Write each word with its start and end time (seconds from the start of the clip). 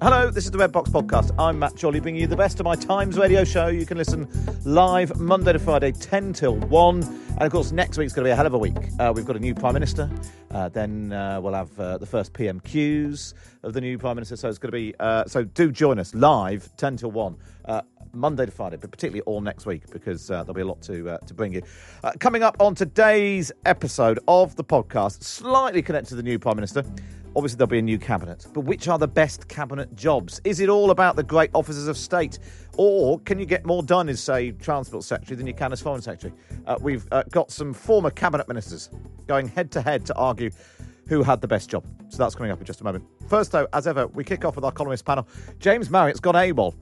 Hello, 0.00 0.30
this 0.30 0.44
is 0.44 0.52
the 0.52 0.58
Red 0.58 0.70
Box 0.70 0.88
Podcast. 0.90 1.34
I'm 1.40 1.58
Matt 1.58 1.76
Chorley, 1.76 1.98
bringing 1.98 2.20
you 2.20 2.28
the 2.28 2.36
best 2.36 2.60
of 2.60 2.64
my 2.64 2.76
Times 2.76 3.18
radio 3.18 3.42
show. 3.42 3.66
You 3.66 3.84
can 3.84 3.98
listen 3.98 4.28
live 4.64 5.18
Monday 5.18 5.52
to 5.52 5.58
Friday, 5.58 5.90
10 5.90 6.34
till 6.34 6.54
1. 6.54 7.02
And 7.02 7.42
of 7.42 7.50
course, 7.50 7.72
next 7.72 7.98
week's 7.98 8.12
going 8.12 8.22
to 8.22 8.28
be 8.28 8.30
a 8.30 8.36
hell 8.36 8.46
of 8.46 8.54
a 8.54 8.58
week. 8.58 8.76
Uh, 9.00 9.12
we've 9.12 9.24
got 9.24 9.34
a 9.34 9.40
new 9.40 9.56
Prime 9.56 9.74
Minister. 9.74 10.08
Uh, 10.52 10.68
then 10.68 11.12
uh, 11.12 11.40
we'll 11.40 11.52
have 11.52 11.80
uh, 11.80 11.98
the 11.98 12.06
first 12.06 12.32
PMQs 12.32 13.34
of 13.64 13.72
the 13.72 13.80
new 13.80 13.98
Prime 13.98 14.14
Minister. 14.14 14.36
So 14.36 14.48
it's 14.48 14.58
going 14.58 14.70
to 14.70 14.78
be. 14.78 14.94
Uh, 15.00 15.24
so 15.26 15.42
do 15.42 15.72
join 15.72 15.98
us 15.98 16.14
live, 16.14 16.68
10 16.76 16.98
till 16.98 17.10
1. 17.10 17.36
Uh, 17.64 17.82
Monday 18.12 18.46
to 18.46 18.52
Friday, 18.52 18.76
but 18.76 18.92
particularly 18.92 19.20
all 19.22 19.40
next 19.40 19.66
week 19.66 19.82
because 19.90 20.28
there'll 20.28 20.54
be 20.54 20.62
a 20.62 20.64
lot 20.64 20.80
to 20.80 21.18
to 21.26 21.34
bring 21.34 21.52
you. 21.52 21.60
coming 22.18 22.42
up 22.42 22.56
on 22.58 22.74
today's 22.74 23.52
episode 23.66 24.18
of 24.26 24.56
the 24.56 24.64
podcast, 24.64 25.22
slightly 25.22 25.82
connected 25.82 26.08
to 26.10 26.14
the 26.14 26.22
new 26.22 26.38
Prime 26.38 26.56
Minister, 26.56 26.84
Obviously, 27.38 27.56
there'll 27.56 27.68
be 27.68 27.78
a 27.78 27.82
new 27.82 27.98
cabinet. 28.00 28.48
But 28.52 28.62
which 28.62 28.88
are 28.88 28.98
the 28.98 29.06
best 29.06 29.46
cabinet 29.46 29.94
jobs? 29.94 30.40
Is 30.42 30.58
it 30.58 30.68
all 30.68 30.90
about 30.90 31.14
the 31.14 31.22
great 31.22 31.50
officers 31.54 31.86
of 31.86 31.96
state? 31.96 32.40
Or 32.76 33.20
can 33.20 33.38
you 33.38 33.46
get 33.46 33.64
more 33.64 33.80
done 33.80 34.08
as, 34.08 34.18
say, 34.18 34.50
Transport 34.50 35.04
Secretary 35.04 35.36
than 35.36 35.46
you 35.46 35.54
can 35.54 35.72
as 35.72 35.80
Foreign 35.80 36.02
Secretary? 36.02 36.32
Uh, 36.66 36.76
we've 36.80 37.06
uh, 37.12 37.22
got 37.30 37.52
some 37.52 37.72
former 37.72 38.10
cabinet 38.10 38.48
ministers 38.48 38.90
going 39.28 39.46
head 39.46 39.70
to 39.70 39.80
head 39.80 40.04
to 40.06 40.16
argue 40.16 40.50
who 41.08 41.22
had 41.22 41.40
the 41.40 41.46
best 41.46 41.70
job. 41.70 41.86
So 42.08 42.18
that's 42.18 42.34
coming 42.34 42.50
up 42.50 42.58
in 42.58 42.64
just 42.64 42.80
a 42.80 42.84
moment. 42.84 43.04
First, 43.28 43.52
though, 43.52 43.68
as 43.72 43.86
ever, 43.86 44.08
we 44.08 44.24
kick 44.24 44.44
off 44.44 44.56
with 44.56 44.64
our 44.64 44.72
columnist 44.72 45.04
panel. 45.04 45.28
James 45.60 45.90
Marriott's 45.90 46.18
gone 46.18 46.34
AWOL. 46.34 46.74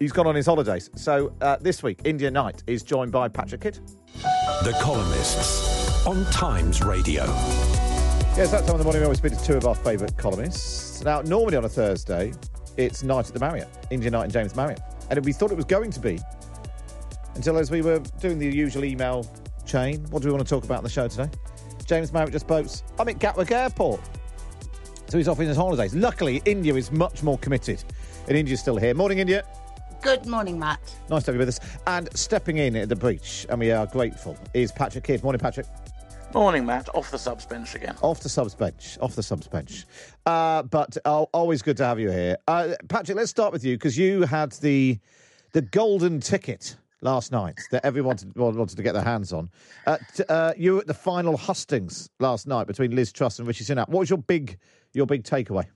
He's 0.00 0.10
gone 0.10 0.26
on 0.26 0.34
his 0.34 0.46
holidays. 0.46 0.90
So 0.96 1.32
uh, 1.40 1.58
this 1.60 1.80
week, 1.84 2.00
India 2.02 2.28
Knight 2.28 2.64
is 2.66 2.82
joined 2.82 3.12
by 3.12 3.28
Patrick 3.28 3.60
Kidd. 3.60 3.78
The 4.64 4.76
Columnists 4.82 6.04
on 6.08 6.24
Times 6.32 6.82
Radio. 6.82 7.22
Yes, 8.34 8.50
that 8.50 8.64
time 8.64 8.76
of 8.76 8.78
the 8.78 8.84
morning 8.84 9.02
we 9.02 9.04
always 9.04 9.18
speak 9.18 9.36
to 9.36 9.44
two 9.44 9.58
of 9.58 9.66
our 9.66 9.74
favourite 9.74 10.16
columnists. 10.16 11.04
Now, 11.04 11.20
normally 11.20 11.58
on 11.58 11.66
a 11.66 11.68
Thursday, 11.68 12.32
it's 12.78 13.02
Night 13.02 13.28
at 13.28 13.34
the 13.34 13.38
Marriott, 13.38 13.68
India 13.90 14.10
Knight 14.10 14.24
and 14.24 14.32
James 14.32 14.56
Marriott. 14.56 14.80
And 15.10 15.22
we 15.22 15.34
thought 15.34 15.50
it 15.50 15.54
was 15.54 15.66
going 15.66 15.90
to 15.90 16.00
be 16.00 16.18
until 17.34 17.58
as 17.58 17.70
we 17.70 17.82
were 17.82 17.98
doing 18.22 18.38
the 18.38 18.46
usual 18.46 18.86
email 18.86 19.30
chain, 19.66 20.06
what 20.08 20.22
do 20.22 20.28
we 20.28 20.32
want 20.32 20.42
to 20.42 20.48
talk 20.48 20.64
about 20.64 20.78
on 20.78 20.84
the 20.84 20.88
show 20.88 21.08
today? 21.08 21.28
James 21.84 22.10
Marriott 22.10 22.32
just 22.32 22.46
boats, 22.46 22.84
I'm 22.98 23.06
at 23.10 23.18
Gatwick 23.18 23.50
Airport. 23.50 24.00
So 25.08 25.18
he's 25.18 25.28
off 25.28 25.38
in 25.38 25.46
his 25.46 25.56
holidays. 25.58 25.94
Luckily, 25.94 26.40
India 26.46 26.74
is 26.74 26.90
much 26.90 27.22
more 27.22 27.36
committed. 27.36 27.84
And 28.28 28.38
India's 28.38 28.60
still 28.60 28.78
here. 28.78 28.94
Morning, 28.94 29.18
India. 29.18 29.44
Good 30.00 30.24
morning, 30.24 30.58
Matt. 30.58 30.80
Nice 31.10 31.24
to 31.24 31.32
have 31.32 31.34
you 31.34 31.40
with 31.40 31.48
us. 31.48 31.60
And 31.86 32.08
stepping 32.16 32.56
in 32.56 32.76
at 32.76 32.88
the 32.88 32.96
breach, 32.96 33.44
and 33.50 33.60
we 33.60 33.72
are 33.72 33.86
grateful, 33.86 34.38
is 34.54 34.72
Patrick 34.72 35.04
Kidd. 35.04 35.22
Morning, 35.22 35.38
Patrick. 35.38 35.66
Morning, 36.34 36.64
Matt. 36.64 36.88
Off 36.94 37.10
the 37.10 37.18
subs 37.18 37.44
bench 37.44 37.74
again. 37.74 37.94
Off 38.00 38.20
the 38.20 38.28
subs 38.28 38.54
bench. 38.54 38.96
Off 39.00 39.14
the 39.14 39.22
subs 39.22 39.48
bench. 39.48 39.84
Uh, 40.24 40.62
but 40.62 40.96
uh, 41.04 41.22
always 41.32 41.60
good 41.60 41.76
to 41.76 41.84
have 41.84 42.00
you 42.00 42.10
here, 42.10 42.38
uh, 42.48 42.74
Patrick. 42.88 43.16
Let's 43.18 43.30
start 43.30 43.52
with 43.52 43.64
you 43.64 43.76
because 43.76 43.98
you 43.98 44.22
had 44.22 44.52
the 44.52 44.98
the 45.52 45.60
golden 45.60 46.20
ticket 46.20 46.76
last 47.02 47.32
night 47.32 47.58
that 47.70 47.84
everyone 47.84 48.16
wanted, 48.34 48.36
wanted 48.58 48.76
to 48.76 48.82
get 48.82 48.94
their 48.94 49.04
hands 49.04 49.32
on. 49.32 49.50
Uh, 49.86 49.98
t- 50.14 50.24
uh, 50.28 50.54
you 50.56 50.74
were 50.74 50.80
at 50.80 50.86
the 50.86 50.94
final 50.94 51.36
hustings 51.36 52.08
last 52.18 52.46
night 52.46 52.66
between 52.66 52.96
Liz 52.96 53.12
Truss 53.12 53.38
and 53.38 53.46
Rishi 53.46 53.64
Sunak. 53.64 53.88
What 53.88 54.00
was 54.00 54.10
your 54.10 54.18
big 54.18 54.58
your 54.94 55.06
big 55.06 55.24
takeaway? 55.24 55.66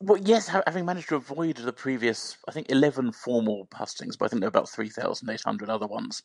Well, 0.00 0.18
yes, 0.22 0.48
having 0.48 0.84
managed 0.84 1.08
to 1.10 1.16
avoid 1.16 1.56
the 1.56 1.72
previous, 1.72 2.36
I 2.48 2.52
think, 2.52 2.70
11 2.70 3.12
formal 3.12 3.68
hustings, 3.72 4.16
but 4.16 4.26
I 4.26 4.28
think 4.28 4.40
there 4.40 4.48
were 4.48 4.58
about 4.58 4.68
3,800 4.68 5.70
other 5.70 5.86
ones, 5.86 6.22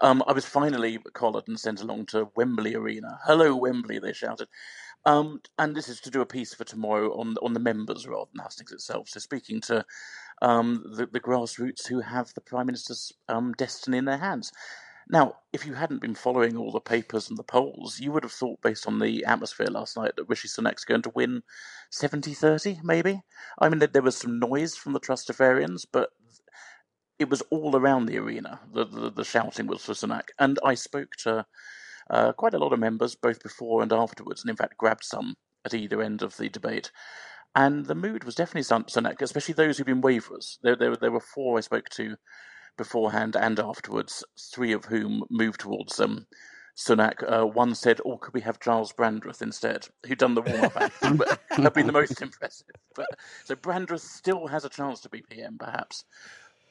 um, 0.00 0.22
I 0.26 0.32
was 0.32 0.44
finally 0.46 0.98
collared 1.14 1.48
and 1.48 1.58
sent 1.58 1.82
along 1.82 2.06
to 2.06 2.30
Wembley 2.36 2.74
Arena. 2.74 3.18
Hello, 3.24 3.56
Wembley, 3.56 3.98
they 3.98 4.12
shouted. 4.12 4.48
Um, 5.06 5.40
and 5.58 5.74
this 5.76 5.88
is 5.88 6.00
to 6.02 6.10
do 6.10 6.20
a 6.20 6.26
piece 6.26 6.54
for 6.54 6.64
tomorrow 6.64 7.18
on 7.18 7.36
on 7.42 7.54
the 7.54 7.60
members 7.60 8.06
rather 8.06 8.30
than 8.34 8.42
hustings 8.42 8.72
itself. 8.72 9.08
So 9.08 9.20
speaking 9.20 9.60
to 9.62 9.84
um, 10.42 10.84
the, 10.96 11.06
the 11.06 11.20
grassroots 11.20 11.86
who 11.88 12.00
have 12.00 12.32
the 12.34 12.40
Prime 12.42 12.66
Minister's 12.66 13.12
um, 13.28 13.52
destiny 13.54 13.98
in 13.98 14.06
their 14.06 14.18
hands. 14.18 14.52
Now, 15.10 15.36
if 15.52 15.64
you 15.64 15.74
hadn't 15.74 16.02
been 16.02 16.14
following 16.14 16.56
all 16.56 16.70
the 16.70 16.80
papers 16.80 17.30
and 17.30 17.38
the 17.38 17.42
polls, 17.42 17.98
you 17.98 18.12
would 18.12 18.24
have 18.24 18.32
thought, 18.32 18.60
based 18.60 18.86
on 18.86 18.98
the 18.98 19.24
atmosphere 19.24 19.68
last 19.68 19.96
night, 19.96 20.12
that 20.16 20.28
Rishi 20.28 20.48
Sunak's 20.48 20.84
going 20.84 21.02
to 21.02 21.12
win 21.14 21.42
70 21.90 22.34
30, 22.34 22.80
maybe. 22.82 23.22
I 23.58 23.68
mean, 23.68 23.78
there 23.78 24.02
was 24.02 24.16
some 24.16 24.38
noise 24.38 24.76
from 24.76 24.92
the 24.92 25.00
Trustafarians, 25.00 25.86
but 25.90 26.10
it 27.18 27.30
was 27.30 27.42
all 27.50 27.74
around 27.74 28.06
the 28.06 28.18
arena. 28.18 28.60
The, 28.72 28.84
the, 28.84 29.10
the 29.10 29.24
shouting 29.24 29.66
was 29.66 29.82
for 29.82 29.92
Sunak. 29.92 30.28
And 30.38 30.58
I 30.62 30.74
spoke 30.74 31.12
to 31.22 31.46
uh, 32.10 32.32
quite 32.32 32.54
a 32.54 32.58
lot 32.58 32.72
of 32.74 32.78
members, 32.78 33.14
both 33.14 33.42
before 33.42 33.82
and 33.82 33.92
afterwards, 33.92 34.42
and 34.42 34.50
in 34.50 34.56
fact 34.56 34.76
grabbed 34.76 35.04
some 35.04 35.36
at 35.64 35.74
either 35.74 36.02
end 36.02 36.22
of 36.22 36.36
the 36.36 36.50
debate. 36.50 36.92
And 37.54 37.86
the 37.86 37.94
mood 37.94 38.24
was 38.24 38.34
definitely 38.34 38.62
Sunak, 38.62 39.22
especially 39.22 39.54
those 39.54 39.78
who've 39.78 39.86
been 39.86 40.02
waverers. 40.02 40.58
There, 40.62 40.76
there, 40.76 40.94
there 40.96 41.10
were 41.10 41.20
four 41.20 41.56
I 41.56 41.62
spoke 41.62 41.88
to 41.90 42.16
beforehand 42.78 43.36
and 43.36 43.60
afterwards, 43.60 44.24
three 44.38 44.72
of 44.72 44.86
whom 44.86 45.24
moved 45.28 45.60
towards 45.60 45.96
them. 45.96 46.26
Sunak. 46.76 47.24
Uh, 47.26 47.44
one 47.44 47.74
said, 47.74 48.00
"Oh, 48.06 48.16
could 48.18 48.32
we 48.32 48.40
have 48.42 48.60
Giles 48.60 48.92
Brandreth 48.92 49.42
instead, 49.42 49.88
who 50.06 50.14
done 50.14 50.34
the 50.34 50.42
warm 50.42 50.64
up 50.64 50.76
act, 50.76 51.02
have 51.50 51.74
been 51.74 51.88
the 51.88 51.92
most 51.92 52.22
impressive." 52.22 52.68
But 52.94 53.08
so 53.44 53.56
Brandreth 53.56 54.00
still 54.00 54.46
has 54.46 54.64
a 54.64 54.68
chance 54.68 55.00
to 55.00 55.08
be 55.08 55.22
PM, 55.28 55.58
perhaps. 55.58 56.04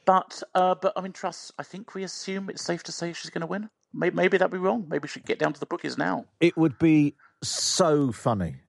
But 0.05 0.41
uh, 0.55 0.75
but 0.75 0.93
I 0.95 1.01
mean, 1.01 1.11
Truss. 1.11 1.51
I 1.59 1.63
think 1.63 1.93
we 1.93 2.03
assume 2.03 2.49
it's 2.49 2.63
safe 2.63 2.83
to 2.83 2.93
say 2.93 3.11
she's 3.11 3.31
going 3.31 3.41
to 3.41 3.47
win. 3.47 3.69
Maybe, 3.93 4.15
maybe 4.15 4.37
that'd 4.37 4.51
be 4.51 4.57
wrong. 4.57 4.85
Maybe 4.87 5.09
she'd 5.09 5.25
get 5.25 5.39
down 5.39 5.51
to 5.51 5.59
the 5.59 5.65
bookies 5.65 5.97
now. 5.97 6.25
It 6.39 6.55
would 6.55 6.79
be 6.79 7.15
so 7.43 8.13
funny 8.13 8.61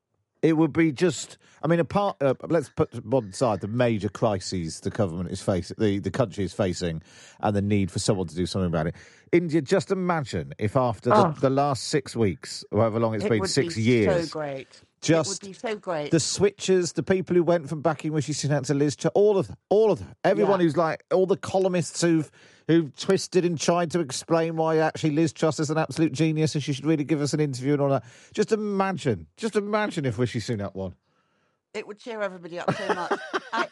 it 0.43 0.57
would 0.57 0.73
be 0.73 0.93
just. 0.93 1.39
I 1.63 1.67
mean, 1.67 1.81
apart. 1.81 2.17
Uh, 2.21 2.35
let's 2.49 2.69
put 2.69 3.05
one 3.05 3.33
side 3.33 3.61
the 3.61 3.69
major 3.69 4.09
crises 4.09 4.81
the 4.81 4.91
government 4.91 5.31
is 5.31 5.43
facing, 5.43 5.77
the 5.79 5.99
the 5.99 6.11
country 6.11 6.45
is 6.45 6.53
facing, 6.53 7.03
and 7.41 7.57
the 7.57 7.63
need 7.63 7.91
for 7.91 7.99
someone 7.99 8.27
to 8.29 8.35
do 8.35 8.47
something 8.47 8.67
about 8.67 8.87
it. 8.87 8.95
India, 9.33 9.61
just 9.61 9.91
imagine 9.91 10.55
if 10.59 10.77
after 10.77 11.13
oh. 11.13 11.33
the, 11.33 11.41
the, 11.43 11.51
last 11.51 11.85
six 11.85 12.17
weeks, 12.17 12.65
however 12.73 12.99
long 12.99 13.15
it's 13.15 13.25
it 13.25 13.31
been, 13.31 13.47
six 13.47 13.75
be 13.75 13.83
years, 13.83 14.31
so 14.31 14.39
great. 14.39 14.83
Just 15.01 15.43
it 15.43 15.47
would 15.47 15.51
be 15.51 15.59
so 15.59 15.77
great. 15.77 16.11
The 16.11 16.19
switchers, 16.19 16.95
the 16.95 17.03
people 17.03 17.37
who 17.37 17.43
went 17.43 17.69
from 17.69 17.83
backing 17.83 18.13
Rishi 18.13 18.33
Sunak 18.33 18.67
to 18.67 18.75
Liz, 18.75 18.97
to 18.97 19.11
all 19.11 19.39
of 19.39 19.47
them, 19.47 19.57
all 19.69 19.93
of 19.93 20.01
them, 20.01 20.15
everyone 20.25 20.61
yeah. 20.61 20.65
who's 20.65 20.77
like, 20.77 21.05
all 21.13 21.27
the 21.27 21.37
columnists 21.37 22.01
who've 22.01 22.31
who 22.69 22.89
twisted 22.91 23.45
and 23.47 23.59
tried 23.59 23.91
to 23.91 24.01
explain 24.01 24.57
why 24.57 24.77
actually 24.77 25.11
Liz 25.11 25.33
Truss 25.33 25.59
is 25.59 25.71
an 25.71 25.79
absolute 25.79 26.13
genius 26.13 26.55
and 26.55 26.63
she 26.63 26.75
should 26.75 26.85
really 26.85 27.05
give 27.05 27.23
us 27.23 27.33
an 27.33 27.41
interview 27.41 27.73
and 27.73 27.81
all 27.81 27.89
that. 27.89 28.05
Just 28.35 28.53
imagine, 28.53 29.27
just 29.39 29.57
imagine 29.57 30.05
if 30.05 30.19
Rishi 30.19 30.39
Sunak 30.39 30.75
won. 30.75 30.95
It 31.73 31.87
would 31.87 31.99
cheer 31.99 32.21
everybody 32.21 32.59
up 32.59 32.73
so 32.75 32.95
much. 32.95 33.19
I, 33.53 33.69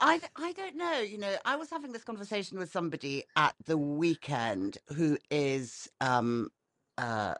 I, 0.00 0.20
I 0.36 0.52
don't 0.52 0.76
know. 0.76 1.00
You 1.00 1.18
know, 1.18 1.34
I 1.44 1.56
was 1.56 1.68
having 1.68 1.92
this 1.92 2.04
conversation 2.04 2.58
with 2.58 2.70
somebody 2.70 3.24
at 3.36 3.54
the 3.66 3.76
weekend 3.76 4.78
who 4.96 5.18
is 5.30 5.90
um, 6.00 6.50
uh, 6.96 7.34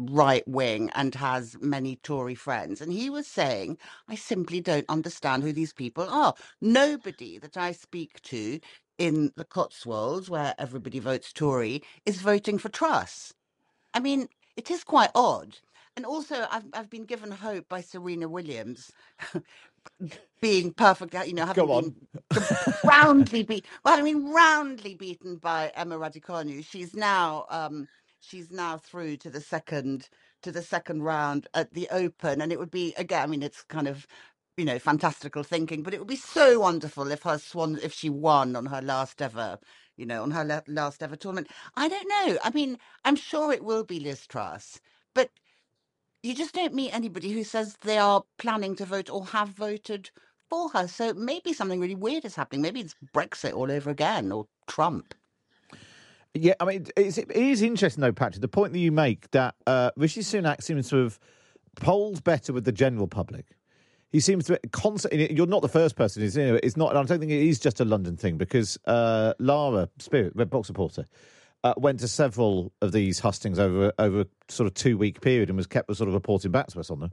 right 0.00 0.48
wing 0.48 0.90
and 0.94 1.14
has 1.16 1.56
many 1.62 1.96
Tory 1.98 2.36
friends. 2.36 2.82
And 2.82 2.92
he 2.92 3.10
was 3.10 3.28
saying, 3.28 3.78
I 4.08 4.16
simply 4.16 4.60
don't 4.60 4.86
understand 4.90 5.44
who 5.44 5.52
these 5.54 5.74
people 5.74 6.08
are. 6.10 6.34
Nobody 6.62 7.38
that 7.38 7.56
I 7.58 7.72
speak 7.72 8.22
to 8.24 8.60
in 8.98 9.32
the 9.36 9.44
Cotswolds, 9.46 10.30
where 10.30 10.54
everybody 10.58 11.00
votes 11.00 11.32
Tory, 11.32 11.82
is 12.06 12.22
voting 12.22 12.58
for 12.58 12.70
Truss. 12.70 13.34
I 13.94 14.00
mean, 14.00 14.28
it 14.56 14.70
is 14.70 14.84
quite 14.84 15.10
odd. 15.14 15.58
And 15.96 16.06
also, 16.06 16.46
I've 16.50 16.64
I've 16.74 16.90
been 16.90 17.04
given 17.04 17.32
hope 17.32 17.68
by 17.68 17.82
Serena 17.82 18.28
Williams, 18.28 18.92
being 20.42 20.72
perfect. 20.74 21.14
You 21.26 21.34
know, 21.34 21.46
having 21.46 21.66
Go 21.66 21.70
been 21.70 21.96
roundly 22.84 23.44
beat. 23.44 23.66
Well, 23.84 23.98
I 23.98 24.02
mean, 24.02 24.32
roundly 24.32 24.94
beaten 24.94 25.36
by 25.36 25.72
Emma 25.76 25.98
Raducanu. 25.98 26.64
She's 26.64 26.94
now 26.94 27.46
um, 27.50 27.88
she's 28.20 28.50
now 28.52 28.78
through 28.78 29.18
to 29.18 29.30
the 29.30 29.40
second 29.42 30.08
to 30.42 30.52
the 30.52 30.62
second 30.62 31.02
round 31.04 31.48
at 31.54 31.74
the 31.74 31.88
Open, 31.90 32.40
and 32.42 32.52
it 32.52 32.58
would 32.60 32.70
be 32.72 32.94
again. 32.98 33.24
I 33.24 33.26
mean, 33.28 33.42
it's 33.44 33.62
kind 33.64 33.88
of 33.88 34.06
you 34.58 34.66
know, 34.66 34.80
fantastical 34.80 35.44
thinking. 35.44 35.82
But 35.84 35.94
it 35.94 36.00
would 36.00 36.08
be 36.08 36.16
so 36.16 36.60
wonderful 36.60 37.10
if 37.12 37.24
her 37.24 37.38
swan, 37.38 37.78
if 37.82 37.94
she 37.94 38.10
won 38.10 38.56
on 38.56 38.66
her 38.68 38.82
last 38.82 39.22
ever, 39.22 39.58
you 39.98 40.06
know, 40.06 40.22
on 40.22 40.32
her 40.32 40.44
la- 40.44 40.62
last 40.68 41.02
ever 41.02 41.16
tournament. 41.16 41.48
I 41.76 41.88
don't 41.88 42.08
know. 42.08 42.38
I 42.44 42.50
mean, 42.52 42.78
I'm 43.04 43.16
sure 43.16 43.52
it 43.52 43.64
will 43.64 43.84
be 43.84 44.00
Liz 44.00 44.26
Truss, 44.28 44.80
but 45.14 45.30
you 46.22 46.34
just 46.34 46.54
don't 46.54 46.74
meet 46.74 46.94
anybody 46.94 47.32
who 47.32 47.44
says 47.44 47.76
they 47.82 47.98
are 47.98 48.24
planning 48.38 48.76
to 48.76 48.86
vote 48.86 49.10
or 49.10 49.26
have 49.28 49.50
voted 49.50 50.10
for 50.50 50.70
her. 50.70 50.88
So 50.88 51.14
maybe 51.14 51.52
something 51.54 51.80
really 51.80 51.96
weird 51.96 52.24
is 52.26 52.36
happening. 52.36 52.62
Maybe 52.62 52.80
it's 52.80 52.96
Brexit 53.14 53.54
all 53.54 53.72
over 53.72 53.90
again 53.90 54.32
or 54.32 54.46
Trump. 54.68 55.14
Yeah, 56.34 56.54
I 56.60 56.64
mean, 56.64 56.86
it's, 56.96 57.18
it 57.18 57.30
is 57.30 57.62
interesting 57.62 58.02
though, 58.02 58.12
Patrick. 58.12 58.40
The 58.40 58.48
point 58.48 58.72
that 58.72 58.78
you 58.78 58.92
make 58.92 59.30
that 59.32 59.56
uh, 59.66 59.90
Rishi 59.96 60.20
Sunak 60.20 60.62
seems 60.62 60.88
to 60.90 60.96
have 60.96 61.18
polled 61.76 62.22
better 62.22 62.52
with 62.52 62.64
the 62.64 62.72
general 62.72 63.08
public 63.08 63.46
he 64.12 64.20
seems 64.20 64.46
to 64.46 64.58
constantly. 64.72 65.32
You're 65.32 65.46
not 65.46 65.62
the 65.62 65.68
first 65.68 65.96
person. 65.96 66.22
It's, 66.22 66.36
it's 66.36 66.76
not. 66.76 66.96
I 66.96 67.02
don't 67.02 67.20
think 67.20 67.30
it 67.30 67.48
is 67.48 67.60
just 67.60 67.80
a 67.80 67.84
London 67.84 68.16
thing 68.16 68.36
because 68.36 68.78
uh, 68.86 69.34
Lara 69.38 69.88
Spirit, 69.98 70.32
Red 70.34 70.50
Box 70.50 70.68
reporter, 70.68 71.04
uh, 71.62 71.74
went 71.76 72.00
to 72.00 72.08
several 72.08 72.72
of 72.82 72.92
these 72.92 73.20
hustings 73.20 73.58
over 73.58 73.92
over 73.98 74.24
sort 74.48 74.66
of 74.66 74.74
two 74.74 74.98
week 74.98 75.20
period 75.20 75.48
and 75.48 75.56
was 75.56 75.68
kept 75.68 75.94
sort 75.94 76.08
of 76.08 76.14
reporting 76.14 76.50
back 76.50 76.66
to 76.68 76.80
us 76.80 76.90
on 76.90 77.00
them. 77.00 77.10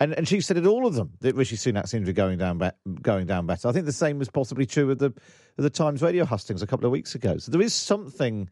And 0.00 0.14
and 0.14 0.26
she 0.26 0.40
said 0.40 0.56
in 0.56 0.66
all 0.66 0.86
of 0.86 0.94
them 0.94 1.12
that 1.20 1.34
Rishi 1.34 1.56
Sunak 1.56 1.86
seemed 1.86 2.06
to 2.06 2.12
be 2.12 2.14
going 2.14 2.38
down 2.38 2.58
be- 2.58 2.70
going 3.02 3.26
down 3.26 3.46
better. 3.46 3.68
I 3.68 3.72
think 3.72 3.84
the 3.84 3.92
same 3.92 4.18
was 4.18 4.30
possibly 4.30 4.64
true 4.64 4.86
the 4.98 5.10
with 5.56 5.64
the 5.64 5.70
Times 5.70 6.00
radio 6.00 6.24
hustings 6.24 6.62
a 6.62 6.66
couple 6.66 6.86
of 6.86 6.92
weeks 6.92 7.14
ago. 7.14 7.36
So 7.36 7.52
there 7.52 7.60
is 7.60 7.74
something 7.74 8.48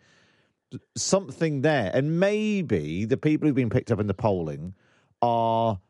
something 0.94 1.62
there, 1.62 1.90
and 1.94 2.20
maybe 2.20 3.06
the 3.06 3.16
people 3.16 3.48
who've 3.48 3.56
been 3.56 3.70
picked 3.70 3.90
up 3.90 3.98
in 3.98 4.06
the 4.06 4.14
polling 4.14 4.74
are 5.22 5.80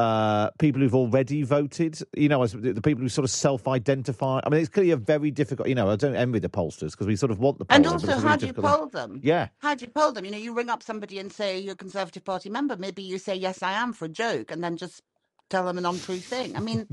uh, 0.00 0.50
people 0.58 0.80
who've 0.80 0.94
already 0.94 1.42
voted. 1.42 1.98
You 2.16 2.28
know, 2.28 2.42
as 2.42 2.52
the 2.52 2.80
people 2.80 3.02
who 3.02 3.08
sort 3.08 3.24
of 3.24 3.30
self-identify. 3.30 4.40
I 4.44 4.48
mean, 4.48 4.60
it's 4.60 4.70
clearly 4.70 4.92
a 4.92 4.96
very 4.96 5.30
difficult. 5.30 5.68
You 5.68 5.74
know, 5.74 5.90
I 5.90 5.96
don't 5.96 6.16
envy 6.16 6.38
the 6.38 6.48
pollsters 6.48 6.92
because 6.92 7.06
we 7.06 7.16
sort 7.16 7.30
of 7.30 7.38
want 7.38 7.58
the 7.58 7.66
And 7.68 7.86
also, 7.86 8.12
how 8.12 8.28
really 8.28 8.38
do 8.38 8.46
you 8.46 8.52
poll 8.54 8.86
them? 8.86 9.20
Yeah, 9.22 9.48
How 9.58 9.74
do 9.74 9.84
you 9.84 9.90
poll 9.90 10.12
them? 10.12 10.24
You 10.24 10.30
know, 10.30 10.38
you 10.38 10.54
ring 10.54 10.70
up 10.70 10.82
somebody 10.82 11.18
and 11.18 11.30
say 11.30 11.58
you're 11.58 11.74
a 11.74 11.76
Conservative 11.76 12.24
Party 12.24 12.48
member. 12.48 12.76
Maybe 12.76 13.02
you 13.02 13.18
say 13.18 13.34
yes, 13.34 13.62
I 13.62 13.72
am 13.72 13.92
for 13.92 14.06
a 14.06 14.08
joke, 14.08 14.50
and 14.50 14.64
then 14.64 14.78
just 14.78 15.02
tell 15.50 15.66
them 15.66 15.76
an 15.76 15.84
untrue 15.84 16.18
thing. 16.18 16.56
I 16.56 16.60
mean, 16.60 16.88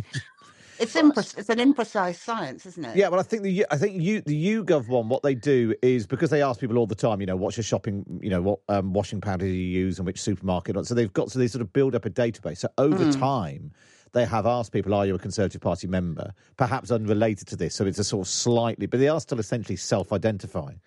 it's 0.80 0.94
impre- 0.94 1.38
it's 1.38 1.50
an 1.50 1.60
imprecise 1.60 2.16
science, 2.16 2.66
isn't 2.66 2.86
it? 2.86 2.96
Yeah, 2.96 3.10
well, 3.10 3.20
I 3.20 3.24
think 3.24 3.44
the 3.44 3.66
I 3.72 3.78
think 3.78 4.02
you 4.02 4.22
the 4.22 4.46
YouGov 4.46 4.88
one. 4.88 5.10
What 5.10 5.24
they 5.24 5.36
do 5.36 5.74
is 5.82 6.08
because 6.08 6.30
they 6.30 6.42
ask 6.42 6.60
people 6.60 6.78
all 6.78 6.88
the 6.88 6.96
time, 6.96 7.20
you 7.22 7.28
know, 7.28 7.36
what's 7.36 7.58
your 7.58 7.64
shopping, 7.64 8.20
you 8.22 8.30
know, 8.30 8.42
what 8.42 8.60
um, 8.70 8.94
washing 8.94 9.22
powder 9.22 9.46
do 9.46 9.52
you 9.52 9.80
use 9.80 9.98
and 10.00 10.06
which 10.06 10.22
supermarket. 10.22 10.86
So 10.86 10.94
they've 10.94 11.12
got 11.12 11.32
so 11.32 11.40
they 11.40 11.48
sort 11.48 11.62
of 11.62 11.74
build 11.74 11.96
up 11.96 12.06
a 12.06 12.10
database. 12.10 12.58
So 12.58 12.70
over 12.78 13.12
time, 13.12 13.72
they 14.14 14.26
have 14.26 14.46
asked 14.46 14.72
people, 14.72 14.94
"Are 14.94 15.06
you 15.06 15.16
a 15.16 15.20
Conservative 15.20 15.62
Party 15.62 15.88
member?" 15.88 16.34
Perhaps 16.58 16.92
unrelated 16.92 17.48
to 17.50 17.56
this, 17.56 17.76
so 17.76 17.86
it's 17.86 18.00
a 18.00 18.04
sort 18.04 18.28
of 18.28 18.32
slightly, 18.32 18.86
but 18.86 19.00
they 19.00 19.10
are 19.10 19.20
still 19.20 19.40
essentially 19.40 19.76
self-identifying. 19.76 20.80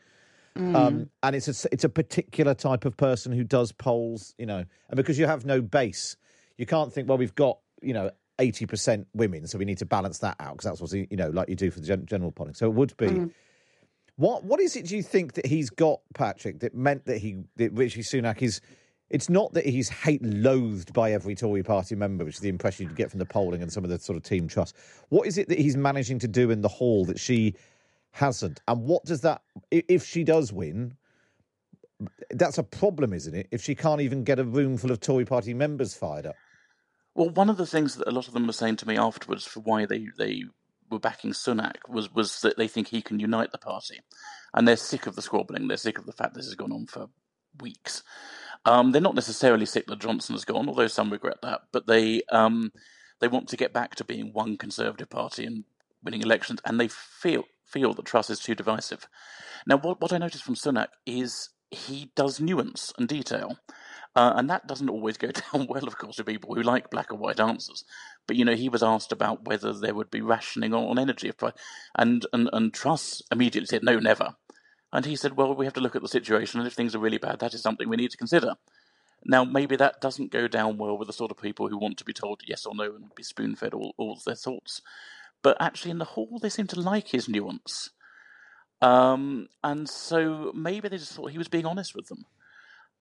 Um, 0.56 1.08
and 1.22 1.36
it's 1.36 1.48
a 1.48 1.68
it's 1.72 1.84
a 1.84 1.88
particular 1.88 2.54
type 2.54 2.84
of 2.84 2.96
person 2.96 3.32
who 3.32 3.44
does 3.44 3.72
polls, 3.72 4.34
you 4.36 4.46
know, 4.46 4.64
and 4.88 4.96
because 4.96 5.18
you 5.18 5.26
have 5.26 5.44
no 5.44 5.62
base, 5.62 6.16
you 6.58 6.66
can't 6.66 6.92
think, 6.92 7.08
well, 7.08 7.18
we've 7.18 7.34
got 7.34 7.58
you 7.82 7.94
know 7.94 8.10
eighty 8.40 8.66
percent 8.66 9.06
women, 9.14 9.46
so 9.46 9.58
we 9.58 9.64
need 9.64 9.78
to 9.78 9.86
balance 9.86 10.18
that 10.18 10.36
out 10.40 10.56
because 10.56 10.64
that's 10.64 10.80
what 10.80 10.92
you 10.92 11.16
know, 11.16 11.30
like 11.30 11.48
you 11.48 11.56
do 11.56 11.70
for 11.70 11.80
the 11.80 11.86
gen- 11.86 12.06
general 12.06 12.32
polling. 12.32 12.54
So 12.54 12.66
it 12.66 12.74
would 12.74 12.96
be. 12.96 13.06
Mm-hmm. 13.06 13.26
What 14.16 14.44
what 14.44 14.60
is 14.60 14.76
it? 14.76 14.86
Do 14.86 14.96
you 14.96 15.02
think 15.02 15.34
that 15.34 15.46
he's 15.46 15.70
got, 15.70 16.00
Patrick? 16.14 16.60
That 16.60 16.74
meant 16.74 17.06
that 17.06 17.18
he 17.18 17.38
that 17.56 17.72
Rishi 17.72 18.02
Sunak 18.02 18.42
is. 18.42 18.60
It's 19.08 19.28
not 19.28 19.54
that 19.54 19.66
he's 19.66 19.88
hate 19.88 20.22
loathed 20.22 20.92
by 20.92 21.12
every 21.12 21.34
Tory 21.34 21.64
party 21.64 21.96
member, 21.96 22.24
which 22.24 22.36
is 22.36 22.40
the 22.40 22.48
impression 22.48 22.88
you 22.88 22.94
get 22.94 23.10
from 23.10 23.18
the 23.18 23.26
polling 23.26 23.60
and 23.60 23.72
some 23.72 23.82
of 23.82 23.90
the 23.90 23.98
sort 23.98 24.16
of 24.16 24.22
team 24.22 24.46
trust. 24.46 24.76
What 25.08 25.26
is 25.26 25.36
it 25.36 25.48
that 25.48 25.58
he's 25.58 25.76
managing 25.76 26.20
to 26.20 26.28
do 26.28 26.50
in 26.50 26.60
the 26.60 26.68
hall 26.68 27.04
that 27.06 27.18
she 27.18 27.54
hasn't? 28.12 28.60
And 28.68 28.84
what 28.84 29.04
does 29.04 29.22
that, 29.22 29.42
if 29.72 30.04
she 30.04 30.22
does 30.22 30.52
win, 30.52 30.96
that's 32.30 32.58
a 32.58 32.62
problem, 32.62 33.12
isn't 33.12 33.34
it? 33.34 33.48
If 33.50 33.64
she 33.64 33.74
can't 33.74 34.00
even 34.00 34.22
get 34.22 34.38
a 34.38 34.44
room 34.44 34.76
full 34.76 34.92
of 34.92 35.00
Tory 35.00 35.24
party 35.24 35.54
members 35.54 35.92
fired 35.92 36.26
up. 36.26 36.36
Well, 37.14 37.30
one 37.30 37.50
of 37.50 37.56
the 37.56 37.66
things 37.66 37.96
that 37.96 38.08
a 38.08 38.12
lot 38.12 38.28
of 38.28 38.34
them 38.34 38.46
were 38.46 38.52
saying 38.52 38.76
to 38.76 38.88
me 38.88 38.96
afterwards 38.96 39.44
for 39.44 39.60
why 39.60 39.86
they, 39.86 40.06
they 40.16 40.44
were 40.90 41.00
backing 41.00 41.32
Sunak 41.32 41.76
was, 41.88 42.12
was 42.14 42.40
that 42.42 42.56
they 42.56 42.68
think 42.68 42.88
he 42.88 43.02
can 43.02 43.20
unite 43.20 43.52
the 43.52 43.58
party. 43.58 44.00
And 44.54 44.66
they're 44.66 44.76
sick 44.76 45.06
of 45.06 45.16
the 45.16 45.22
squabbling. 45.22 45.68
They're 45.68 45.76
sick 45.76 45.98
of 45.98 46.06
the 46.06 46.12
fact 46.12 46.34
this 46.34 46.46
has 46.46 46.54
gone 46.54 46.72
on 46.72 46.86
for 46.86 47.08
weeks. 47.60 48.02
Um, 48.64 48.92
they're 48.92 49.00
not 49.00 49.14
necessarily 49.14 49.66
sick 49.66 49.86
that 49.86 50.00
Johnson 50.00 50.34
has 50.34 50.44
gone, 50.44 50.68
although 50.68 50.86
some 50.86 51.10
regret 51.10 51.38
that. 51.42 51.62
But 51.72 51.86
they 51.86 52.22
um, 52.30 52.72
they 53.20 53.28
want 53.28 53.48
to 53.48 53.56
get 53.56 53.72
back 53.72 53.94
to 53.96 54.04
being 54.04 54.32
one 54.32 54.56
Conservative 54.56 55.08
Party 55.08 55.44
and 55.46 55.64
winning 56.02 56.22
elections, 56.22 56.60
and 56.64 56.78
they 56.78 56.88
feel 56.88 57.44
feel 57.64 57.94
that 57.94 58.04
Truss 58.04 58.30
is 58.30 58.40
too 58.40 58.54
divisive. 58.54 59.06
Now, 59.66 59.76
what, 59.78 60.00
what 60.00 60.12
I 60.12 60.18
noticed 60.18 60.44
from 60.44 60.56
Sunak 60.56 60.88
is 61.06 61.50
he 61.70 62.10
does 62.16 62.40
nuance 62.40 62.92
and 62.98 63.08
detail. 63.08 63.58
Uh, 64.16 64.32
and 64.34 64.50
that 64.50 64.66
doesn't 64.66 64.90
always 64.90 65.16
go 65.16 65.30
down 65.52 65.66
well, 65.68 65.86
of 65.86 65.96
course, 65.96 66.18
with 66.18 66.26
people 66.26 66.54
who 66.54 66.62
like 66.62 66.90
black 66.90 67.10
and 67.10 67.20
white 67.20 67.40
answers. 67.40 67.84
But 68.26 68.36
you 68.36 68.44
know, 68.44 68.54
he 68.54 68.68
was 68.68 68.82
asked 68.82 69.12
about 69.12 69.44
whether 69.44 69.72
there 69.72 69.94
would 69.94 70.10
be 70.10 70.20
rationing 70.20 70.74
on, 70.74 70.98
energy, 70.98 71.30
and 71.94 72.26
and 72.32 72.50
and 72.52 72.74
Truss 72.74 73.22
immediately 73.30 73.66
said 73.66 73.84
no, 73.84 73.98
never. 73.98 74.36
And 74.92 75.06
he 75.06 75.14
said, 75.14 75.36
well, 75.36 75.54
we 75.54 75.66
have 75.66 75.74
to 75.74 75.80
look 75.80 75.94
at 75.94 76.02
the 76.02 76.08
situation, 76.08 76.58
and 76.58 76.66
if 76.66 76.74
things 76.74 76.96
are 76.96 77.00
really 77.00 77.18
bad, 77.18 77.38
that 77.38 77.54
is 77.54 77.62
something 77.62 77.88
we 77.88 77.96
need 77.96 78.10
to 78.10 78.16
consider. 78.16 78.54
Now, 79.24 79.44
maybe 79.44 79.76
that 79.76 80.00
doesn't 80.00 80.32
go 80.32 80.48
down 80.48 80.78
well 80.78 80.96
with 80.96 81.06
the 81.06 81.12
sort 81.12 81.30
of 81.30 81.36
people 81.36 81.68
who 81.68 81.78
want 81.78 81.98
to 81.98 82.04
be 82.04 82.12
told 82.12 82.40
yes 82.46 82.66
or 82.66 82.74
no 82.74 82.84
and 82.84 83.14
be 83.14 83.22
spoon 83.22 83.54
fed 83.54 83.74
all, 83.74 83.94
all 83.98 84.18
their 84.24 84.34
thoughts. 84.34 84.80
But 85.42 85.56
actually, 85.60 85.90
in 85.92 85.98
the 85.98 86.04
hall, 86.04 86.38
they 86.40 86.48
seem 86.48 86.66
to 86.68 86.80
like 86.80 87.08
his 87.08 87.28
nuance. 87.28 87.90
Um, 88.82 89.48
and 89.62 89.88
so 89.88 90.52
maybe 90.54 90.88
they 90.88 90.98
just 90.98 91.12
thought 91.12 91.30
he 91.30 91.38
was 91.38 91.48
being 91.48 91.66
honest 91.66 91.94
with 91.94 92.08
them. 92.08 92.24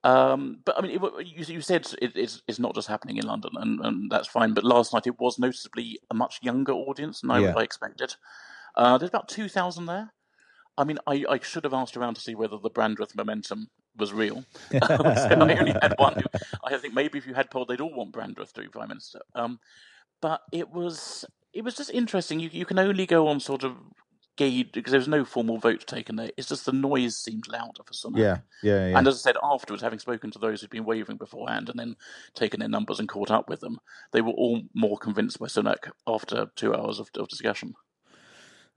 Um, 0.04 0.60
but 0.64 0.78
I 0.78 0.82
mean, 0.82 0.92
it, 0.92 1.28
you, 1.28 1.56
you 1.56 1.62
said 1.62 1.88
it, 2.02 2.14
it's, 2.16 2.42
it's 2.48 2.60
not 2.60 2.76
just 2.76 2.88
happening 2.88 3.18
in 3.18 3.26
London, 3.26 3.52
and, 3.56 3.80
and 3.82 4.12
that's 4.12 4.28
fine. 4.28 4.54
But 4.54 4.64
last 4.64 4.94
night 4.94 5.08
it 5.08 5.20
was 5.20 5.38
noticeably 5.38 6.00
a 6.10 6.14
much 6.14 6.40
younger 6.42 6.74
audience 6.74 7.22
than 7.22 7.32
I, 7.32 7.40
Yeah. 7.40 7.54
I 7.56 7.64
expected. 7.64 8.16
Uh, 8.76 8.98
there's 8.98 9.10
about 9.10 9.28
2,000 9.28 9.86
there. 9.88 10.14
I 10.78 10.86
mean, 10.86 11.00
I, 11.06 11.26
I 11.30 11.40
should 11.42 11.66
have 11.66 11.74
asked 11.74 11.98
around 11.98 12.14
to 12.16 12.22
see 12.22 12.36
whether 12.36 12.58
the 12.58 12.70
Brandreth 12.70 13.14
momentum 13.16 13.70
was 13.98 14.14
real. 14.14 14.46
so 14.72 14.80
I 14.82 15.58
only 15.58 15.74
had 15.82 15.96
one. 15.98 16.14
Who, 16.14 16.40
I 16.64 16.78
think 16.78 16.94
maybe 16.94 17.18
if 17.18 17.28
you 17.28 17.34
had 17.34 17.52
polled, 17.52 17.68
they'd 17.68 17.82
all 17.82 17.94
want 17.94 18.14
Brandreth 18.14 18.54
to 18.54 18.62
be 18.62 18.68
prime 18.68 18.88
minister. 18.88 19.20
Um, 19.36 19.60
but 20.22 20.42
it 20.54 20.70
was 20.70 21.26
it 21.54 21.64
was 21.64 21.76
just 21.76 21.90
interesting. 21.90 22.40
You 22.40 22.50
you 22.52 22.66
can 22.66 22.80
only 22.80 23.06
go 23.06 23.28
on 23.28 23.40
sort 23.40 23.64
of 23.64 23.76
gauge 24.40 24.72
because 24.72 24.92
there 24.92 25.00
was 25.00 25.08
no 25.10 25.26
formal 25.26 25.58
vote 25.58 25.86
taken 25.86 26.16
there. 26.16 26.32
It's 26.38 26.48
just 26.48 26.66
the 26.66 26.72
noise 26.72 27.18
seemed 27.18 27.50
louder 27.50 27.84
for 27.86 27.94
Sunak. 27.94 28.18
Yeah, 28.18 28.38
yeah, 28.64 28.88
yeah. 28.88 28.98
And 28.98 29.06
as 29.06 29.16
I 29.16 29.18
said 29.18 29.36
afterwards, 29.44 29.84
having 29.84 30.00
spoken 30.00 30.32
to 30.32 30.40
those 30.40 30.62
who'd 30.62 30.70
been 30.70 30.86
wavering 30.86 31.18
beforehand 31.18 31.68
and 31.68 31.78
then 31.78 31.98
taken 32.36 32.62
their 32.62 32.70
numbers 32.70 33.00
and 33.00 33.10
caught 33.10 33.30
up 33.30 33.50
with 33.50 33.60
them, 33.60 33.80
they 34.14 34.22
were 34.22 34.32
all 34.32 34.62
more 34.74 34.98
convinced 34.98 35.40
by 35.40 35.48
Sunak 35.48 35.92
after 36.08 36.50
two 36.56 36.74
hours 36.74 37.00
of, 37.00 37.10
of 37.18 37.28
discussion. 37.28 37.76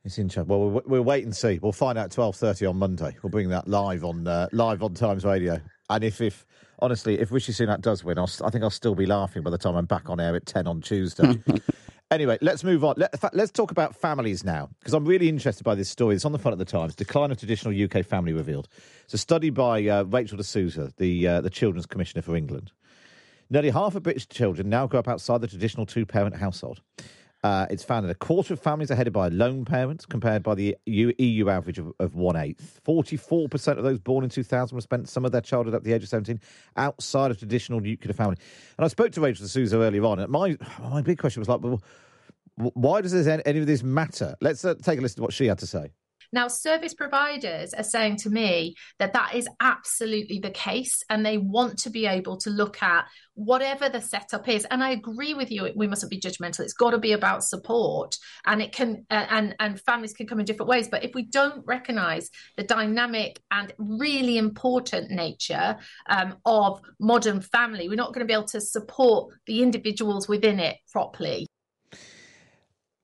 It's 0.04 0.18
interesting. 0.18 0.48
Well, 0.48 0.68
we'll, 0.68 0.82
we'll 0.84 1.04
wait 1.04 1.24
and 1.24 1.34
see. 1.34 1.60
We'll 1.62 1.70
find 1.70 1.96
out 1.96 2.10
twelve 2.10 2.34
thirty 2.34 2.66
on 2.66 2.76
Monday. 2.76 3.16
We'll 3.22 3.30
bring 3.30 3.48
that 3.50 3.68
live 3.68 4.04
on 4.04 4.26
uh, 4.26 4.48
live 4.50 4.82
on 4.82 4.94
Times 4.94 5.24
Radio. 5.24 5.60
And 5.90 6.02
if, 6.02 6.20
if 6.20 6.44
honestly, 6.80 7.20
if 7.20 7.30
Rishi 7.30 7.52
Sunak 7.52 7.82
does 7.82 8.02
win, 8.02 8.18
I'll, 8.18 8.30
I 8.44 8.50
think 8.50 8.64
I'll 8.64 8.70
still 8.70 8.96
be 8.96 9.06
laughing 9.06 9.44
by 9.44 9.50
the 9.50 9.58
time 9.58 9.76
I'm 9.76 9.86
back 9.86 10.10
on 10.10 10.18
air 10.18 10.34
at 10.34 10.44
ten 10.44 10.66
on 10.66 10.80
Tuesday. 10.80 11.40
anyway, 12.12 12.38
let's 12.40 12.62
move 12.62 12.84
on. 12.84 12.94
Let, 12.96 13.34
let's 13.34 13.50
talk 13.50 13.70
about 13.70 13.96
families 13.96 14.44
now 14.44 14.68
because 14.78 14.94
I'm 14.94 15.04
really 15.04 15.28
interested 15.28 15.64
by 15.64 15.74
this 15.74 15.88
story. 15.88 16.14
It's 16.14 16.24
on 16.24 16.32
the 16.32 16.38
front 16.38 16.52
of 16.52 16.58
the 16.58 16.64
Times. 16.64 16.94
Decline 16.94 17.30
of 17.30 17.38
traditional 17.38 17.74
UK 17.74 18.04
family 18.04 18.32
revealed. 18.32 18.68
It's 19.04 19.14
a 19.14 19.18
study 19.18 19.50
by 19.50 19.86
uh, 19.86 20.04
Rachel 20.04 20.36
de 20.36 20.44
Souza, 20.44 20.92
the 20.98 21.26
uh, 21.26 21.40
the 21.40 21.50
Children's 21.50 21.86
Commissioner 21.86 22.22
for 22.22 22.36
England. 22.36 22.72
Nearly 23.50 23.70
half 23.70 23.94
of 23.94 24.02
British 24.02 24.28
children 24.28 24.68
now 24.68 24.86
grow 24.86 25.00
up 25.00 25.08
outside 25.08 25.40
the 25.40 25.48
traditional 25.48 25.86
two 25.86 26.06
parent 26.06 26.36
household. 26.36 26.80
Uh, 27.42 27.66
it's 27.70 27.82
found 27.82 28.06
that 28.06 28.10
a 28.10 28.14
quarter 28.14 28.54
of 28.54 28.60
families 28.60 28.90
are 28.90 28.94
headed 28.94 29.12
by 29.12 29.26
a 29.26 29.30
lone 29.30 29.64
parent, 29.64 30.08
compared 30.08 30.42
by 30.42 30.54
the 30.54 30.76
EU, 30.86 31.48
average 31.48 31.78
of, 31.78 31.92
of 31.98 32.14
one 32.14 32.36
eighth. 32.36 32.80
Forty-four 32.84 33.48
percent 33.48 33.78
of 33.78 33.84
those 33.84 33.98
born 33.98 34.22
in 34.22 34.30
2000 34.30 34.74
were 34.74 34.80
spent 34.80 35.08
some 35.08 35.24
of 35.24 35.32
their 35.32 35.40
childhood 35.40 35.74
at 35.74 35.82
the 35.82 35.92
age 35.92 36.04
of 36.04 36.08
17 36.08 36.40
outside 36.76 37.30
of 37.32 37.38
traditional 37.38 37.80
nuclear 37.80 38.12
family. 38.12 38.36
And 38.78 38.84
I 38.84 38.88
spoke 38.88 39.10
to 39.12 39.20
Rachel 39.20 39.44
de 39.44 39.48
Souza 39.48 39.76
earlier 39.76 40.04
on, 40.04 40.20
and 40.20 40.30
my 40.30 40.56
my 40.80 41.02
big 41.02 41.18
question 41.18 41.40
was 41.40 41.48
like, 41.48 41.60
well, 41.62 41.82
why 42.56 43.00
does 43.00 43.12
this, 43.12 43.26
any 43.26 43.58
of 43.58 43.66
this 43.66 43.82
matter? 43.82 44.36
Let's 44.40 44.64
uh, 44.64 44.74
take 44.74 44.98
a 44.98 45.02
listen 45.02 45.16
to 45.16 45.22
what 45.22 45.32
she 45.32 45.46
had 45.46 45.58
to 45.58 45.66
say. 45.66 45.90
Now, 46.32 46.48
service 46.48 46.94
providers 46.94 47.74
are 47.74 47.82
saying 47.82 48.16
to 48.18 48.30
me 48.30 48.74
that 48.98 49.12
that 49.12 49.34
is 49.34 49.48
absolutely 49.60 50.38
the 50.38 50.50
case, 50.50 51.02
and 51.10 51.24
they 51.24 51.36
want 51.36 51.78
to 51.80 51.90
be 51.90 52.06
able 52.06 52.38
to 52.38 52.50
look 52.50 52.82
at 52.82 53.04
whatever 53.34 53.88
the 53.88 54.00
setup 54.00 54.48
is. 54.48 54.64
And 54.70 54.82
I 54.82 54.90
agree 54.90 55.34
with 55.34 55.50
you; 55.50 55.70
we 55.76 55.86
mustn't 55.86 56.10
be 56.10 56.20
judgmental. 56.20 56.60
It's 56.60 56.72
got 56.72 56.90
to 56.90 56.98
be 56.98 57.12
about 57.12 57.44
support, 57.44 58.16
and 58.46 58.62
it 58.62 58.72
can 58.72 59.04
uh, 59.10 59.26
and 59.30 59.54
and 59.60 59.80
families 59.80 60.14
can 60.14 60.26
come 60.26 60.40
in 60.40 60.46
different 60.46 60.70
ways. 60.70 60.88
But 60.88 61.04
if 61.04 61.14
we 61.14 61.24
don't 61.24 61.62
recognise 61.66 62.30
the 62.56 62.62
dynamic 62.62 63.40
and 63.50 63.72
really 63.78 64.38
important 64.38 65.10
nature 65.10 65.76
um, 66.08 66.36
of 66.46 66.80
modern 66.98 67.42
family, 67.42 67.88
we're 67.88 67.96
not 67.96 68.14
going 68.14 68.26
to 68.26 68.30
be 68.30 68.34
able 68.34 68.44
to 68.44 68.60
support 68.60 69.34
the 69.46 69.62
individuals 69.62 70.28
within 70.28 70.58
it 70.60 70.78
properly. 70.90 71.46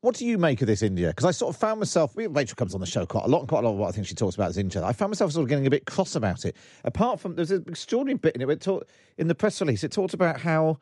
What 0.08 0.16
do 0.16 0.24
you 0.24 0.38
make 0.38 0.62
of 0.62 0.66
this, 0.66 0.80
India? 0.80 1.08
Because 1.08 1.26
I 1.26 1.32
sort 1.32 1.54
of 1.54 1.60
found 1.60 1.80
myself. 1.80 2.14
Rachel 2.16 2.56
comes 2.56 2.74
on 2.74 2.80
the 2.80 2.86
show 2.86 3.04
quite 3.04 3.26
a 3.26 3.28
lot, 3.28 3.40
and 3.40 3.48
quite 3.50 3.58
a 3.58 3.66
lot 3.66 3.72
of 3.72 3.76
what 3.76 3.88
I 3.88 3.92
think 3.92 4.06
she 4.06 4.14
talks 4.14 4.36
about 4.36 4.48
is 4.48 4.56
India. 4.56 4.82
I 4.82 4.94
found 4.94 5.10
myself 5.10 5.32
sort 5.32 5.42
of 5.42 5.50
getting 5.50 5.66
a 5.66 5.70
bit 5.70 5.84
cross 5.84 6.14
about 6.14 6.46
it. 6.46 6.56
Apart 6.82 7.20
from 7.20 7.34
there's 7.34 7.50
an 7.50 7.66
extraordinary 7.68 8.16
bit 8.16 8.34
in 8.34 8.40
it. 8.40 8.46
Where 8.46 8.54
it 8.54 8.62
talk, 8.62 8.88
in 9.18 9.28
the 9.28 9.34
press 9.34 9.60
release, 9.60 9.84
it 9.84 9.92
talked 9.92 10.14
about 10.14 10.40
how 10.40 10.78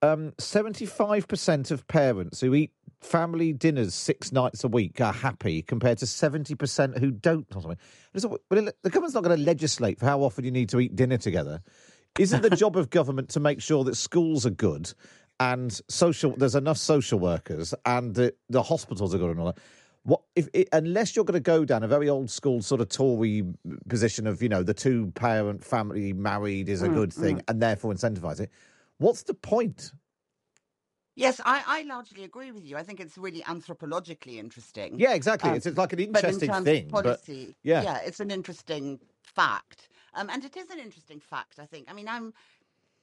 um, 0.00 0.32
seventy-five 0.38 1.28
percent 1.28 1.70
of 1.70 1.86
parents 1.88 2.40
who 2.40 2.54
eat 2.54 2.70
family 3.02 3.52
dinners 3.52 3.94
six 3.94 4.32
nights 4.32 4.64
a 4.64 4.68
week 4.68 4.98
are 5.02 5.12
happy, 5.12 5.60
compared 5.60 5.98
to 5.98 6.06
seventy 6.06 6.54
percent 6.54 6.96
who 6.96 7.10
don't. 7.10 7.54
Or 7.54 7.60
something. 7.60 7.78
The 8.14 8.72
government's 8.84 9.14
not 9.14 9.24
going 9.24 9.36
to 9.36 9.44
legislate 9.44 9.98
for 9.98 10.06
how 10.06 10.22
often 10.22 10.46
you 10.46 10.50
need 10.50 10.70
to 10.70 10.80
eat 10.80 10.96
dinner 10.96 11.18
together. 11.18 11.60
Isn't 12.18 12.40
the 12.40 12.50
job 12.56 12.78
of 12.78 12.88
government 12.88 13.28
to 13.30 13.40
make 13.40 13.60
sure 13.60 13.84
that 13.84 13.96
schools 13.96 14.46
are 14.46 14.50
good 14.50 14.92
and 15.40 15.80
social? 15.88 16.34
There's 16.36 16.54
enough 16.54 16.76
social 16.78 17.18
workers 17.18 17.74
and 17.84 18.14
the, 18.14 18.34
the 18.48 18.62
hospitals 18.62 19.14
are 19.14 19.18
good 19.18 19.30
and 19.30 19.40
all 19.40 19.46
that. 19.46 19.58
What 20.04 20.22
if 20.36 20.48
it, 20.54 20.68
unless 20.72 21.14
you're 21.14 21.24
going 21.24 21.34
to 21.34 21.40
go 21.40 21.64
down 21.64 21.82
a 21.82 21.88
very 21.88 22.08
old 22.08 22.30
school 22.30 22.62
sort 22.62 22.80
of 22.80 22.88
Tory 22.88 23.44
position 23.88 24.26
of 24.26 24.42
you 24.42 24.48
know 24.48 24.62
the 24.62 24.72
two 24.72 25.10
parent 25.14 25.62
family 25.62 26.12
married 26.12 26.68
is 26.68 26.82
a 26.82 26.88
good 26.88 27.12
thing 27.12 27.42
and 27.48 27.60
therefore 27.60 27.92
incentivize 27.92 28.40
it? 28.40 28.50
What's 28.98 29.24
the 29.24 29.34
point? 29.34 29.92
Yes, 31.16 31.38
I, 31.44 31.62
I 31.66 31.82
largely 31.82 32.24
agree 32.24 32.50
with 32.50 32.64
you. 32.64 32.78
I 32.78 32.82
think 32.82 32.98
it's 32.98 33.18
really 33.18 33.42
anthropologically 33.42 34.36
interesting. 34.36 34.98
Yeah, 34.98 35.12
exactly. 35.12 35.50
Um, 35.50 35.56
it's, 35.56 35.66
it's 35.66 35.76
like 35.76 35.92
an 35.92 35.98
interesting 35.98 36.38
but 36.38 36.42
in 36.42 36.48
terms 36.48 36.64
thing, 36.64 36.84
of 36.86 36.90
but 36.92 37.04
policy, 37.04 37.56
yeah. 37.62 37.82
yeah, 37.82 37.98
it's 37.98 38.20
an 38.20 38.30
interesting 38.30 39.00
fact. 39.22 39.88
Um, 40.14 40.30
and 40.30 40.44
it 40.44 40.56
is 40.56 40.70
an 40.70 40.78
interesting 40.78 41.20
fact, 41.20 41.58
I 41.58 41.66
think. 41.66 41.90
I 41.90 41.92
mean, 41.92 42.08
I'm 42.08 42.32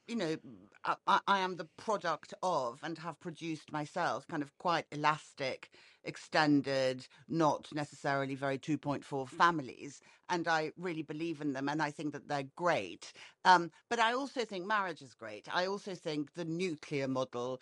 you 0.08 0.16
know, 0.16 0.36
I, 0.84 0.96
I 1.06 1.20
I 1.28 1.40
am 1.40 1.56
the 1.56 1.66
product 1.66 2.34
of 2.42 2.82
and 2.84 2.98
have 2.98 3.20
produced 3.20 3.72
myself 3.72 4.28
kind 4.28 4.42
of 4.42 4.56
quite 4.58 4.86
elastic, 4.92 5.70
extended, 6.04 7.08
not 7.28 7.72
necessarily 7.74 8.34
very 8.36 8.58
2.4 8.58 9.28
families. 9.28 10.02
And 10.30 10.48
I 10.48 10.72
really 10.76 11.02
believe 11.02 11.40
in 11.42 11.54
them 11.54 11.68
and 11.68 11.82
I 11.82 11.92
think 11.92 12.12
that 12.14 12.28
they're 12.28 12.50
great. 12.56 13.12
Um, 13.44 13.72
but 13.90 14.00
I 14.00 14.14
also 14.14 14.44
think 14.44 14.66
marriage 14.66 15.02
is 15.02 15.14
great. 15.14 15.54
I 15.54 15.66
also 15.66 15.94
think 15.94 16.34
the 16.34 16.46
nuclear 16.46 17.08
model 17.08 17.60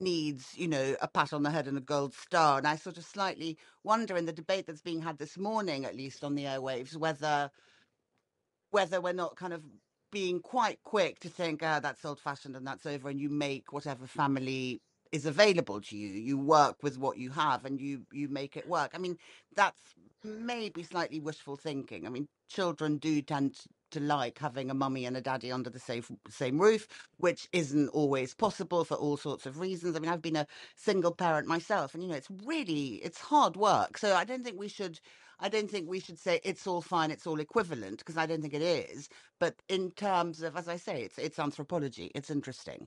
needs, 0.00 0.56
you 0.58 0.68
know, 0.68 0.96
a 1.02 1.08
pat 1.08 1.32
on 1.32 1.42
the 1.44 1.50
head 1.50 1.68
and 1.68 1.78
a 1.78 1.82
gold 1.82 2.14
star. 2.14 2.58
And 2.58 2.68
I 2.68 2.76
sort 2.76 2.98
of 2.98 3.04
slightly 3.04 3.58
wonder 3.84 4.16
in 4.16 4.26
the 4.26 4.32
debate 4.32 4.66
that's 4.66 4.82
being 4.82 5.02
had 5.02 5.18
this 5.18 5.38
morning, 5.38 5.84
at 5.86 5.96
least 5.96 6.24
on 6.24 6.34
the 6.36 6.44
airwaves, 6.44 6.96
whether 6.96 7.50
whether 8.70 9.00
we're 9.00 9.12
not 9.14 9.36
kind 9.36 9.52
of 9.54 9.66
being 10.10 10.40
quite 10.40 10.82
quick 10.84 11.20
to 11.20 11.28
think, 11.28 11.62
ah, 11.62 11.80
that's 11.80 12.04
old 12.04 12.20
fashioned 12.20 12.56
and 12.56 12.66
that's 12.66 12.86
over, 12.86 13.08
and 13.08 13.20
you 13.20 13.28
make 13.30 13.72
whatever 13.72 14.06
family 14.06 14.80
is 15.12 15.26
available 15.26 15.80
to 15.80 15.96
you. 15.96 16.08
You 16.08 16.38
work 16.38 16.82
with 16.82 16.98
what 16.98 17.18
you 17.18 17.30
have 17.30 17.64
and 17.64 17.80
you 17.80 18.06
you 18.12 18.28
make 18.28 18.56
it 18.56 18.68
work. 18.68 18.92
I 18.94 18.98
mean, 18.98 19.16
that's 19.56 19.94
maybe 20.24 20.82
slightly 20.82 21.20
wishful 21.20 21.56
thinking. 21.56 22.06
I 22.06 22.10
mean, 22.10 22.28
children 22.48 22.98
do 22.98 23.22
tend 23.22 23.56
t- 23.56 23.70
to 23.92 24.00
like 24.00 24.38
having 24.38 24.70
a 24.70 24.74
mummy 24.74 25.04
and 25.06 25.16
a 25.16 25.20
daddy 25.20 25.50
under 25.50 25.70
the 25.70 25.80
same 25.80 26.04
same 26.28 26.60
roof, 26.60 26.86
which 27.18 27.48
isn't 27.52 27.88
always 27.88 28.34
possible 28.34 28.84
for 28.84 28.96
all 28.96 29.16
sorts 29.16 29.46
of 29.46 29.58
reasons. 29.58 29.96
I 29.96 30.00
mean, 30.00 30.10
I've 30.10 30.22
been 30.22 30.36
a 30.36 30.46
single 30.76 31.12
parent 31.14 31.48
myself, 31.48 31.94
and 31.94 32.02
you 32.02 32.08
know, 32.08 32.16
it's 32.16 32.30
really 32.44 32.96
it's 32.96 33.20
hard 33.20 33.56
work. 33.56 33.98
So 33.98 34.14
I 34.14 34.24
don't 34.24 34.44
think 34.44 34.58
we 34.58 34.68
should 34.68 35.00
I 35.40 35.48
don't 35.48 35.70
think 35.70 35.88
we 35.88 36.00
should 36.00 36.18
say 36.18 36.40
it's 36.44 36.66
all 36.66 36.82
fine, 36.82 37.10
it's 37.10 37.26
all 37.26 37.40
equivalent, 37.40 37.98
because 37.98 38.16
I 38.16 38.26
don't 38.26 38.42
think 38.42 38.54
it 38.54 38.62
is. 38.62 39.08
But 39.38 39.56
in 39.68 39.90
terms 39.92 40.42
of, 40.42 40.56
as 40.56 40.68
I 40.68 40.76
say, 40.76 41.02
it's 41.02 41.18
it's 41.18 41.38
anthropology. 41.38 42.10
It's 42.14 42.30
interesting, 42.30 42.86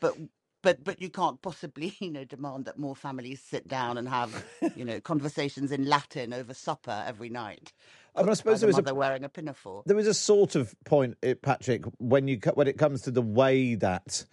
but 0.00 0.16
but 0.62 0.82
but 0.82 1.00
you 1.00 1.10
can't 1.10 1.40
possibly, 1.42 1.94
you 2.00 2.10
know, 2.10 2.24
demand 2.24 2.64
that 2.64 2.78
more 2.78 2.96
families 2.96 3.40
sit 3.40 3.68
down 3.68 3.96
and 3.98 4.08
have, 4.08 4.44
you 4.74 4.84
know, 4.84 5.00
conversations 5.12 5.70
in 5.70 5.86
Latin 5.88 6.32
over 6.32 6.54
supper 6.54 7.04
every 7.06 7.28
night. 7.28 7.72
I 8.16 8.22
mean, 8.22 8.30
I 8.30 8.34
suppose 8.34 8.60
there 8.60 8.68
was 8.68 8.78
a 8.78 8.94
wearing 8.94 9.24
a 9.24 9.28
pinafore. 9.28 9.82
There 9.86 9.96
was 9.96 10.06
a 10.06 10.14
sort 10.14 10.54
of 10.54 10.74
point, 10.84 11.16
eh, 11.22 11.34
Patrick, 11.40 11.84
when 11.98 12.28
you 12.28 12.38
when 12.54 12.66
it 12.66 12.78
comes 12.78 13.02
to 13.02 13.10
the 13.10 13.22
way 13.22 13.74
that 13.76 14.24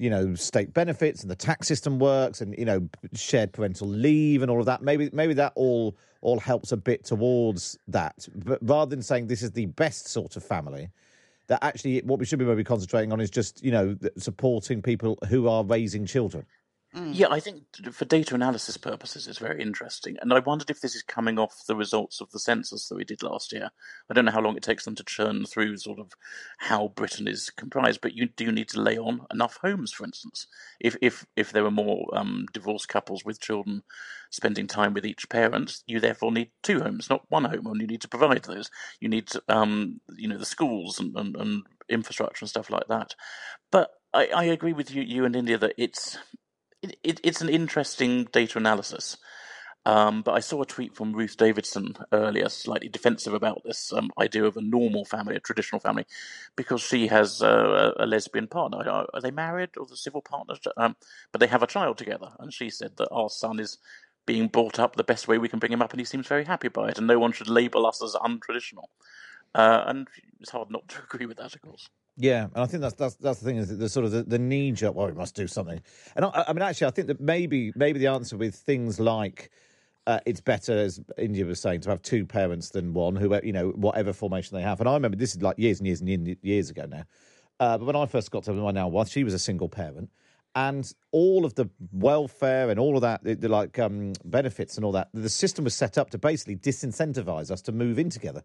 you 0.00 0.10
know 0.10 0.34
state 0.34 0.72
benefits 0.72 1.22
and 1.22 1.30
the 1.30 1.36
tax 1.36 1.68
system 1.68 1.98
works, 1.98 2.40
and 2.40 2.56
you 2.58 2.64
know 2.64 2.88
shared 3.14 3.52
parental 3.52 3.86
leave 3.86 4.42
and 4.42 4.50
all 4.50 4.58
of 4.58 4.66
that. 4.66 4.82
Maybe 4.82 5.10
maybe 5.12 5.34
that 5.34 5.52
all 5.54 5.96
all 6.22 6.40
helps 6.40 6.72
a 6.72 6.76
bit 6.76 7.04
towards 7.04 7.78
that. 7.88 8.26
But 8.34 8.58
rather 8.62 8.90
than 8.90 9.02
saying 9.02 9.26
this 9.26 9.42
is 9.42 9.52
the 9.52 9.66
best 9.66 10.08
sort 10.08 10.36
of 10.36 10.44
family, 10.44 10.88
that 11.48 11.62
actually 11.62 12.00
what 12.00 12.18
we 12.18 12.24
should 12.24 12.38
be 12.38 12.44
maybe 12.44 12.64
concentrating 12.64 13.12
on 13.12 13.20
is 13.20 13.30
just 13.30 13.62
you 13.62 13.70
know 13.70 13.96
supporting 14.16 14.80
people 14.80 15.18
who 15.28 15.48
are 15.48 15.62
raising 15.64 16.06
children. 16.06 16.46
Mm. 16.94 17.12
Yeah, 17.14 17.28
I 17.30 17.38
think 17.38 17.62
for 17.92 18.04
data 18.04 18.34
analysis 18.34 18.76
purposes, 18.76 19.28
it's 19.28 19.38
very 19.38 19.62
interesting. 19.62 20.16
And 20.20 20.32
I 20.32 20.40
wondered 20.40 20.70
if 20.70 20.80
this 20.80 20.96
is 20.96 21.04
coming 21.04 21.38
off 21.38 21.62
the 21.68 21.76
results 21.76 22.20
of 22.20 22.30
the 22.32 22.40
census 22.40 22.88
that 22.88 22.96
we 22.96 23.04
did 23.04 23.22
last 23.22 23.52
year. 23.52 23.70
I 24.10 24.14
don't 24.14 24.24
know 24.24 24.32
how 24.32 24.40
long 24.40 24.56
it 24.56 24.64
takes 24.64 24.86
them 24.86 24.96
to 24.96 25.04
churn 25.04 25.44
through 25.44 25.76
sort 25.76 26.00
of 26.00 26.12
how 26.58 26.88
Britain 26.88 27.28
is 27.28 27.48
comprised, 27.48 28.00
but 28.00 28.14
you 28.14 28.26
do 28.26 28.50
need 28.50 28.68
to 28.70 28.80
lay 28.80 28.98
on 28.98 29.24
enough 29.32 29.60
homes, 29.62 29.92
for 29.92 30.04
instance. 30.04 30.48
If 30.80 30.96
if 31.00 31.24
if 31.36 31.52
there 31.52 31.62
were 31.62 31.70
more 31.70 32.08
um, 32.12 32.46
divorced 32.52 32.88
couples 32.88 33.24
with 33.24 33.40
children 33.40 33.84
spending 34.30 34.66
time 34.66 34.92
with 34.92 35.06
each 35.06 35.28
parent, 35.28 35.78
you 35.86 36.00
therefore 36.00 36.32
need 36.32 36.50
two 36.64 36.80
homes, 36.80 37.08
not 37.08 37.22
one 37.28 37.44
home, 37.44 37.68
and 37.68 37.80
you 37.80 37.86
need 37.86 38.00
to 38.00 38.08
provide 38.08 38.42
those. 38.44 38.68
You 38.98 39.08
need 39.08 39.30
um, 39.48 40.00
you 40.16 40.26
know 40.26 40.38
the 40.38 40.44
schools 40.44 40.98
and, 40.98 41.16
and, 41.16 41.36
and 41.36 41.62
infrastructure 41.88 42.42
and 42.42 42.50
stuff 42.50 42.68
like 42.68 42.88
that. 42.88 43.14
But 43.70 43.90
I, 44.12 44.26
I 44.34 44.44
agree 44.44 44.72
with 44.72 44.92
you, 44.92 45.02
you 45.02 45.24
and 45.24 45.36
India 45.36 45.56
that 45.56 45.74
it's 45.78 46.18
it, 46.82 46.96
it, 47.02 47.20
it's 47.22 47.40
an 47.40 47.48
interesting 47.48 48.24
data 48.32 48.58
analysis. 48.58 49.16
Um, 49.86 50.20
but 50.22 50.32
I 50.32 50.40
saw 50.40 50.60
a 50.60 50.66
tweet 50.66 50.94
from 50.94 51.14
Ruth 51.14 51.38
Davidson 51.38 51.94
earlier, 52.12 52.50
slightly 52.50 52.88
defensive 52.88 53.32
about 53.32 53.62
this 53.64 53.92
um, 53.94 54.10
idea 54.20 54.44
of 54.44 54.56
a 54.56 54.60
normal 54.60 55.06
family, 55.06 55.36
a 55.36 55.40
traditional 55.40 55.80
family, 55.80 56.04
because 56.54 56.82
she 56.82 57.06
has 57.06 57.42
uh, 57.42 57.92
a 57.96 58.06
lesbian 58.06 58.46
partner. 58.46 58.86
Are, 58.88 59.20
they 59.22 59.30
married 59.30 59.70
or 59.78 59.86
the 59.86 59.96
civil 59.96 60.20
partners? 60.20 60.60
Um, 60.76 60.96
but 61.32 61.40
they 61.40 61.46
have 61.46 61.62
a 61.62 61.66
child 61.66 61.96
together. 61.96 62.28
And 62.38 62.52
she 62.52 62.68
said 62.68 62.96
that 62.98 63.08
our 63.10 63.30
son 63.30 63.58
is 63.58 63.78
being 64.26 64.48
brought 64.48 64.78
up 64.78 64.96
the 64.96 65.04
best 65.04 65.28
way 65.28 65.38
we 65.38 65.48
can 65.48 65.58
bring 65.58 65.72
him 65.72 65.82
up, 65.82 65.92
and 65.92 66.00
he 66.00 66.04
seems 66.04 66.26
very 66.26 66.44
happy 66.44 66.68
by 66.68 66.90
it. 66.90 66.98
And 66.98 67.06
no 67.06 67.18
one 67.18 67.32
should 67.32 67.48
label 67.48 67.86
us 67.86 68.02
as 68.02 68.14
untraditional. 68.14 68.88
Uh, 69.54 69.84
and 69.86 70.08
it's 70.40 70.50
hard 70.50 70.70
not 70.70 70.88
to 70.88 71.02
agree 71.10 71.26
with 71.26 71.38
that, 71.38 71.54
of 71.54 71.62
course. 71.62 71.88
Yeah, 72.20 72.48
and 72.54 72.62
I 72.62 72.66
think 72.66 72.82
that's 72.82 72.94
that's 72.94 73.14
that's 73.14 73.38
the 73.38 73.46
thing 73.46 73.56
is 73.56 73.68
that 73.68 73.76
the 73.76 73.88
sort 73.88 74.04
of 74.04 74.12
the, 74.12 74.22
the 74.22 74.38
knee 74.38 74.72
jerk. 74.72 74.94
Well, 74.94 75.06
we 75.06 75.14
must 75.14 75.34
do 75.34 75.46
something. 75.46 75.80
And 76.14 76.26
I, 76.26 76.44
I 76.48 76.52
mean, 76.52 76.60
actually, 76.60 76.88
I 76.88 76.90
think 76.90 77.06
that 77.06 77.18
maybe 77.18 77.72
maybe 77.74 77.98
the 77.98 78.08
answer 78.08 78.36
with 78.36 78.54
things 78.54 79.00
like 79.00 79.50
uh, 80.06 80.20
it's 80.26 80.42
better, 80.42 80.76
as 80.76 81.00
India 81.16 81.46
was 81.46 81.60
saying, 81.60 81.80
to 81.80 81.88
have 81.88 82.02
two 82.02 82.26
parents 82.26 82.70
than 82.70 82.92
one, 82.92 83.16
who 83.16 83.40
you 83.42 83.54
know 83.54 83.70
whatever 83.70 84.12
formation 84.12 84.54
they 84.54 84.62
have. 84.62 84.80
And 84.80 84.88
I 84.88 84.92
remember 84.92 85.16
this 85.16 85.34
is 85.34 85.40
like 85.40 85.58
years 85.58 85.78
and 85.80 85.86
years 85.86 86.02
and 86.02 86.36
years, 86.42 86.68
ago 86.68 86.84
now. 86.84 87.04
Uh, 87.58 87.78
but 87.78 87.86
when 87.86 87.96
I 87.96 88.04
first 88.04 88.30
got 88.30 88.44
to 88.44 88.52
my 88.52 88.70
now 88.70 88.88
wife, 88.88 89.08
she 89.08 89.24
was 89.24 89.32
a 89.32 89.38
single 89.38 89.70
parent, 89.70 90.10
and 90.54 90.92
all 91.12 91.46
of 91.46 91.54
the 91.54 91.70
welfare 91.90 92.68
and 92.68 92.78
all 92.78 92.96
of 92.96 93.00
that, 93.02 93.24
the, 93.24 93.34
the 93.34 93.48
like 93.48 93.78
um, 93.78 94.12
benefits 94.26 94.76
and 94.76 94.84
all 94.84 94.92
that, 94.92 95.08
the 95.14 95.30
system 95.30 95.64
was 95.64 95.74
set 95.74 95.96
up 95.96 96.10
to 96.10 96.18
basically 96.18 96.56
disincentivize 96.56 97.50
us 97.50 97.62
to 97.62 97.72
move 97.72 97.98
in 97.98 98.10
together 98.10 98.42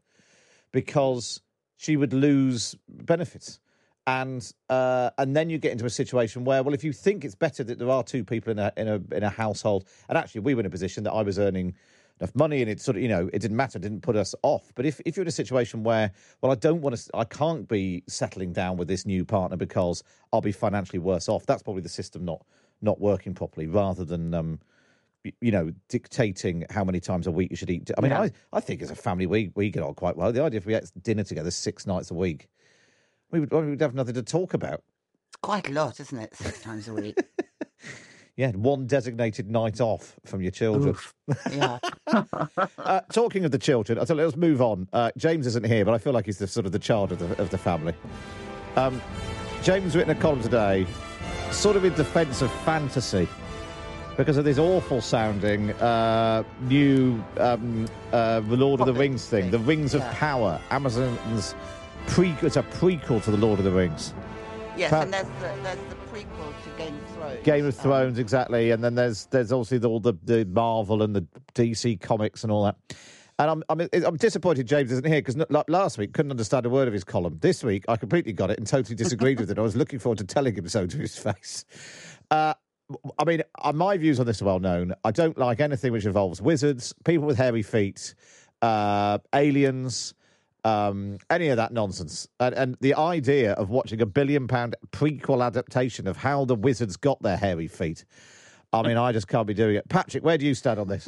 because 0.71 1.41
she 1.75 1.97
would 1.97 2.13
lose 2.13 2.75
benefits. 2.87 3.59
And 4.07 4.51
uh, 4.69 5.09
and 5.17 5.35
then 5.35 5.49
you 5.49 5.57
get 5.57 5.71
into 5.71 5.85
a 5.85 5.89
situation 5.89 6.43
where, 6.45 6.61
well, 6.61 6.75
if 6.75 6.83
you 6.83 6.93
think 6.93 7.25
it's 7.25 7.33
better 7.33 7.63
that 7.63 7.79
there 7.79 7.89
are 7.89 8.03
two 8.03 8.23
people 8.23 8.51
in 8.51 8.59
a 8.59 8.71
in 8.77 8.87
a 8.87 9.01
in 9.15 9.23
a 9.23 9.29
household, 9.29 9.85
and 10.09 10.17
actually 10.17 10.41
we 10.41 10.53
were 10.53 10.59
in 10.59 10.65
a 10.67 10.69
position 10.69 11.03
that 11.05 11.11
I 11.11 11.23
was 11.23 11.39
earning 11.39 11.73
enough 12.19 12.35
money, 12.35 12.61
and 12.61 12.69
it 12.69 12.79
sort 12.79 12.97
of 12.97 13.01
you 13.01 13.09
know 13.09 13.29
it 13.33 13.39
didn't 13.39 13.57
matter, 13.57 13.77
it 13.77 13.81
didn't 13.81 14.01
put 14.01 14.15
us 14.15 14.35
off. 14.43 14.71
But 14.75 14.85
if 14.85 15.01
if 15.05 15.17
you're 15.17 15.23
in 15.23 15.27
a 15.27 15.31
situation 15.31 15.83
where, 15.83 16.11
well, 16.41 16.51
I 16.51 16.55
don't 16.55 16.81
want 16.81 16.95
to, 16.95 17.09
I 17.15 17.23
can't 17.23 17.67
be 17.67 18.03
settling 18.07 18.53
down 18.53 18.77
with 18.77 18.87
this 18.87 19.07
new 19.07 19.25
partner 19.25 19.57
because 19.57 20.03
I'll 20.31 20.41
be 20.41 20.51
financially 20.51 20.99
worse 20.99 21.27
off. 21.27 21.47
That's 21.47 21.63
probably 21.63 21.81
the 21.81 21.89
system 21.89 22.25
not 22.25 22.45
not 22.81 23.01
working 23.01 23.33
properly, 23.33 23.65
rather 23.65 24.05
than 24.05 24.35
um, 24.35 24.59
you 25.41 25.51
know, 25.51 25.71
dictating 25.89 26.65
how 26.69 26.83
many 26.83 26.99
times 26.99 27.25
a 27.27 27.31
week 27.31 27.49
you 27.49 27.55
should 27.55 27.69
eat. 27.69 27.89
I 27.97 28.01
mean, 28.01 28.11
Yeah. 28.11 28.21
I, 28.21 28.31
I 28.53 28.59
think 28.59 28.81
as 28.81 28.91
a 28.91 28.95
family, 28.95 29.25
we, 29.25 29.51
we 29.55 29.69
get 29.69 29.81
on 29.81 29.95
quite 29.95 30.15
well. 30.15 30.31
The 30.31 30.43
idea 30.43 30.59
if 30.59 30.65
we 30.65 30.75
ate 30.75 30.91
dinner 31.01 31.23
together 31.23 31.51
six 31.51 31.87
nights 31.87 32.11
a 32.11 32.13
week, 32.13 32.47
we 33.31 33.39
would, 33.39 33.51
we 33.51 33.69
would 33.71 33.81
have 33.81 33.95
nothing 33.95 34.15
to 34.15 34.23
talk 34.23 34.53
about. 34.53 34.83
It's 35.29 35.37
quite 35.41 35.69
a 35.69 35.71
lot, 35.71 35.99
isn't 35.99 36.17
it? 36.17 36.35
Six 36.35 36.61
times 36.61 36.87
a 36.87 36.93
week. 36.93 37.17
Yeah, 38.37 38.51
one 38.51 38.85
designated 38.85 39.49
night 39.49 39.79
off 39.79 40.15
from 40.25 40.41
your 40.41 40.51
children. 40.51 40.89
Oof. 40.89 41.13
Yeah. 41.51 41.79
Uh, 42.77 43.01
talking 43.11 43.43
of 43.43 43.51
the 43.51 43.57
children, 43.57 43.97
I 43.97 44.05
tell 44.05 44.15
you, 44.15 44.23
let's 44.23 44.37
move 44.37 44.61
on. 44.61 44.87
Uh, 44.93 45.11
James 45.17 45.47
isn't 45.47 45.65
here, 45.65 45.83
but 45.83 45.93
I 45.93 45.97
feel 45.97 46.13
like 46.13 46.25
he's 46.27 46.37
the 46.37 46.47
sort 46.47 46.65
of 46.65 46.71
the 46.71 46.79
child 46.79 47.11
of 47.11 47.19
the, 47.19 47.41
of 47.41 47.49
the 47.49 47.57
family. 47.57 47.93
Um, 48.75 49.01
James 49.63 49.95
written 49.95 50.11
a 50.15 50.19
column 50.19 50.41
today, 50.41 50.85
sort 51.51 51.75
of 51.75 51.83
in 51.83 51.93
defence 51.95 52.41
of 52.41 52.51
fantasy, 52.63 53.27
because 54.17 54.37
of 54.37 54.45
this 54.45 54.59
awful 54.59 55.01
sounding 55.01 55.71
uh, 55.73 56.43
new 56.61 57.21
um, 57.37 57.87
uh, 58.13 58.39
The 58.41 58.55
Lord 58.55 58.79
of 58.79 58.85
the 58.85 58.93
Rings 58.93 59.27
thing, 59.27 59.43
thing. 59.43 59.51
The 59.51 59.59
Rings 59.59 59.93
of 59.93 60.01
Power. 60.11 60.61
Amazon's 60.69 61.55
pre 62.07 62.35
it's 62.41 62.57
a 62.57 62.63
prequel 62.63 63.23
to 63.23 63.31
The 63.31 63.37
Lord 63.37 63.59
of 63.59 63.65
the 63.65 63.71
Rings. 63.71 64.13
Yes, 64.77 64.91
and 64.91 65.13
there's 65.13 65.25
the, 65.25 65.53
there's 65.63 65.77
the 65.89 65.95
prequel 66.11 66.53
to 66.63 66.69
Game 66.77 66.95
of 66.95 67.09
Thrones. 67.11 67.39
Game 67.43 67.65
of 67.65 67.77
um, 67.77 67.83
Thrones, 67.83 68.19
exactly, 68.19 68.71
and 68.71 68.83
then 68.83 68.95
there's 68.95 69.25
there's 69.27 69.51
obviously 69.51 69.77
the, 69.77 69.89
all 69.89 69.99
the, 69.99 70.13
the 70.23 70.45
Marvel 70.45 71.01
and 71.01 71.15
the 71.15 71.25
DC 71.53 71.99
comics 72.01 72.43
and 72.43 72.51
all 72.51 72.65
that. 72.65 72.75
And 73.37 73.49
I'm 73.49 73.63
I'm, 73.69 73.89
I'm 74.05 74.17
disappointed 74.17 74.67
James 74.67 74.91
isn't 74.91 75.05
here 75.05 75.21
because 75.21 75.37
like 75.49 75.69
last 75.69 75.97
week 75.97 76.13
couldn't 76.13 76.31
understand 76.31 76.65
a 76.65 76.69
word 76.69 76.87
of 76.87 76.93
his 76.93 77.03
column. 77.03 77.37
This 77.41 77.63
week 77.63 77.85
I 77.87 77.95
completely 77.95 78.33
got 78.33 78.51
it 78.51 78.57
and 78.57 78.67
totally 78.67 78.95
disagreed 78.95 79.39
with 79.39 79.51
it. 79.51 79.57
I 79.57 79.61
was 79.61 79.75
looking 79.75 79.99
forward 79.99 80.19
to 80.19 80.25
telling 80.25 80.55
him 80.55 80.67
so 80.67 80.87
to 80.87 80.97
his 80.97 81.17
face. 81.17 81.65
Uh, 82.31 82.53
I 83.17 83.23
mean, 83.25 83.41
uh, 83.61 83.73
my 83.73 83.97
views 83.97 84.19
on 84.19 84.25
this 84.25 84.41
are 84.41 84.45
well 84.45 84.59
known. 84.59 84.93
I 85.03 85.11
don't 85.11 85.37
like 85.37 85.59
anything 85.59 85.91
which 85.91 86.05
involves 86.05 86.41
wizards, 86.41 86.93
people 87.03 87.25
with 87.25 87.37
hairy 87.37 87.63
feet, 87.63 88.13
uh, 88.61 89.17
aliens, 89.33 90.13
um, 90.65 91.19
any 91.29 91.49
of 91.49 91.57
that 91.57 91.71
nonsense. 91.71 92.27
And, 92.39 92.55
and 92.55 92.77
the 92.81 92.95
idea 92.95 93.53
of 93.53 93.69
watching 93.69 94.01
a 94.01 94.05
billion 94.05 94.47
pound 94.47 94.75
prequel 94.91 95.45
adaptation 95.45 96.07
of 96.07 96.17
how 96.17 96.43
the 96.43 96.55
wizards 96.55 96.97
got 96.97 97.21
their 97.21 97.37
hairy 97.37 97.67
feet. 97.67 98.03
I 98.73 98.81
mean, 98.81 98.97
I 98.97 99.13
just 99.13 99.29
can't 99.29 99.47
be 99.47 99.53
doing 99.53 99.75
it. 99.75 99.87
Patrick, 99.87 100.25
where 100.25 100.37
do 100.37 100.45
you 100.45 100.53
stand 100.53 100.79
on 100.79 100.89
this? 100.89 101.07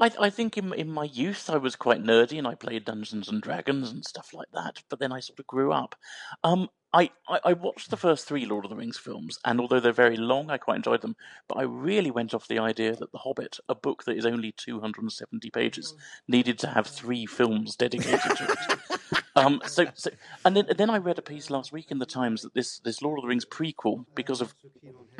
I, 0.00 0.10
I 0.18 0.30
think 0.30 0.58
in 0.58 0.72
in 0.72 0.90
my 0.90 1.04
youth 1.04 1.48
I 1.48 1.58
was 1.58 1.76
quite 1.76 2.02
nerdy 2.02 2.38
and 2.38 2.46
I 2.46 2.56
played 2.56 2.84
Dungeons 2.86 3.28
and 3.28 3.40
Dragons 3.40 3.90
and 3.90 4.04
stuff 4.04 4.30
like 4.34 4.48
that. 4.52 4.82
But 4.88 4.98
then 4.98 5.12
I 5.12 5.20
sort 5.20 5.38
of 5.38 5.46
grew 5.46 5.70
up. 5.72 5.94
Um, 6.42 6.68
I, 6.92 7.10
I, 7.28 7.40
I 7.44 7.52
watched 7.54 7.90
the 7.90 7.96
first 7.96 8.26
three 8.26 8.44
Lord 8.44 8.64
of 8.64 8.70
the 8.70 8.76
Rings 8.76 8.98
films, 8.98 9.38
and 9.44 9.60
although 9.60 9.80
they're 9.80 9.92
very 9.92 10.16
long, 10.16 10.50
I 10.50 10.58
quite 10.58 10.76
enjoyed 10.76 11.00
them. 11.00 11.16
But 11.48 11.58
I 11.58 11.62
really 11.62 12.10
went 12.10 12.34
off 12.34 12.48
the 12.48 12.58
idea 12.58 12.94
that 12.94 13.12
The 13.12 13.18
Hobbit, 13.18 13.58
a 13.68 13.74
book 13.74 14.04
that 14.04 14.16
is 14.16 14.26
only 14.26 14.52
270 14.52 15.50
pages, 15.50 15.94
needed 16.28 16.58
to 16.60 16.68
have 16.68 16.86
three 16.86 17.24
films 17.26 17.76
dedicated 17.76 18.36
to 18.36 18.44
it. 18.50 18.78
Um, 19.34 19.62
so, 19.64 19.86
so, 19.94 20.10
and 20.44 20.54
then, 20.54 20.66
then 20.76 20.90
I 20.90 20.98
read 20.98 21.18
a 21.18 21.22
piece 21.22 21.48
last 21.48 21.72
week 21.72 21.90
in 21.90 21.98
the 21.98 22.04
Times 22.04 22.42
that 22.42 22.52
this, 22.52 22.80
this 22.80 23.00
Lord 23.00 23.18
of 23.18 23.22
the 23.22 23.28
Rings 23.28 23.46
prequel, 23.46 24.04
because 24.14 24.42
of 24.42 24.54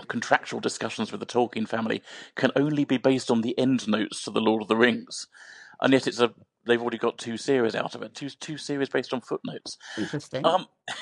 contractual 0.08 0.60
discussions 0.60 1.10
with 1.10 1.20
the 1.20 1.26
Tolkien 1.26 1.66
family, 1.66 2.02
can 2.34 2.50
only 2.54 2.84
be 2.84 2.98
based 2.98 3.30
on 3.30 3.40
the 3.40 3.58
end 3.58 3.88
notes 3.88 4.22
to 4.24 4.30
the 4.30 4.40
Lord 4.40 4.60
of 4.60 4.68
the 4.68 4.76
Rings, 4.76 5.28
and 5.80 5.94
yet 5.94 6.06
it's 6.06 6.20
a 6.20 6.34
they've 6.66 6.80
already 6.80 6.98
got 6.98 7.18
two 7.18 7.36
series 7.36 7.74
out 7.74 7.94
of 7.94 8.02
it, 8.02 8.14
two 8.14 8.28
two 8.28 8.58
series 8.58 8.88
based 8.88 9.12
on 9.12 9.20
footnotes. 9.20 9.78
Interesting. 9.96 10.44
Um, 10.44 10.66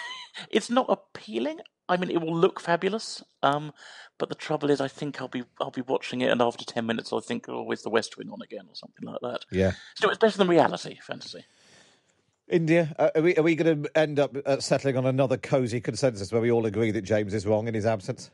it's 0.50 0.70
not 0.70 0.86
appealing. 0.88 1.60
I 1.88 1.96
mean, 1.96 2.10
it 2.10 2.20
will 2.20 2.36
look 2.36 2.60
fabulous, 2.60 3.22
um, 3.42 3.72
but 4.16 4.28
the 4.28 4.36
trouble 4.36 4.70
is, 4.70 4.80
I 4.80 4.86
think 4.86 5.20
I'll 5.20 5.28
be 5.28 5.42
I'll 5.60 5.70
be 5.72 5.80
watching 5.80 6.20
it, 6.20 6.30
and 6.30 6.40
after 6.40 6.64
ten 6.64 6.86
minutes, 6.86 7.12
I'll 7.12 7.20
think, 7.20 7.48
"Oh, 7.48 7.70
is 7.72 7.82
the 7.82 7.90
West 7.90 8.16
Wing 8.16 8.30
on 8.30 8.40
again?" 8.42 8.66
or 8.68 8.74
something 8.74 9.06
like 9.06 9.20
that. 9.22 9.44
Yeah. 9.50 9.72
So 9.96 10.08
it's 10.08 10.18
better 10.18 10.38
than 10.38 10.48
reality 10.48 10.98
fantasy. 11.02 11.44
India, 12.48 12.94
uh, 12.98 13.10
are 13.14 13.22
we, 13.22 13.36
are 13.36 13.42
we 13.42 13.54
going 13.54 13.82
to 13.82 13.98
end 13.98 14.18
up 14.18 14.36
uh, 14.44 14.58
settling 14.58 14.96
on 14.96 15.06
another 15.06 15.36
cosy 15.36 15.80
consensus 15.80 16.32
where 16.32 16.42
we 16.42 16.50
all 16.50 16.66
agree 16.66 16.90
that 16.90 17.02
James 17.02 17.32
is 17.32 17.46
wrong 17.46 17.68
in 17.68 17.74
his 17.74 17.86
absence? 17.86 18.30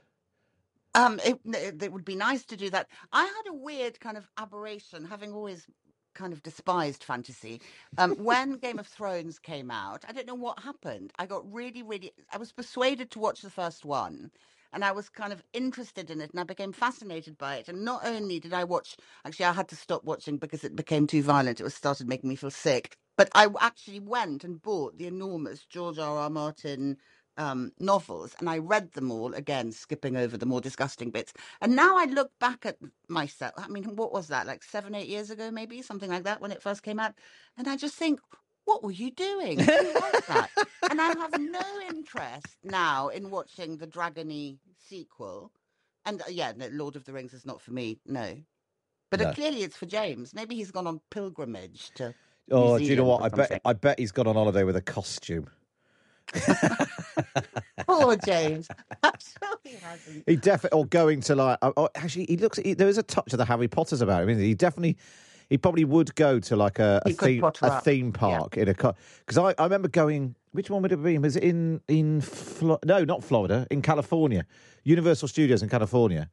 Um, 0.94 1.20
it, 1.24 1.38
it 1.44 1.82
it 1.82 1.92
would 1.92 2.06
be 2.06 2.16
nice 2.16 2.44
to 2.46 2.56
do 2.56 2.70
that. 2.70 2.88
I 3.12 3.24
had 3.24 3.50
a 3.50 3.54
weird 3.54 4.00
kind 4.00 4.16
of 4.16 4.26
aberration, 4.38 5.04
having 5.04 5.32
always 5.32 5.66
kind 6.16 6.34
of 6.34 6.42
despised 6.42 7.04
fantasy. 7.04 7.62
Um, 7.98 8.16
when 8.16 8.54
Game 8.58 8.80
of 8.80 8.88
Thrones 8.88 9.38
came 9.38 9.70
out, 9.70 10.04
I 10.08 10.12
don't 10.12 10.26
know 10.28 10.34
what 10.36 10.60
happened. 10.64 11.12
I 11.20 11.26
got 11.26 11.50
really, 11.52 11.84
really. 11.84 12.12
I 12.32 12.38
was 12.38 12.52
persuaded 12.52 13.12
to 13.12 13.20
watch 13.20 13.42
the 13.42 13.50
first 13.50 13.86
one, 13.86 14.32
and 14.74 14.84
I 14.84 14.92
was 14.92 15.10
kind 15.10 15.32
of 15.32 15.44
interested 15.54 16.10
in 16.10 16.20
it, 16.22 16.32
and 16.32 16.40
I 16.40 16.44
became 16.44 16.72
fascinated 16.72 17.38
by 17.38 17.58
it. 17.58 17.68
And 17.70 17.84
not 17.86 18.02
only 18.06 18.40
did 18.40 18.54
I 18.54 18.64
watch, 18.64 18.96
actually, 19.26 19.46
I 19.46 19.54
had 19.54 19.68
to 19.70 19.76
stop 19.76 20.04
watching 20.04 20.38
because 20.38 20.64
it 20.64 20.76
became 20.76 21.06
too 21.06 21.22
violent. 21.22 21.60
It 21.60 21.64
was 21.64 21.76
started 21.76 22.08
making 22.08 22.30
me 22.30 22.36
feel 22.36 22.52
sick. 22.52 22.96
But 23.16 23.30
I 23.36 23.48
actually 23.60 24.00
went 24.00 24.44
and 24.44 24.62
bought 24.62 24.98
the 24.98 25.06
enormous 25.08 25.66
George 25.66 26.00
R. 26.00 26.18
R. 26.18 26.30
Martin 26.30 26.98
um, 27.38 27.72
novels 27.78 28.34
and 28.38 28.48
I 28.48 28.58
read 28.58 28.92
them 28.92 29.10
all 29.10 29.34
again, 29.34 29.72
skipping 29.72 30.16
over 30.16 30.36
the 30.36 30.46
more 30.46 30.60
disgusting 30.60 31.10
bits. 31.10 31.32
And 31.60 31.76
now 31.76 31.96
I 31.96 32.04
look 32.06 32.30
back 32.40 32.66
at 32.66 32.76
myself. 33.08 33.54
I 33.56 33.68
mean, 33.68 33.84
what 33.96 34.12
was 34.12 34.28
that? 34.28 34.46
Like 34.46 34.62
seven, 34.62 34.94
eight 34.94 35.08
years 35.08 35.30
ago, 35.30 35.50
maybe 35.50 35.82
something 35.82 36.10
like 36.10 36.24
that 36.24 36.40
when 36.40 36.52
it 36.52 36.62
first 36.62 36.82
came 36.82 37.00
out. 37.00 37.14
And 37.58 37.68
I 37.68 37.76
just 37.76 37.94
think, 37.94 38.20
what 38.64 38.82
were 38.82 38.90
you 38.92 39.10
doing? 39.10 39.58
Who 39.60 39.72
was 39.72 40.22
that? 40.28 40.50
and 40.90 41.00
I 41.00 41.08
have 41.08 41.38
no 41.38 41.60
interest 41.88 42.56
now 42.64 43.08
in 43.08 43.30
watching 43.30 43.76
the 43.76 43.86
Dragony 43.86 44.58
sequel. 44.88 45.52
And 46.04 46.22
uh, 46.22 46.26
yeah, 46.30 46.52
no, 46.56 46.68
Lord 46.72 46.96
of 46.96 47.04
the 47.04 47.12
Rings 47.12 47.34
is 47.34 47.46
not 47.46 47.60
for 47.60 47.72
me. 47.72 47.98
No. 48.06 48.36
But 49.10 49.20
No. 49.20 49.26
uh, 49.28 49.34
clearly 49.34 49.62
it's 49.62 49.76
for 49.76 49.86
James. 49.86 50.34
Maybe 50.34 50.56
he's 50.56 50.70
gone 50.70 50.86
on 50.86 51.00
pilgrimage 51.10 51.92
to. 51.94 52.14
Oh, 52.50 52.78
do 52.78 52.84
you 52.84 52.96
know 52.96 53.04
what? 53.04 53.22
I 53.22 53.28
bet. 53.28 53.60
I 53.64 53.72
bet 53.72 53.98
he's 53.98 54.12
gone 54.12 54.26
on 54.26 54.34
holiday 54.36 54.64
with 54.64 54.76
a 54.76 54.82
costume. 54.82 55.48
Poor 57.86 58.16
James. 58.16 58.68
I'm 59.02 59.12
sure 59.20 59.58
he 59.62 59.74
hasn't. 59.76 60.24
He 60.26 60.36
definitely, 60.36 60.78
or 60.78 60.86
going 60.86 61.20
to 61.22 61.34
like, 61.34 61.58
oh, 61.62 61.72
oh, 61.76 61.88
actually, 61.94 62.26
he 62.26 62.36
looks. 62.36 62.58
He, 62.58 62.74
there 62.74 62.88
is 62.88 62.98
a 62.98 63.02
touch 63.02 63.32
of 63.32 63.38
the 63.38 63.44
Harry 63.44 63.68
Potter's 63.68 64.00
about 64.00 64.22
him. 64.22 64.30
Isn't 64.30 64.42
he? 64.42 64.48
he 64.48 64.54
definitely, 64.54 64.96
he 65.48 65.58
probably 65.58 65.84
would 65.84 66.14
go 66.14 66.40
to 66.40 66.56
like 66.56 66.78
a, 66.78 67.02
a 67.06 67.12
theme 67.12 67.44
a 67.44 67.80
theme 67.80 68.12
park 68.12 68.56
in 68.56 68.68
a 68.68 68.74
car. 68.74 68.94
because 69.20 69.38
I, 69.38 69.54
I 69.60 69.64
remember 69.64 69.88
going. 69.88 70.34
Which 70.52 70.70
one 70.70 70.80
would 70.82 70.90
it 70.90 70.96
have 70.96 71.04
been? 71.04 71.20
Was 71.20 71.36
it 71.36 71.44
in 71.44 71.80
in 71.86 72.22
Flo- 72.22 72.80
no, 72.84 73.04
not 73.04 73.22
Florida, 73.22 73.66
in 73.70 73.82
California, 73.82 74.46
Universal 74.84 75.28
Studios 75.28 75.62
in 75.62 75.68
California, 75.68 76.30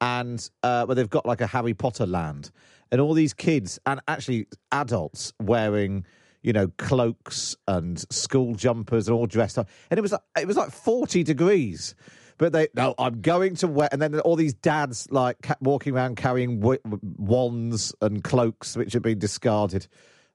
and 0.00 0.48
uh, 0.62 0.84
where 0.86 0.94
they've 0.94 1.10
got 1.10 1.26
like 1.26 1.40
a 1.40 1.48
Harry 1.48 1.74
Potter 1.74 2.06
land, 2.06 2.52
and 2.92 3.00
all 3.00 3.12
these 3.12 3.34
kids 3.34 3.78
and 3.86 4.00
actually 4.08 4.46
adults 4.72 5.32
wearing. 5.42 6.04
You 6.46 6.52
know, 6.52 6.68
cloaks 6.78 7.56
and 7.66 7.98
school 8.12 8.54
jumpers 8.54 9.08
and 9.08 9.16
all 9.16 9.26
dressed 9.26 9.58
up, 9.58 9.68
and 9.90 9.98
it 9.98 10.00
was 10.00 10.12
like, 10.12 10.22
it 10.38 10.46
was 10.46 10.56
like 10.56 10.70
forty 10.70 11.24
degrees. 11.24 11.96
But 12.38 12.52
they 12.52 12.68
no, 12.72 12.94
I'm 12.98 13.20
going 13.20 13.56
to 13.56 13.66
wear, 13.66 13.88
and 13.90 14.00
then 14.00 14.20
all 14.20 14.36
these 14.36 14.54
dads 14.54 15.08
like 15.10 15.48
walking 15.60 15.92
around 15.94 16.16
carrying 16.16 16.60
w- 16.60 16.78
wands 17.18 17.94
and 18.00 18.22
cloaks 18.22 18.76
which 18.76 18.92
have 18.92 19.02
been 19.02 19.18
discarded. 19.18 19.88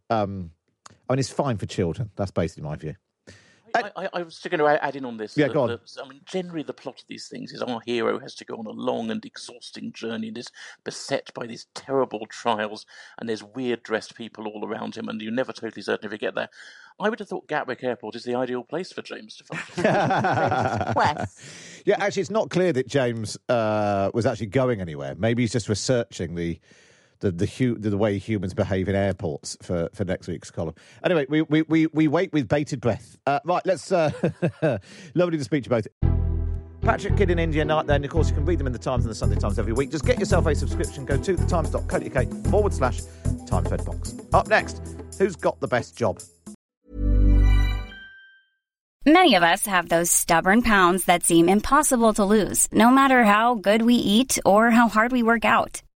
Um, 0.10 0.52
I 1.10 1.14
mean, 1.14 1.20
it's 1.20 1.30
fine 1.30 1.56
for 1.58 1.66
children. 1.66 2.12
That's 2.18 2.32
basically 2.32 2.64
my 2.64 2.76
view. 2.76 2.96
I, 3.76 3.92
I, 3.96 4.10
I 4.14 4.22
was 4.24 4.36
still 4.38 4.50
going 4.50 4.60
to 4.60 4.84
add 4.84 4.96
in 4.96 5.06
on 5.06 5.18
this. 5.18 5.38
Yeah, 5.38 5.48
that- 5.48 5.54
go 5.54 5.64
on. 5.64 5.70
that- 5.70 5.82
I 6.04 6.08
mean, 6.08 6.22
generally, 6.26 6.64
the 6.64 6.74
plot 6.74 7.00
of 7.00 7.08
these 7.08 7.28
things 7.28 7.52
is 7.52 7.62
our 7.62 7.82
hero 7.86 8.20
has 8.20 8.36
to 8.36 8.46
go 8.46 8.56
on 8.56 8.66
a 8.66 8.72
long 8.72 9.12
and 9.12 9.24
exhausting 9.26 9.92
journey 9.94 10.30
and 10.30 10.38
is 10.38 10.50
beset 10.84 11.32
by 11.34 11.46
these 11.48 11.68
terrible 11.76 12.26
trials, 12.28 12.86
and 13.20 13.28
there's 13.30 13.44
weird 13.44 13.84
dressed 13.84 14.16
people 14.16 14.48
all 14.48 14.66
around 14.66 14.96
him, 14.96 15.08
and 15.10 15.22
you're 15.22 15.32
never 15.32 15.54
totally 15.54 15.82
certain 15.82 16.06
if 16.06 16.12
you 16.12 16.18
get 16.18 16.36
there. 16.36 16.50
I 17.00 17.10
would 17.10 17.20
have 17.20 17.28
thought 17.30 17.48
Gatwick 17.48 17.84
Airport 17.84 18.16
is 18.16 18.24
the 18.24 18.36
ideal 18.36 18.64
place 18.64 18.92
for 18.92 19.02
James 19.02 19.36
to 19.38 19.44
find. 19.44 20.94
Quest. 20.94 21.40
Yeah, 21.84 21.96
actually, 22.00 22.22
it's 22.22 22.30
not 22.30 22.52
clear 22.52 22.72
that 22.74 22.88
James 22.88 23.40
uh, 23.50 24.12
was 24.14 24.28
actually 24.28 24.46
going 24.48 24.82
anywhere. 24.82 25.16
Maybe 25.18 25.42
he's 25.42 25.52
just 25.52 25.68
researching 25.68 26.36
the 26.36 26.60
the 27.22 27.32
the, 27.32 27.46
hu- 27.46 27.78
the 27.78 27.96
way 27.98 28.18
humans 28.18 28.54
behave 28.54 28.90
in 28.90 28.96
airports 28.96 29.58
for, 29.62 29.90
for 29.94 30.04
next 30.04 30.28
week's 30.28 30.52
column. 30.52 30.76
Anyway, 31.04 31.26
we 31.30 31.42
we, 31.44 31.62
we, 31.64 31.88
we 31.88 32.08
wait 32.08 32.34
with 32.34 32.48
bated 32.48 32.82
breath. 32.82 33.18
Uh, 33.26 33.40
right, 33.46 33.66
let's. 33.66 33.92
Uh, 33.92 34.12
lovely 35.16 35.38
to 35.38 35.44
speak 35.44 35.64
to 35.64 35.70
both. 35.70 35.88
Patrick 36.82 37.16
Kidd 37.16 37.30
in 37.30 37.38
India 37.38 37.64
Knight, 37.64 37.86
then. 37.86 38.04
Of 38.04 38.10
course, 38.10 38.30
you 38.30 38.36
can 38.36 38.46
read 38.46 38.60
them 38.60 38.68
in 38.68 38.74
the 38.74 38.80
Times 38.80 39.06
and 39.06 39.12
the 39.12 39.16
Sunday 39.16 39.36
Times 39.36 39.60
every 39.60 39.74
week. 39.74 39.92
Just 39.92 40.06
get 40.06 40.20
yourself 40.20 40.48
a 40.48 40.56
subscription. 40.56 41.06
Go 41.06 41.16
to 41.16 41.36
thetimes.co.uk 41.36 42.46
forward 42.48 42.74
slash 42.74 43.02
Times 43.46 43.70
Red 43.70 43.86
Box. 43.86 44.16
Up 44.34 44.48
next, 44.48 44.82
who's 45.20 45.36
got 45.36 45.60
the 45.60 45.68
best 45.68 45.96
job? 45.96 46.20
Many 49.06 49.34
of 49.34 49.42
us 49.42 49.66
have 49.66 49.90
those 49.90 50.12
stubborn 50.12 50.62
pounds 50.62 51.06
that 51.06 51.24
seem 51.24 51.50
impossible 51.50 52.14
to 52.14 52.24
lose, 52.24 52.68
no 52.72 52.92
matter 52.92 53.24
how 53.24 53.56
good 53.56 53.82
we 53.82 53.96
eat 53.96 54.38
or 54.46 54.70
how 54.70 54.90
hard 54.90 55.12
we 55.12 55.24
work 55.24 55.44
out. 55.44 55.82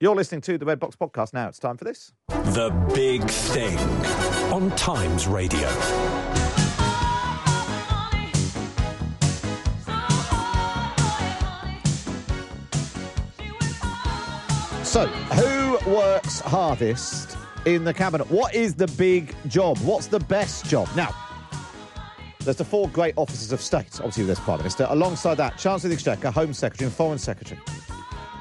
You're 0.00 0.14
listening 0.14 0.42
to 0.42 0.56
the 0.56 0.64
Red 0.64 0.78
Box 0.78 0.94
Podcast 0.94 1.34
now. 1.34 1.48
It's 1.48 1.58
time 1.58 1.76
for 1.76 1.82
this. 1.82 2.12
The 2.28 2.70
Big 2.94 3.28
Thing 3.28 3.76
on 4.52 4.70
Times 4.76 5.26
Radio. 5.26 5.68
So, 14.84 15.06
who 15.08 15.90
works 15.90 16.38
hardest 16.42 17.36
in 17.66 17.82
the 17.82 17.92
cabinet? 17.92 18.30
What 18.30 18.54
is 18.54 18.76
the 18.76 18.86
big 18.86 19.34
job? 19.48 19.78
What's 19.78 20.06
the 20.06 20.20
best 20.20 20.66
job? 20.66 20.88
Now, 20.94 21.12
there's 22.44 22.56
the 22.56 22.64
four 22.64 22.88
great 22.90 23.14
officers 23.16 23.50
of 23.50 23.60
state. 23.60 23.96
Obviously, 23.96 24.26
there's 24.26 24.38
Prime 24.38 24.58
Minister. 24.58 24.86
Alongside 24.90 25.34
that, 25.38 25.58
Chancellor 25.58 25.88
of 25.88 25.90
the 25.90 25.94
Exchequer, 25.94 26.30
Home 26.30 26.52
Secretary, 26.52 26.86
and 26.86 26.94
Foreign 26.94 27.18
Secretary. 27.18 27.60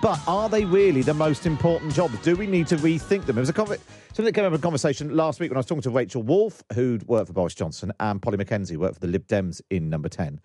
But 0.08 0.26
are 0.26 0.48
they 0.48 0.64
really 0.64 1.02
the 1.02 1.14
most 1.14 1.46
important 1.46 1.94
jobs? 1.94 2.18
Do 2.20 2.38
we 2.38 2.48
need 2.48 2.66
to 2.68 2.78
rethink 2.78 3.26
them? 3.26 3.38
It 3.38 3.42
was 3.42 3.50
a 3.50 3.54
conver- 3.54 3.78
something 4.14 4.24
that 4.24 4.32
came 4.32 4.46
up 4.46 4.54
in 4.54 4.62
conversation 4.62 5.14
last 5.14 5.42
week 5.42 5.52
when 5.52 5.58
I 5.58 5.60
was 5.60 5.66
talking 5.66 5.82
to 5.82 5.90
Rachel 5.90 6.24
Wolf, 6.24 6.64
who'd 6.74 7.06
worked 7.10 7.28
for 7.28 7.34
Boris 7.34 7.54
Johnson, 7.54 7.92
and 8.00 8.22
Polly 8.22 8.38
Mackenzie, 8.38 8.78
worked 8.78 8.94
for 8.94 9.00
the 9.02 9.08
Lib 9.08 9.28
Dems 9.28 9.60
in 9.70 9.90
Number 9.90 10.08
10. 10.08 10.40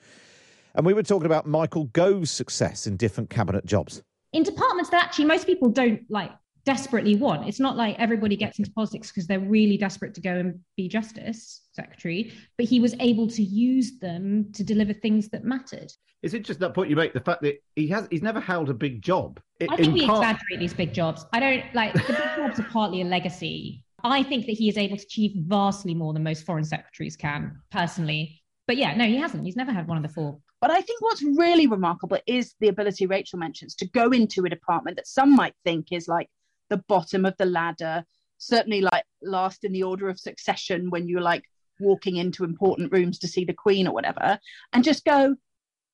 And 0.74 0.84
we 0.84 0.92
were 0.92 1.04
talking 1.04 1.26
about 1.26 1.46
Michael 1.46 1.84
Gove's 1.84 2.32
success 2.32 2.88
in 2.88 2.96
different 2.96 3.30
cabinet 3.30 3.64
jobs. 3.64 4.02
in 4.32 4.42
departments 4.42 4.90
that 4.90 5.04
actually 5.04 5.26
most 5.26 5.46
people 5.46 5.68
don't 5.70 6.00
like 6.08 6.32
desperately 6.64 7.16
want. 7.16 7.48
It's 7.48 7.60
not 7.60 7.76
like 7.76 7.98
everybody 7.98 8.36
gets 8.36 8.58
into 8.58 8.70
politics 8.72 9.08
because 9.08 9.26
they're 9.26 9.40
really 9.40 9.76
desperate 9.76 10.14
to 10.14 10.20
go 10.20 10.34
and 10.34 10.60
be 10.76 10.88
justice 10.88 11.62
secretary, 11.72 12.32
but 12.56 12.66
he 12.66 12.80
was 12.80 12.94
able 13.00 13.26
to 13.28 13.42
use 13.42 13.98
them 13.98 14.52
to 14.52 14.64
deliver 14.64 14.92
things 14.92 15.28
that 15.30 15.44
mattered. 15.44 15.92
Is 16.22 16.34
it 16.34 16.44
just 16.44 16.60
that 16.60 16.72
point 16.74 16.88
you 16.88 16.96
make? 16.96 17.12
The 17.12 17.20
fact 17.20 17.42
that 17.42 17.62
he 17.74 17.88
has, 17.88 18.06
he's 18.10 18.22
never 18.22 18.40
held 18.40 18.70
a 18.70 18.74
big 18.74 19.02
job. 19.02 19.40
I 19.68 19.76
think 19.76 19.94
we 19.94 20.04
exaggerate 20.04 20.60
these 20.60 20.74
big 20.74 20.92
jobs. 20.92 21.26
I 21.32 21.40
don't 21.40 21.64
like 21.74 21.94
the 21.94 22.00
big 22.00 22.36
jobs 22.36 22.60
are 22.60 22.68
partly 22.70 23.02
a 23.02 23.04
legacy. 23.04 23.84
I 24.04 24.22
think 24.22 24.46
that 24.46 24.52
he 24.52 24.68
is 24.68 24.76
able 24.76 24.96
to 24.96 25.02
achieve 25.02 25.32
vastly 25.36 25.94
more 25.94 26.12
than 26.12 26.22
most 26.22 26.44
foreign 26.44 26.64
secretaries 26.64 27.16
can, 27.16 27.60
personally. 27.70 28.42
But 28.66 28.72
But 28.72 28.78
yeah, 28.78 28.94
no, 28.94 29.04
he 29.04 29.18
hasn't. 29.18 29.44
He's 29.44 29.54
never 29.54 29.70
had 29.70 29.86
one 29.86 29.98
of 29.98 30.02
the 30.02 30.08
four. 30.08 30.38
But 30.58 30.70
I 30.70 30.80
think 30.80 31.02
what's 31.02 31.22
really 31.22 31.66
remarkable 31.66 32.16
is 32.26 32.54
the 32.58 32.68
ability 32.68 33.04
Rachel 33.04 33.38
mentions 33.38 33.74
to 33.74 33.86
go 33.86 34.12
into 34.12 34.46
a 34.46 34.48
department 34.48 34.96
that 34.96 35.06
some 35.06 35.36
might 35.36 35.52
think 35.62 35.88
is 35.90 36.08
like 36.08 36.30
the 36.72 36.84
bottom 36.88 37.26
of 37.26 37.36
the 37.36 37.44
ladder, 37.44 38.04
certainly 38.38 38.80
like 38.80 39.04
last 39.22 39.62
in 39.62 39.72
the 39.72 39.82
order 39.82 40.08
of 40.08 40.18
succession 40.18 40.90
when 40.90 41.06
you're 41.08 41.20
like 41.20 41.44
walking 41.78 42.16
into 42.16 42.44
important 42.44 42.92
rooms 42.92 43.18
to 43.18 43.28
see 43.28 43.44
the 43.44 43.52
Queen 43.52 43.86
or 43.86 43.92
whatever, 43.92 44.38
and 44.72 44.82
just 44.82 45.04
go, 45.04 45.36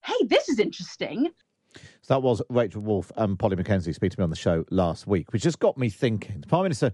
hey, 0.04 0.26
this 0.26 0.48
is 0.48 0.58
interesting. 0.58 1.30
So 2.02 2.14
that 2.14 2.22
was 2.22 2.40
Rachel 2.48 2.80
Wolf 2.80 3.10
and 3.16 3.38
Polly 3.38 3.56
Mackenzie 3.56 3.92
speaking 3.92 4.14
to 4.16 4.20
me 4.20 4.24
on 4.24 4.30
the 4.30 4.36
show 4.36 4.64
last 4.70 5.06
week, 5.06 5.32
which 5.32 5.42
just 5.42 5.58
got 5.58 5.76
me 5.76 5.90
thinking. 5.90 6.40
The 6.40 6.46
Prime 6.46 6.62
Minister, 6.62 6.92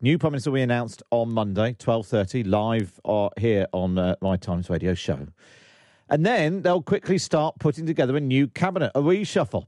new 0.00 0.16
Prime 0.16 0.32
Minister, 0.32 0.52
we 0.52 0.62
announced 0.62 1.02
on 1.10 1.32
Monday, 1.32 1.74
twelve 1.78 2.06
thirty, 2.06 2.44
live 2.44 3.00
uh, 3.04 3.30
here 3.36 3.66
on 3.72 3.98
uh, 3.98 4.14
My 4.22 4.36
Times 4.36 4.70
Radio 4.70 4.94
Show. 4.94 5.26
And 6.08 6.24
then 6.24 6.62
they'll 6.62 6.82
quickly 6.82 7.18
start 7.18 7.58
putting 7.58 7.86
together 7.86 8.16
a 8.16 8.20
new 8.20 8.46
cabinet, 8.46 8.92
a 8.94 9.00
reshuffle. 9.00 9.66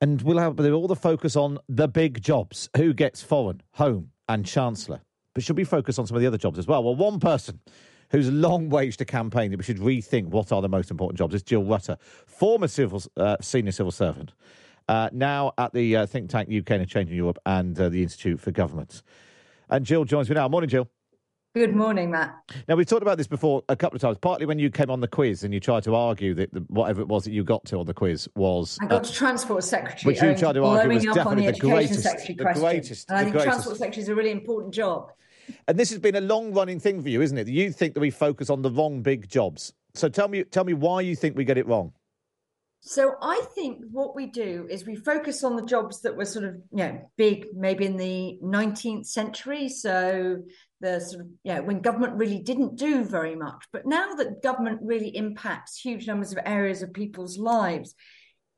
And 0.00 0.22
we'll 0.22 0.38
have 0.38 0.60
all 0.60 0.86
the 0.86 0.96
focus 0.96 1.34
on 1.34 1.58
the 1.68 1.88
big 1.88 2.22
jobs 2.22 2.68
who 2.76 2.94
gets 2.94 3.22
foreign, 3.22 3.62
home, 3.72 4.10
and 4.28 4.46
chancellor. 4.46 5.00
But 5.34 5.42
should 5.42 5.56
we 5.56 5.64
focus 5.64 5.98
on 5.98 6.06
some 6.06 6.16
of 6.16 6.20
the 6.20 6.26
other 6.26 6.38
jobs 6.38 6.58
as 6.58 6.66
well? 6.66 6.84
Well, 6.84 6.94
one 6.94 7.18
person 7.18 7.60
who's 8.10 8.30
long 8.30 8.68
waged 8.68 9.00
a 9.00 9.04
campaign 9.04 9.50
that 9.50 9.58
we 9.58 9.64
should 9.64 9.78
rethink 9.78 10.28
what 10.28 10.52
are 10.52 10.62
the 10.62 10.68
most 10.68 10.90
important 10.90 11.18
jobs 11.18 11.34
is 11.34 11.42
Jill 11.42 11.64
Rutter, 11.64 11.96
former 12.26 12.68
civil, 12.68 13.02
uh, 13.16 13.36
senior 13.40 13.72
civil 13.72 13.92
servant, 13.92 14.32
uh, 14.88 15.10
now 15.12 15.52
at 15.58 15.72
the 15.72 15.96
uh, 15.96 16.06
think 16.06 16.30
tank 16.30 16.48
UK 16.48 16.70
and 16.70 16.88
Changing 16.88 17.16
Europe 17.16 17.38
and 17.44 17.78
uh, 17.78 17.88
the 17.88 18.02
Institute 18.02 18.40
for 18.40 18.50
Government. 18.50 19.02
And 19.68 19.84
Jill 19.84 20.04
joins 20.04 20.30
me 20.30 20.34
now. 20.34 20.48
Morning, 20.48 20.70
Jill. 20.70 20.88
Good 21.58 21.74
morning, 21.74 22.12
Matt. 22.12 22.38
Now, 22.68 22.76
we've 22.76 22.86
talked 22.86 23.02
about 23.02 23.18
this 23.18 23.26
before 23.26 23.64
a 23.68 23.74
couple 23.74 23.96
of 23.96 24.00
times, 24.00 24.16
partly 24.18 24.46
when 24.46 24.60
you 24.60 24.70
came 24.70 24.92
on 24.92 25.00
the 25.00 25.08
quiz 25.08 25.42
and 25.42 25.52
you 25.52 25.58
tried 25.58 25.82
to 25.82 25.94
argue 25.96 26.32
that 26.34 26.54
the, 26.54 26.60
whatever 26.68 27.00
it 27.00 27.08
was 27.08 27.24
that 27.24 27.32
you 27.32 27.42
got 27.42 27.64
to 27.64 27.78
on 27.78 27.86
the 27.86 27.92
quiz 27.92 28.28
was. 28.36 28.78
I 28.80 28.86
got 28.86 29.00
uh, 29.00 29.04
to 29.04 29.12
Transport 29.12 29.64
Secretary. 29.64 30.12
Which 30.12 30.22
you 30.22 30.36
tried 30.36 30.52
to 30.52 30.64
argue 30.64 30.94
was 30.94 31.02
definitely 31.02 31.46
the, 31.46 31.52
the, 31.52 31.58
greatest. 31.58 32.26
The 32.28 32.34
greatest. 32.34 33.10
And 33.10 33.18
I 33.18 33.22
think 33.24 33.32
greatest. 33.32 33.52
Transport 33.52 33.76
Secretary 33.76 34.02
is 34.04 34.08
a 34.08 34.14
really 34.14 34.30
important 34.30 34.72
job. 34.72 35.10
And 35.66 35.76
this 35.76 35.90
has 35.90 35.98
been 35.98 36.14
a 36.14 36.20
long 36.20 36.52
running 36.52 36.78
thing 36.78 37.02
for 37.02 37.08
you, 37.08 37.22
isn't 37.22 37.36
it? 37.36 37.48
You 37.48 37.72
think 37.72 37.94
that 37.94 38.00
we 38.00 38.10
focus 38.10 38.50
on 38.50 38.62
the 38.62 38.70
wrong 38.70 39.02
big 39.02 39.28
jobs. 39.28 39.72
So 39.94 40.08
tell 40.08 40.28
me, 40.28 40.44
tell 40.44 40.62
me 40.62 40.74
why 40.74 41.00
you 41.00 41.16
think 41.16 41.36
we 41.36 41.44
get 41.44 41.58
it 41.58 41.66
wrong. 41.66 41.92
So 42.80 43.16
I 43.20 43.42
think 43.54 43.82
what 43.90 44.14
we 44.14 44.26
do 44.26 44.66
is 44.70 44.86
we 44.86 44.94
focus 44.96 45.42
on 45.42 45.56
the 45.56 45.64
jobs 45.64 46.00
that 46.02 46.16
were 46.16 46.24
sort 46.24 46.44
of, 46.44 46.54
you 46.70 46.78
know, 46.78 47.10
big 47.16 47.46
maybe 47.54 47.84
in 47.84 47.96
the 47.96 48.38
19th 48.42 49.06
century. 49.06 49.68
So 49.68 50.38
the 50.80 51.00
sort 51.00 51.22
of, 51.22 51.28
know, 51.54 51.62
when 51.62 51.80
government 51.80 52.14
really 52.14 52.38
didn't 52.38 52.76
do 52.76 53.04
very 53.04 53.34
much. 53.34 53.64
But 53.72 53.86
now 53.86 54.14
that 54.14 54.42
government 54.42 54.80
really 54.82 55.14
impacts 55.16 55.78
huge 55.78 56.06
numbers 56.06 56.32
of 56.32 56.38
areas 56.46 56.82
of 56.82 56.92
people's 56.92 57.36
lives, 57.36 57.94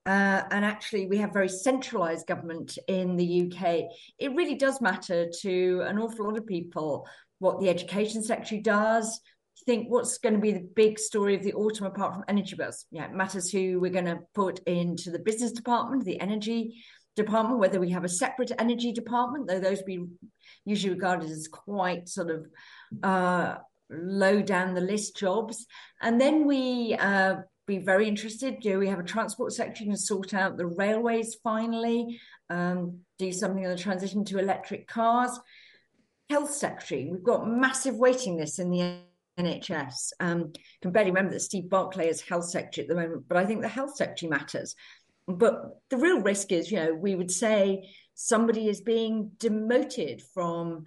uh, 0.06 0.42
and 0.50 0.64
actually 0.64 1.06
we 1.06 1.18
have 1.18 1.32
very 1.32 1.48
centralized 1.48 2.26
government 2.26 2.78
in 2.88 3.16
the 3.16 3.50
UK, 3.50 3.84
it 4.18 4.34
really 4.34 4.54
does 4.54 4.80
matter 4.80 5.30
to 5.40 5.82
an 5.86 5.98
awful 5.98 6.26
lot 6.26 6.36
of 6.36 6.46
people 6.46 7.06
what 7.38 7.58
the 7.58 7.70
education 7.70 8.22
secretary 8.22 8.60
does, 8.60 9.20
think 9.64 9.88
what's 9.88 10.18
going 10.18 10.34
to 10.34 10.40
be 10.40 10.52
the 10.52 10.68
big 10.74 10.98
story 10.98 11.34
of 11.34 11.42
the 11.42 11.54
autumn 11.54 11.86
apart 11.86 12.14
from 12.14 12.24
energy 12.28 12.56
bills? 12.56 12.86
Yeah, 12.90 13.06
it 13.06 13.12
matters 13.12 13.50
who 13.50 13.80
we're 13.80 13.90
going 13.90 14.04
to 14.06 14.20
put 14.34 14.60
into 14.60 15.10
the 15.10 15.18
business 15.18 15.52
department, 15.52 16.04
the 16.04 16.20
energy 16.20 16.82
department, 17.16 17.60
whether 17.60 17.80
we 17.80 17.90
have 17.90 18.04
a 18.04 18.08
separate 18.08 18.52
energy 18.58 18.92
department, 18.92 19.48
though 19.48 19.60
those 19.60 19.82
be 19.82 20.06
usually 20.64 20.94
regarded 20.94 21.30
as 21.30 21.48
quite 21.48 22.08
sort 22.08 22.30
of 22.30 22.46
uh, 23.02 23.56
low 23.90 24.42
down 24.42 24.74
the 24.74 24.80
list 24.80 25.16
jobs. 25.16 25.66
And 26.00 26.20
then 26.20 26.46
we 26.46 26.94
uh, 26.98 27.36
be 27.66 27.78
very 27.78 28.08
interested. 28.08 28.60
Do 28.60 28.78
we 28.78 28.88
have 28.88 29.00
a 29.00 29.04
transport 29.04 29.52
secretary 29.52 29.90
to 29.90 29.96
sort 29.96 30.34
out 30.34 30.56
the 30.56 30.66
railways 30.66 31.36
finally? 31.42 32.20
Um, 32.48 33.00
do 33.18 33.32
something 33.32 33.64
on 33.64 33.70
the 33.70 33.78
transition 33.78 34.24
to 34.26 34.38
electric 34.38 34.88
cars. 34.88 35.38
Health 36.28 36.52
secretary, 36.52 37.08
we've 37.10 37.22
got 37.22 37.48
massive 37.48 37.96
waiting 37.96 38.36
lists 38.36 38.58
in 38.58 38.70
the 38.70 38.98
NHS. 39.44 40.12
Um, 40.20 40.52
can 40.82 40.92
barely 40.92 41.10
remember 41.10 41.32
that 41.32 41.40
Steve 41.40 41.68
Barclay 41.68 42.08
is 42.08 42.20
health 42.20 42.48
secretary 42.48 42.84
at 42.84 42.88
the 42.88 43.00
moment, 43.00 43.24
but 43.28 43.36
I 43.36 43.46
think 43.46 43.62
the 43.62 43.68
health 43.68 43.96
secretary 43.96 44.30
matters. 44.30 44.74
But 45.26 45.80
the 45.90 45.96
real 45.96 46.20
risk 46.20 46.52
is, 46.52 46.70
you 46.70 46.78
know, 46.78 46.94
we 46.94 47.14
would 47.14 47.30
say 47.30 47.88
somebody 48.14 48.68
is 48.68 48.80
being 48.80 49.32
demoted 49.38 50.22
from 50.34 50.84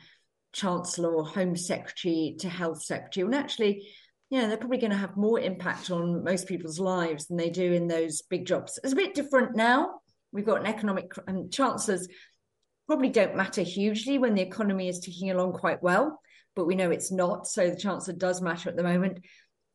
chancellor 0.51 1.13
or 1.13 1.25
home 1.25 1.55
secretary 1.55 2.35
to 2.39 2.49
health 2.49 2.83
secretary, 2.83 3.25
and 3.25 3.35
actually, 3.35 3.87
you 4.29 4.41
know, 4.41 4.47
they're 4.47 4.57
probably 4.57 4.79
going 4.79 4.91
to 4.91 4.97
have 4.97 5.17
more 5.17 5.39
impact 5.39 5.91
on 5.91 6.23
most 6.23 6.47
people's 6.47 6.79
lives 6.79 7.27
than 7.27 7.37
they 7.37 7.49
do 7.49 7.73
in 7.73 7.87
those 7.87 8.21
big 8.23 8.45
jobs. 8.45 8.79
It's 8.83 8.93
a 8.93 8.97
bit 8.97 9.13
different 9.13 9.55
now. 9.55 9.99
We've 10.31 10.45
got 10.45 10.61
an 10.61 10.67
economic 10.67 11.11
and 11.27 11.51
chancellors 11.53 12.07
probably 12.87 13.09
don't 13.09 13.35
matter 13.35 13.61
hugely 13.61 14.17
when 14.17 14.35
the 14.35 14.41
economy 14.41 14.89
is 14.89 14.99
ticking 14.99 15.31
along 15.31 15.53
quite 15.53 15.81
well 15.81 16.19
but 16.55 16.65
we 16.65 16.75
know 16.75 16.91
it's 16.91 17.11
not. 17.11 17.47
So 17.47 17.69
the 17.69 17.75
chancellor 17.75 18.15
does 18.15 18.41
matter 18.41 18.69
at 18.69 18.75
the 18.75 18.83
moment. 18.83 19.19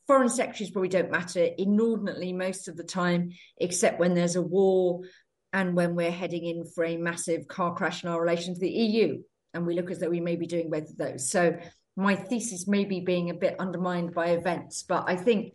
Foreign 0.07 0.29
secretaries 0.29 0.71
probably 0.71 0.89
don't 0.89 1.11
matter 1.11 1.49
inordinately 1.59 2.33
most 2.33 2.69
of 2.69 2.77
the 2.77 2.85
time, 2.85 3.33
except 3.59 4.01
when 4.01 4.15
there's 4.15 4.37
a 4.37 4.43
war 4.43 5.03
and 5.53 5.75
when 5.75 5.95
we're 5.95 6.11
heading 6.11 6.45
in 6.45 6.65
for 6.65 6.85
a 6.85 6.97
massive 6.97 7.49
car 7.49 7.75
crash 7.75 8.05
in 8.05 8.11
our 8.11 8.21
relation 8.21 8.55
to 8.55 8.61
the 8.61 8.71
EU. 8.71 9.23
And 9.55 9.67
we 9.67 9.75
look 9.75 9.91
as 9.91 9.99
though 9.99 10.11
we 10.11 10.21
may 10.21 10.37
be 10.37 10.47
doing 10.47 10.71
both 10.71 10.91
of 10.91 10.97
those. 10.97 11.31
So 11.31 11.59
my 11.97 12.15
thesis 12.15 12.69
may 12.69 12.85
be 12.85 13.01
being 13.01 13.31
a 13.31 13.35
bit 13.35 13.57
undermined 13.59 14.15
by 14.15 14.29
events, 14.29 14.83
but 14.83 15.05
I 15.09 15.17
think 15.17 15.55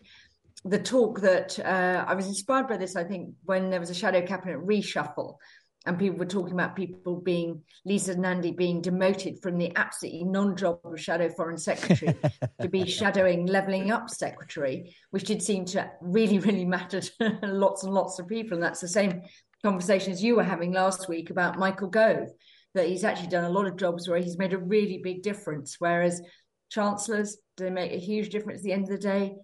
the 0.65 0.79
talk 0.79 1.21
that 1.21 1.59
uh, 1.59 2.05
I 2.07 2.13
was 2.15 2.27
inspired 2.27 2.67
by 2.67 2.77
this, 2.77 2.95
I 2.95 3.03
think, 3.03 3.33
when 3.43 3.69
there 3.69 3.79
was 3.79 3.89
a 3.89 3.95
shadow 3.95 4.25
cabinet 4.25 4.65
reshuffle 4.65 5.37
and 5.85 5.99
people 5.99 6.17
were 6.17 6.25
talking 6.25 6.53
about 6.53 6.75
people 6.75 7.17
being 7.17 7.61
Lisa 7.85 8.15
Nandy 8.15 8.51
being 8.51 8.81
demoted 8.81 9.41
from 9.41 9.57
the 9.57 9.75
absolutely 9.75 10.23
non-job 10.23 10.79
of 10.83 10.99
shadow 10.99 11.29
foreign 11.29 11.57
secretary 11.57 12.15
to 12.61 12.69
be 12.69 12.85
shadowing 12.85 13.45
levelling 13.45 13.91
up 13.91 14.09
secretary, 14.09 14.95
which 15.11 15.25
did 15.25 15.43
seem 15.43 15.65
to 15.65 15.89
really, 16.01 16.39
really 16.39 16.65
matter 16.65 17.01
to 17.01 17.39
lots 17.43 17.83
and 17.83 17.93
lots 17.93 18.17
of 18.19 18.27
people. 18.27 18.53
And 18.53 18.63
that's 18.63 18.79
the 18.79 18.87
same 18.87 19.23
conversation 19.61 20.13
as 20.13 20.23
you 20.23 20.35
were 20.35 20.43
having 20.43 20.71
last 20.71 21.09
week 21.09 21.29
about 21.29 21.59
Michael 21.59 21.89
Gove, 21.89 22.29
that 22.75 22.87
he's 22.87 23.03
actually 23.03 23.27
done 23.27 23.45
a 23.45 23.49
lot 23.49 23.67
of 23.67 23.75
jobs 23.75 24.07
where 24.07 24.19
he's 24.19 24.37
made 24.37 24.53
a 24.53 24.57
really 24.57 24.99
big 25.03 25.21
difference. 25.21 25.75
Whereas 25.79 26.21
chancellors, 26.69 27.37
do 27.57 27.65
they 27.65 27.69
make 27.69 27.91
a 27.91 27.97
huge 27.97 28.29
difference 28.29 28.59
at 28.59 28.63
the 28.63 28.73
end 28.73 28.83
of 28.83 28.89
the 28.89 28.97
day? 28.97 29.35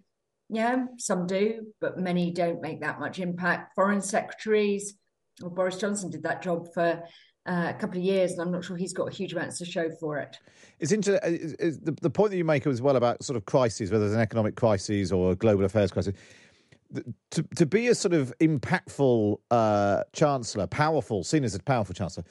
Yeah, 0.50 0.86
some 0.98 1.28
do, 1.28 1.68
but 1.80 2.00
many 2.00 2.32
don't 2.32 2.62
make 2.62 2.82
that 2.82 3.00
much 3.00 3.20
impact. 3.20 3.76
Foreign 3.76 4.02
secretaries, 4.02 4.96
well, 5.42 5.52
Boris 5.52 5.78
Johnson 5.78 6.10
did 6.10 6.24
that 6.24 6.42
job 6.42 6.74
for 6.74 7.04
uh, 7.46 7.68
a 7.70 7.74
couple 7.74 7.98
of 7.98 8.04
years, 8.04 8.34
and 8.34 8.42
I'm 8.42 8.52
not 8.52 8.64
sure 8.64 8.78
he's 8.78 8.94
got 8.94 9.12
huge 9.12 9.34
amounts 9.34 9.58
to 9.60 9.66
show 9.66 9.90
for 10.00 10.18
it. 10.20 10.38
It's 10.80 10.92
inter- 10.92 11.20
is, 11.24 11.54
is 11.54 11.80
the, 11.80 11.92
the 12.02 12.10
point 12.10 12.32
that 12.32 12.38
you 12.38 12.46
make 12.46 12.68
as 12.68 12.82
well 12.82 12.96
about 12.96 13.24
sort 13.24 13.38
of 13.38 13.46
crises, 13.46 13.92
whether 13.92 14.06
it's 14.06 14.14
an 14.14 14.22
economic 14.22 14.56
crisis 14.56 15.12
or 15.12 15.32
a 15.32 15.36
global 15.36 15.66
affairs 15.66 15.92
crisis. 15.92 16.14
To, 17.32 17.44
to 17.56 17.66
be 17.66 17.88
a 17.88 17.96
sort 17.96 18.14
of 18.14 18.34
impactful 18.40 19.38
uh, 19.52 20.04
chancellor, 20.14 20.66
powerful, 20.68 21.24
seen 21.24 21.44
as 21.44 21.54
a 21.54 21.60
powerful 21.60 21.94
chancellor, 21.94 22.24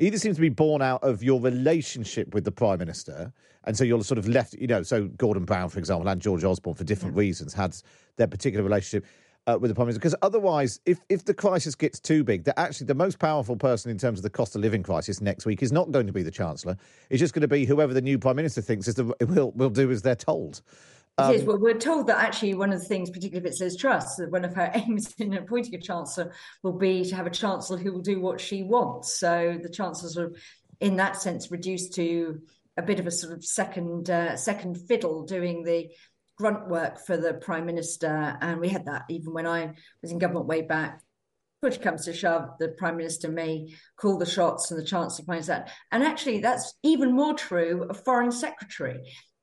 either 0.00 0.18
seems 0.18 0.36
to 0.36 0.40
be 0.40 0.48
born 0.48 0.82
out 0.82 1.02
of 1.04 1.22
your 1.22 1.40
relationship 1.40 2.34
with 2.34 2.44
the 2.44 2.50
prime 2.50 2.78
minister, 2.78 3.32
and 3.64 3.76
so 3.76 3.84
you're 3.84 4.02
sort 4.02 4.18
of 4.18 4.28
left, 4.28 4.54
you 4.54 4.66
know. 4.66 4.82
So 4.82 5.06
Gordon 5.08 5.44
Brown, 5.44 5.68
for 5.68 5.78
example, 5.78 6.08
and 6.08 6.20
George 6.20 6.42
Osborne, 6.42 6.74
for 6.74 6.84
different 6.84 7.14
yeah. 7.14 7.20
reasons, 7.20 7.54
had 7.54 7.76
their 8.16 8.26
particular 8.26 8.64
relationship 8.64 9.06
uh, 9.46 9.58
with 9.60 9.70
the 9.70 9.74
prime 9.74 9.86
minister 9.86 9.98
because 9.98 10.14
otherwise, 10.22 10.80
if 10.86 11.00
if 11.08 11.24
the 11.24 11.34
crisis 11.34 11.74
gets 11.74 12.00
too 12.00 12.24
big, 12.24 12.44
that 12.44 12.58
actually 12.58 12.86
the 12.86 12.94
most 12.94 13.18
powerful 13.18 13.56
person 13.56 13.90
in 13.90 13.98
terms 13.98 14.18
of 14.18 14.22
the 14.22 14.30
cost 14.30 14.54
of 14.54 14.60
living 14.60 14.82
crisis 14.82 15.20
next 15.20 15.46
week 15.46 15.62
is 15.62 15.72
not 15.72 15.90
going 15.90 16.06
to 16.06 16.12
be 16.12 16.22
the 16.22 16.30
chancellor. 16.30 16.76
It's 17.08 17.20
just 17.20 17.34
going 17.34 17.42
to 17.42 17.48
be 17.48 17.64
whoever 17.64 17.94
the 17.94 18.02
new 18.02 18.18
prime 18.18 18.36
minister 18.36 18.60
thinks 18.60 18.88
is 18.88 18.94
the 18.94 19.04
will 19.20 19.52
will 19.52 19.70
do 19.70 19.90
as 19.90 20.02
they're 20.02 20.14
told. 20.14 20.62
Um, 21.18 21.32
it 21.32 21.36
is. 21.36 21.44
Well, 21.44 21.58
we're 21.58 21.78
told 21.78 22.06
that 22.06 22.18
actually 22.18 22.54
one 22.54 22.72
of 22.72 22.80
the 22.80 22.86
things, 22.86 23.10
particularly 23.10 23.46
if 23.46 23.52
it's 23.52 23.60
Liz 23.60 23.76
Truss, 23.76 24.16
that 24.16 24.30
one 24.30 24.44
of 24.44 24.54
her 24.54 24.70
aims 24.74 25.12
in 25.18 25.34
appointing 25.34 25.74
a 25.74 25.80
chancellor 25.80 26.32
will 26.62 26.78
be 26.78 27.04
to 27.04 27.16
have 27.16 27.26
a 27.26 27.30
chancellor 27.30 27.78
who 27.78 27.92
will 27.92 28.00
do 28.00 28.20
what 28.20 28.40
she 28.40 28.62
wants. 28.62 29.18
So 29.18 29.58
the 29.60 29.68
chancellor's 29.68 30.16
of, 30.16 30.36
in 30.80 30.96
that 30.96 31.20
sense, 31.20 31.50
reduced 31.50 31.94
to 31.94 32.40
a 32.76 32.82
bit 32.82 33.00
of 33.00 33.06
a 33.06 33.10
sort 33.10 33.32
of 33.32 33.44
second 33.44 34.10
uh, 34.10 34.36
second 34.36 34.76
fiddle 34.86 35.24
doing 35.24 35.64
the 35.64 35.90
grunt 36.40 36.68
work 36.68 36.98
for 37.06 37.18
the 37.18 37.34
prime 37.34 37.66
minister, 37.66 38.38
and 38.40 38.58
we 38.58 38.68
had 38.68 38.86
that 38.86 39.04
even 39.10 39.34
when 39.34 39.46
I 39.46 39.74
was 40.00 40.10
in 40.10 40.18
government 40.18 40.46
way 40.46 40.62
back. 40.62 41.02
Push 41.60 41.76
comes 41.78 42.06
to 42.06 42.14
shove, 42.14 42.48
the 42.58 42.68
prime 42.78 42.96
minister 42.96 43.28
may 43.28 43.74
call 44.00 44.16
the 44.16 44.24
shots, 44.24 44.70
and 44.70 44.80
the 44.80 44.84
chancellor 44.84 45.26
finds 45.26 45.48
that. 45.48 45.70
And 45.92 46.02
actually, 46.02 46.40
that's 46.40 46.72
even 46.82 47.12
more 47.12 47.34
true 47.34 47.86
of 47.90 48.02
foreign 48.04 48.32
secretary. 48.32 49.00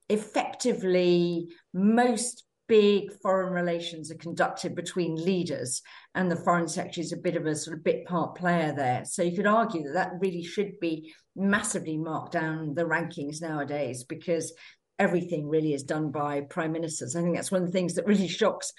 Effectively, 0.09 1.49
most 1.71 2.45
big 2.67 3.13
foreign 3.21 3.53
relations 3.53 4.11
are 4.11 4.15
conducted 4.15 4.73
between 4.73 5.23
leaders, 5.23 5.83
and 6.15 6.31
the 6.31 6.35
foreign 6.35 6.67
secretary 6.67 7.05
is 7.05 7.13
a 7.13 7.17
bit 7.17 7.35
of 7.35 7.45
a 7.45 7.55
sort 7.55 7.77
of 7.77 7.83
bit 7.83 8.07
part 8.07 8.35
player 8.35 8.73
there. 8.75 9.05
So 9.05 9.21
you 9.21 9.37
could 9.37 9.45
argue 9.45 9.83
that 9.83 9.93
that 9.93 10.11
really 10.19 10.43
should 10.43 10.79
be 10.79 11.13
massively 11.35 11.97
marked 11.97 12.31
down 12.31 12.73
the 12.73 12.85
rankings 12.85 13.39
nowadays 13.39 14.03
because 14.03 14.51
everything 14.99 15.47
really 15.47 15.73
is 15.73 15.83
done 15.83 16.11
by 16.11 16.41
prime 16.41 16.71
ministers. 16.71 17.15
I 17.15 17.21
think 17.21 17.35
that's 17.35 17.51
one 17.51 17.61
of 17.61 17.67
the 17.67 17.73
things 17.73 17.95
that 17.95 18.07
really 18.07 18.27
shocks 18.27 18.73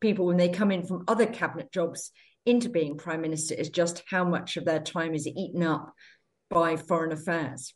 people 0.00 0.26
when 0.26 0.36
they 0.36 0.48
come 0.48 0.70
in 0.70 0.86
from 0.86 1.04
other 1.08 1.26
cabinet 1.26 1.72
jobs 1.72 2.10
into 2.46 2.68
being 2.68 2.96
prime 2.96 3.22
minister 3.22 3.54
is 3.54 3.70
just 3.70 4.02
how 4.08 4.24
much 4.24 4.56
of 4.56 4.64
their 4.64 4.80
time 4.80 5.14
is 5.14 5.26
eaten 5.26 5.62
up 5.62 5.92
by 6.50 6.76
foreign 6.76 7.12
affairs. 7.12 7.72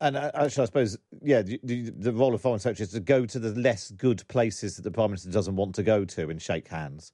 And 0.00 0.16
uh, 0.16 0.30
actually, 0.34 0.62
I 0.62 0.66
suppose, 0.66 0.98
yeah, 1.22 1.42
the, 1.42 1.90
the, 1.96 2.12
role 2.12 2.34
of 2.34 2.40
foreign 2.42 2.58
secretary 2.58 2.84
is 2.84 2.92
to 2.92 3.00
go 3.00 3.24
to 3.24 3.38
the 3.38 3.58
less 3.58 3.90
good 3.92 4.26
places 4.28 4.76
that 4.76 4.82
the 4.82 4.90
prime 4.90 5.10
minister 5.10 5.30
doesn't 5.30 5.56
want 5.56 5.74
to 5.76 5.82
go 5.82 6.04
to 6.04 6.28
and 6.28 6.42
shake 6.42 6.68
hands. 6.68 7.12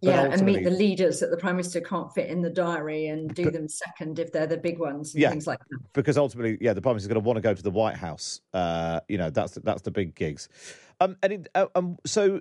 But 0.00 0.10
yeah, 0.10 0.24
and 0.26 0.42
meet 0.42 0.62
the 0.62 0.70
leaders 0.70 1.18
that 1.20 1.30
the 1.30 1.36
prime 1.36 1.56
minister 1.56 1.80
can't 1.80 2.12
fit 2.14 2.30
in 2.30 2.40
the 2.40 2.50
diary 2.50 3.06
and 3.06 3.34
do 3.34 3.44
but, 3.44 3.52
them 3.52 3.68
second 3.68 4.20
if 4.20 4.30
they're 4.30 4.46
the 4.46 4.56
big 4.56 4.78
ones 4.78 5.12
and 5.12 5.22
yeah, 5.22 5.30
things 5.30 5.46
like 5.46 5.58
that. 5.58 5.80
Because 5.92 6.16
ultimately, 6.16 6.56
yeah, 6.60 6.72
the 6.72 6.80
prime 6.80 6.94
minister 6.94 7.06
is 7.06 7.12
going 7.12 7.22
to 7.22 7.26
want 7.26 7.36
to 7.36 7.40
go 7.40 7.52
to 7.52 7.62
the 7.62 7.70
White 7.70 7.96
House. 7.96 8.40
Uh, 8.54 9.00
you 9.08 9.18
know, 9.18 9.30
that's 9.30 9.54
that's 9.64 9.82
the 9.82 9.90
big 9.90 10.14
gigs. 10.14 10.48
Um, 11.00 11.16
and 11.22 11.32
it, 11.32 11.48
uh, 11.56 11.66
um, 11.74 11.98
so, 12.06 12.40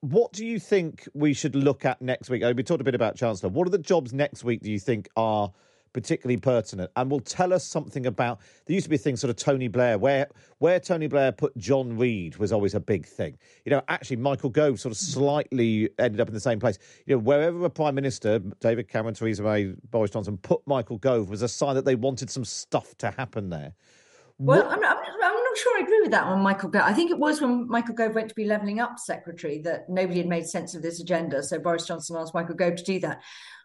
what 0.00 0.32
do 0.32 0.44
you 0.44 0.58
think 0.58 1.08
we 1.14 1.34
should 1.34 1.54
look 1.54 1.84
at 1.84 2.02
next 2.02 2.30
week? 2.30 2.42
we 2.56 2.62
talked 2.64 2.80
a 2.80 2.84
bit 2.84 2.96
about 2.96 3.14
Chancellor. 3.14 3.50
What 3.50 3.68
are 3.68 3.70
the 3.70 3.78
jobs 3.78 4.12
next 4.12 4.42
week? 4.42 4.62
Do 4.62 4.72
you 4.72 4.80
think 4.80 5.08
are 5.16 5.52
particularly 5.92 6.36
pertinent 6.36 6.90
and 6.96 7.10
will 7.10 7.20
tell 7.20 7.52
us 7.52 7.64
something 7.64 8.06
about 8.06 8.40
there 8.66 8.74
used 8.74 8.84
to 8.84 8.90
be 8.90 8.96
things 8.96 9.12
thing 9.12 9.16
sort 9.16 9.30
of 9.30 9.36
Tony 9.36 9.68
Blair 9.68 9.98
where 9.98 10.28
where 10.58 10.80
Tony 10.80 11.06
Blair 11.06 11.32
put 11.32 11.56
John 11.56 11.96
Reid 11.96 12.36
was 12.36 12.52
always 12.52 12.74
a 12.74 12.80
big 12.80 13.06
thing. 13.06 13.36
You 13.64 13.70
know, 13.70 13.82
actually 13.88 14.16
Michael 14.16 14.50
Gove 14.50 14.80
sort 14.80 14.92
of 14.92 14.98
slightly 14.98 15.90
ended 15.98 16.20
up 16.20 16.28
in 16.28 16.34
the 16.34 16.40
same 16.40 16.60
place. 16.60 16.78
You 17.06 17.16
know, 17.16 17.18
wherever 17.18 17.64
a 17.64 17.70
prime 17.70 17.94
minister, 17.94 18.38
David 18.60 18.88
Cameron, 18.88 19.14
Theresa 19.14 19.42
May, 19.42 19.74
Boris 19.90 20.10
Johnson 20.10 20.38
put 20.38 20.60
Michael 20.66 20.98
Gove 20.98 21.28
was 21.28 21.42
a 21.42 21.48
sign 21.48 21.74
that 21.74 21.84
they 21.84 21.94
wanted 21.94 22.30
some 22.30 22.44
stuff 22.44 22.96
to 22.98 23.10
happen 23.10 23.50
there. 23.50 23.72
Well, 24.38 24.66
I'm, 24.66 24.82
I'm, 24.82 24.96
I'm, 24.96 25.44
not 25.52 25.56
sure 25.56 25.78
I 25.78 25.82
agree 25.82 26.00
with 26.00 26.10
that 26.12 26.24
on 26.24 26.40
Michael 26.40 26.68
Gove. 26.68 26.82
I 26.84 26.92
think 26.92 27.10
it 27.10 27.18
was 27.18 27.40
when 27.40 27.68
Michael 27.68 27.94
Gove 27.94 28.14
went 28.14 28.28
to 28.28 28.34
be 28.34 28.44
levelling 28.44 28.80
up 28.80 28.98
secretary 28.98 29.58
that 29.58 29.88
nobody 29.88 30.18
had 30.18 30.26
made 30.26 30.46
sense 30.46 30.74
of 30.74 30.82
this 30.82 31.00
agenda. 31.00 31.42
So 31.42 31.58
Boris 31.58 31.86
Johnson 31.86 32.16
asked 32.16 32.34
Michael 32.34 32.54
Gove 32.54 32.76
to 32.76 32.82
do 32.82 32.98
that. 33.00 33.22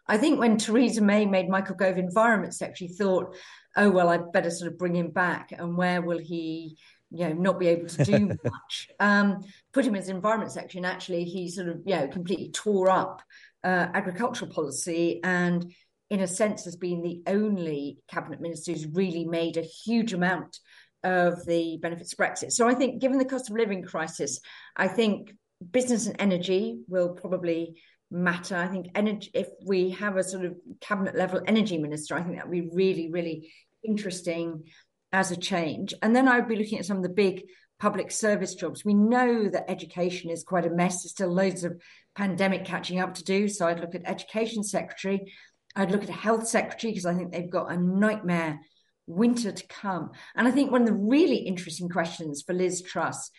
I 0.08 0.16
think 0.16 0.38
when 0.38 0.56
Theresa 0.56 1.02
May 1.02 1.26
made 1.26 1.48
Michael 1.48 1.76
Gove 1.76 1.98
Environment 1.98 2.54
Secretary, 2.54 2.88
thought, 2.88 3.36
oh, 3.76 3.90
well, 3.90 4.08
I'd 4.08 4.32
better 4.32 4.50
sort 4.50 4.72
of 4.72 4.78
bring 4.78 4.96
him 4.96 5.10
back. 5.10 5.52
And 5.52 5.76
where 5.76 6.00
will 6.00 6.18
he, 6.18 6.78
you 7.10 7.28
know, 7.28 7.34
not 7.34 7.60
be 7.60 7.68
able 7.68 7.88
to 7.88 8.04
do 8.04 8.26
much? 8.44 8.88
Um, 8.98 9.44
put 9.72 9.84
him 9.84 9.94
as 9.94 10.08
Environment 10.08 10.50
Secretary. 10.50 10.78
And 10.78 10.86
actually, 10.86 11.24
he 11.24 11.50
sort 11.50 11.68
of, 11.68 11.82
you 11.84 11.94
know, 11.94 12.08
completely 12.08 12.50
tore 12.50 12.90
up 12.90 13.22
uh, 13.62 13.88
agricultural 13.92 14.50
policy 14.50 15.20
and, 15.22 15.72
in 16.08 16.20
a 16.20 16.26
sense, 16.26 16.64
has 16.64 16.76
been 16.76 17.02
the 17.02 17.22
only 17.26 17.98
cabinet 18.08 18.40
minister 18.40 18.72
who's 18.72 18.86
really 18.86 19.26
made 19.26 19.56
a 19.58 19.62
huge 19.62 20.14
amount 20.14 20.58
of 21.04 21.44
the 21.46 21.78
benefits 21.80 22.12
of 22.12 22.18
Brexit. 22.18 22.52
So 22.52 22.66
I 22.66 22.74
think, 22.74 23.00
given 23.00 23.18
the 23.18 23.24
cost 23.24 23.50
of 23.50 23.56
living 23.56 23.82
crisis, 23.82 24.40
I 24.74 24.88
think 24.88 25.34
business 25.70 26.06
and 26.06 26.16
energy 26.18 26.80
will 26.88 27.10
probably 27.10 27.80
matter. 28.10 28.56
I 28.56 28.68
think 28.68 28.88
energy, 28.94 29.30
if 29.34 29.48
we 29.64 29.90
have 29.90 30.16
a 30.16 30.24
sort 30.24 30.44
of 30.44 30.56
cabinet 30.80 31.14
level 31.14 31.40
energy 31.46 31.78
minister, 31.78 32.16
I 32.16 32.22
think 32.22 32.36
that 32.36 32.48
would 32.48 32.52
be 32.52 32.70
really, 32.72 33.10
really 33.10 33.52
interesting 33.84 34.64
as 35.12 35.30
a 35.30 35.36
change. 35.36 35.94
And 36.02 36.14
then 36.14 36.28
I 36.28 36.38
would 36.38 36.48
be 36.48 36.56
looking 36.56 36.78
at 36.78 36.84
some 36.84 36.96
of 36.96 37.02
the 37.02 37.08
big 37.08 37.44
public 37.78 38.10
service 38.10 38.54
jobs. 38.54 38.84
We 38.84 38.94
know 38.94 39.48
that 39.48 39.70
education 39.70 40.30
is 40.30 40.42
quite 40.42 40.66
a 40.66 40.70
mess. 40.70 41.02
There's 41.02 41.12
still 41.12 41.32
loads 41.32 41.64
of 41.64 41.80
pandemic 42.16 42.64
catching 42.64 43.00
up 43.00 43.14
to 43.14 43.24
do. 43.24 43.48
So 43.48 43.66
I'd 43.66 43.80
look 43.80 43.94
at 43.94 44.02
education 44.04 44.62
secretary. 44.64 45.32
I'd 45.76 45.90
look 45.90 46.02
at 46.02 46.08
a 46.08 46.12
health 46.12 46.48
secretary 46.48 46.92
because 46.92 47.06
I 47.06 47.14
think 47.14 47.32
they've 47.32 47.50
got 47.50 47.70
a 47.70 47.76
nightmare 47.76 48.58
winter 49.06 49.52
to 49.52 49.66
come. 49.68 50.10
And 50.34 50.48
I 50.48 50.50
think 50.50 50.70
one 50.70 50.82
of 50.82 50.88
the 50.88 50.94
really 50.94 51.36
interesting 51.36 51.88
questions 51.88 52.42
for 52.42 52.52
Liz 52.52 52.82
Truss 52.82 53.30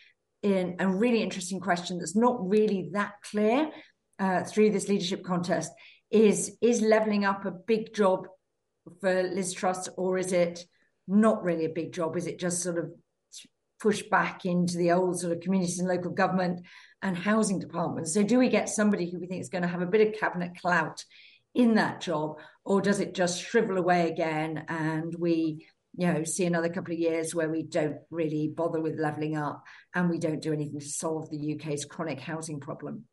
in 0.41 0.77
a 0.79 0.87
really 0.87 1.21
interesting 1.21 1.59
question 1.59 1.99
that's 1.99 2.15
not 2.15 2.37
really 2.47 2.89
that 2.93 3.13
clear 3.29 3.69
uh, 4.19 4.43
through 4.43 4.71
this 4.71 4.87
leadership 4.87 5.23
contest 5.23 5.71
is 6.11 6.57
is 6.61 6.81
leveling 6.81 7.25
up 7.25 7.45
a 7.45 7.51
big 7.51 7.93
job 7.93 8.27
for 8.99 9.23
Liz 9.23 9.53
Truss, 9.53 9.87
or 9.97 10.17
is 10.17 10.33
it 10.33 10.65
not 11.07 11.43
really 11.43 11.65
a 11.65 11.69
big 11.69 11.93
job? 11.93 12.17
Is 12.17 12.27
it 12.27 12.39
just 12.39 12.61
sort 12.61 12.77
of 12.77 12.91
push 13.79 14.03
back 14.03 14.45
into 14.45 14.77
the 14.77 14.91
old 14.91 15.19
sort 15.19 15.33
of 15.33 15.41
communities 15.41 15.79
and 15.79 15.87
local 15.87 16.11
government 16.11 16.65
and 17.01 17.17
housing 17.17 17.59
departments? 17.59 18.13
So, 18.13 18.23
do 18.23 18.39
we 18.39 18.49
get 18.49 18.69
somebody 18.69 19.09
who 19.09 19.19
we 19.19 19.27
think 19.27 19.41
is 19.41 19.49
going 19.49 19.61
to 19.61 19.67
have 19.67 19.81
a 19.81 19.87
bit 19.87 20.07
of 20.07 20.19
cabinet 20.19 20.51
clout 20.59 21.03
in 21.55 21.75
that 21.75 22.01
job, 22.01 22.39
or 22.63 22.81
does 22.81 22.99
it 22.99 23.15
just 23.15 23.41
shrivel 23.41 23.77
away 23.77 24.09
again 24.09 24.65
and 24.67 25.15
we 25.17 25.67
you 25.97 26.05
know 26.05 26.23
see 26.23 26.45
another 26.45 26.69
couple 26.69 26.93
of 26.93 26.99
years 26.99 27.33
where 27.33 27.49
we 27.49 27.63
don't 27.63 27.97
really 28.11 28.47
bother 28.47 28.79
with 28.79 28.99
leveling 28.99 29.35
up 29.35 29.63
and 29.95 30.09
we 30.09 30.19
don't 30.19 30.41
do 30.41 30.53
anything 30.53 30.79
to 30.79 30.85
solve 30.85 31.29
the 31.29 31.55
UK's 31.55 31.85
chronic 31.85 32.19
housing 32.19 32.59
problem? 32.59 33.05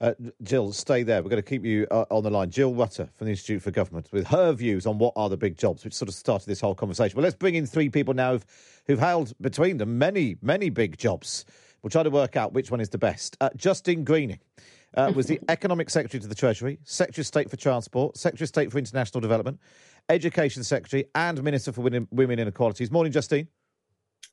Uh, 0.00 0.12
Jill, 0.42 0.72
stay 0.72 1.02
there. 1.02 1.22
We're 1.22 1.30
going 1.30 1.42
to 1.42 1.48
keep 1.48 1.64
you 1.64 1.86
uh, 1.90 2.04
on 2.10 2.24
the 2.24 2.30
line. 2.30 2.50
Jill 2.50 2.74
Rutter 2.74 3.08
from 3.14 3.26
the 3.26 3.30
Institute 3.30 3.62
for 3.62 3.70
Government 3.70 4.08
with 4.12 4.26
her 4.26 4.52
views 4.52 4.86
on 4.86 4.98
what 4.98 5.12
are 5.16 5.28
the 5.28 5.36
big 5.36 5.56
jobs, 5.56 5.84
which 5.84 5.94
sort 5.94 6.08
of 6.08 6.14
started 6.14 6.46
this 6.46 6.60
whole 6.60 6.74
conversation. 6.74 7.16
Well, 7.16 7.22
let's 7.22 7.36
bring 7.36 7.54
in 7.54 7.64
three 7.64 7.88
people 7.88 8.12
now 8.12 8.32
who've, 8.32 8.46
who've 8.86 8.98
held 8.98 9.32
between 9.40 9.78
them 9.78 9.96
many, 9.98 10.36
many 10.42 10.68
big 10.68 10.98
jobs. 10.98 11.44
We'll 11.82 11.90
try 11.90 12.02
to 12.02 12.10
work 12.10 12.36
out 12.36 12.52
which 12.52 12.70
one 12.70 12.80
is 12.80 12.88
the 12.88 12.98
best. 12.98 13.36
Uh, 13.40 13.50
Justine 13.56 14.04
Greening 14.04 14.40
uh, 14.96 15.12
was 15.14 15.26
the 15.26 15.40
Economic 15.48 15.90
Secretary 15.90 16.20
to 16.20 16.26
the 16.26 16.34
Treasury, 16.34 16.78
Secretary 16.84 17.22
of 17.22 17.26
State 17.26 17.50
for 17.50 17.56
Transport, 17.56 18.16
Secretary 18.16 18.44
of 18.44 18.48
State 18.48 18.72
for 18.72 18.78
International 18.78 19.20
Development, 19.20 19.60
Education 20.08 20.64
Secretary, 20.64 21.04
and 21.14 21.42
Minister 21.42 21.72
for 21.72 21.82
Women 21.82 22.38
Inequalities. 22.38 22.90
Morning, 22.90 23.12
Justine. 23.12 23.48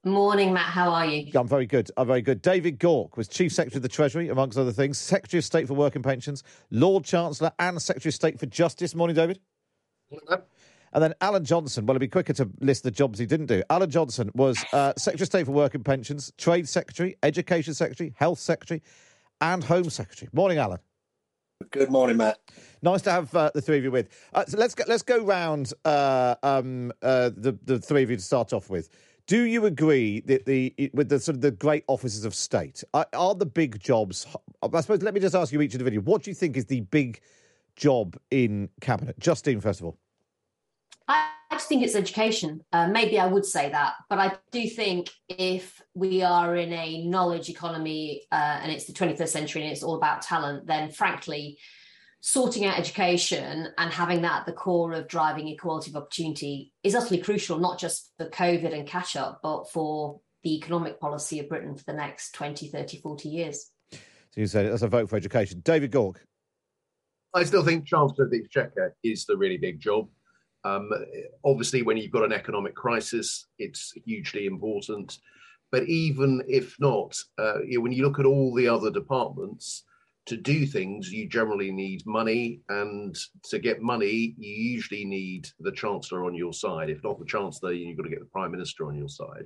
Morning, 0.03 0.51
Matt. 0.51 0.65
How 0.65 0.89
are 0.89 1.05
you? 1.05 1.31
I'm 1.35 1.47
very 1.47 1.67
good. 1.67 1.91
I'm 1.95 2.07
very 2.07 2.23
good. 2.23 2.41
David 2.41 2.79
Gauke 2.79 3.17
was 3.17 3.27
Chief 3.27 3.51
Secretary 3.51 3.77
of 3.77 3.83
the 3.83 3.89
Treasury, 3.89 4.29
amongst 4.29 4.57
other 4.57 4.71
things, 4.71 4.97
Secretary 4.97 5.37
of 5.37 5.45
State 5.45 5.67
for 5.67 5.75
Work 5.75 5.93
and 5.93 6.03
Pensions, 6.03 6.43
Lord 6.71 7.03
Chancellor, 7.03 7.51
and 7.59 7.79
Secretary 7.79 8.09
of 8.09 8.15
State 8.15 8.39
for 8.39 8.47
Justice. 8.47 8.95
Morning, 8.95 9.15
David. 9.15 9.39
Morning. 10.09 10.43
And 10.93 11.03
then 11.03 11.13
Alan 11.21 11.45
Johnson. 11.45 11.85
Well, 11.85 11.95
it'd 11.95 11.99
be 11.99 12.07
quicker 12.07 12.33
to 12.33 12.49
list 12.61 12.81
the 12.81 12.89
jobs 12.89 13.19
he 13.19 13.27
didn't 13.27 13.45
do. 13.45 13.61
Alan 13.69 13.91
Johnson 13.91 14.31
was 14.33 14.57
uh, 14.73 14.93
Secretary 14.97 15.23
of 15.23 15.27
State 15.27 15.45
for 15.45 15.51
Work 15.51 15.75
and 15.75 15.85
Pensions, 15.85 16.33
Trade 16.35 16.67
Secretary, 16.67 17.15
Education 17.21 17.75
Secretary, 17.75 18.11
Health 18.17 18.39
Secretary, 18.39 18.81
and 19.39 19.63
Home 19.65 19.91
Secretary. 19.91 20.29
Morning, 20.33 20.57
Alan. 20.57 20.79
Good 21.69 21.91
morning, 21.91 22.17
Matt. 22.17 22.39
Nice 22.81 23.03
to 23.03 23.11
have 23.11 23.33
uh, 23.35 23.51
the 23.53 23.61
three 23.61 23.77
of 23.77 23.83
you 23.83 23.91
with. 23.91 24.09
Uh, 24.33 24.45
so 24.45 24.57
let's 24.57 24.73
go, 24.73 24.83
let's 24.87 25.03
go 25.03 25.23
round 25.23 25.71
uh, 25.85 26.33
um, 26.41 26.91
uh, 27.03 27.29
the 27.37 27.55
the 27.65 27.79
three 27.79 28.01
of 28.01 28.09
you 28.09 28.15
to 28.15 28.21
start 28.21 28.51
off 28.51 28.67
with. 28.67 28.89
Do 29.31 29.43
you 29.43 29.65
agree 29.65 30.19
that 30.25 30.45
the 30.45 30.75
with 30.93 31.07
the 31.07 31.17
sort 31.17 31.37
of 31.37 31.41
the 31.41 31.51
great 31.51 31.85
offices 31.87 32.25
of 32.25 32.35
state 32.35 32.83
are, 32.93 33.07
are 33.13 33.33
the 33.33 33.45
big 33.45 33.79
jobs? 33.79 34.27
I 34.61 34.81
suppose. 34.81 35.01
Let 35.01 35.13
me 35.13 35.21
just 35.21 35.35
ask 35.35 35.53
you 35.53 35.61
each 35.61 35.71
individually. 35.71 36.03
What 36.03 36.23
do 36.23 36.31
you 36.31 36.35
think 36.35 36.57
is 36.57 36.65
the 36.65 36.81
big 36.81 37.21
job 37.77 38.17
in 38.29 38.67
cabinet? 38.81 39.17
Justine, 39.19 39.61
first 39.61 39.79
of 39.79 39.85
all. 39.85 39.97
I 41.07 41.29
just 41.53 41.69
think 41.69 41.81
it's 41.81 41.95
education. 41.95 42.59
Uh, 42.73 42.89
maybe 42.89 43.17
I 43.19 43.25
would 43.25 43.45
say 43.45 43.69
that, 43.69 43.93
but 44.09 44.19
I 44.19 44.33
do 44.51 44.67
think 44.67 45.09
if 45.29 45.81
we 45.93 46.21
are 46.23 46.57
in 46.57 46.73
a 46.73 47.05
knowledge 47.05 47.47
economy 47.47 48.23
uh, 48.33 48.59
and 48.61 48.69
it's 48.69 48.83
the 48.83 48.91
21st 48.91 49.29
century 49.29 49.61
and 49.61 49.71
it's 49.71 49.81
all 49.81 49.95
about 49.95 50.23
talent, 50.23 50.67
then 50.67 50.91
frankly, 50.91 51.57
sorting 52.21 52.65
out 52.65 52.77
education 52.77 53.67
and 53.77 53.91
having 53.91 54.21
that 54.21 54.41
at 54.41 54.45
the 54.45 54.53
core 54.53 54.93
of 54.93 55.07
driving 55.07 55.47
equality 55.47 55.91
of 55.91 55.97
opportunity 55.97 56.71
is 56.83 56.95
utterly 56.95 57.19
crucial, 57.19 57.57
not 57.57 57.79
just 57.79 58.13
for 58.17 58.29
COVID 58.29 58.73
and 58.73 58.87
catch 58.87 59.15
up, 59.15 59.39
but 59.41 59.69
for 59.69 60.21
the 60.43 60.55
economic 60.55 60.99
policy 60.99 61.39
of 61.39 61.49
Britain 61.49 61.75
for 61.75 61.83
the 61.83 61.93
next 61.93 62.33
20, 62.33 62.67
30, 62.67 63.01
40 63.01 63.29
years. 63.29 63.71
So 63.91 63.99
you 64.35 64.47
said 64.47 64.71
that's 64.71 64.83
a 64.83 64.87
vote 64.87 65.09
for 65.09 65.17
education. 65.17 65.61
David 65.65 65.91
Gauke. 65.91 66.17
I 67.33 67.43
still 67.43 67.65
think 67.65 67.85
Chancellor 67.85 68.25
of 68.25 68.31
the 68.31 68.39
Exchequer 68.43 68.95
is 69.03 69.25
the 69.25 69.37
really 69.37 69.57
big 69.57 69.79
job. 69.79 70.07
Um, 70.63 70.89
obviously, 71.43 71.81
when 71.81 71.97
you've 71.97 72.11
got 72.11 72.23
an 72.23 72.33
economic 72.33 72.75
crisis, 72.75 73.47
it's 73.57 73.93
hugely 74.05 74.45
important. 74.45 75.17
But 75.71 75.83
even 75.87 76.43
if 76.47 76.75
not, 76.79 77.17
uh, 77.39 77.63
you 77.63 77.77
know, 77.77 77.81
when 77.81 77.93
you 77.93 78.03
look 78.03 78.19
at 78.19 78.25
all 78.25 78.53
the 78.53 78.67
other 78.67 78.91
departments, 78.91 79.85
to 80.27 80.37
do 80.37 80.65
things, 80.65 81.11
you 81.11 81.27
generally 81.27 81.71
need 81.71 82.05
money, 82.05 82.61
and 82.69 83.17
to 83.49 83.59
get 83.59 83.81
money, 83.81 84.35
you 84.37 84.53
usually 84.53 85.03
need 85.03 85.47
the 85.59 85.71
chancellor 85.71 86.25
on 86.25 86.35
your 86.35 86.53
side. 86.53 86.89
If 86.89 87.03
not 87.03 87.19
the 87.19 87.25
chancellor, 87.25 87.73
you've 87.73 87.97
got 87.97 88.03
to 88.03 88.09
get 88.09 88.19
the 88.19 88.25
prime 88.25 88.51
minister 88.51 88.87
on 88.87 88.95
your 88.95 89.09
side. 89.09 89.45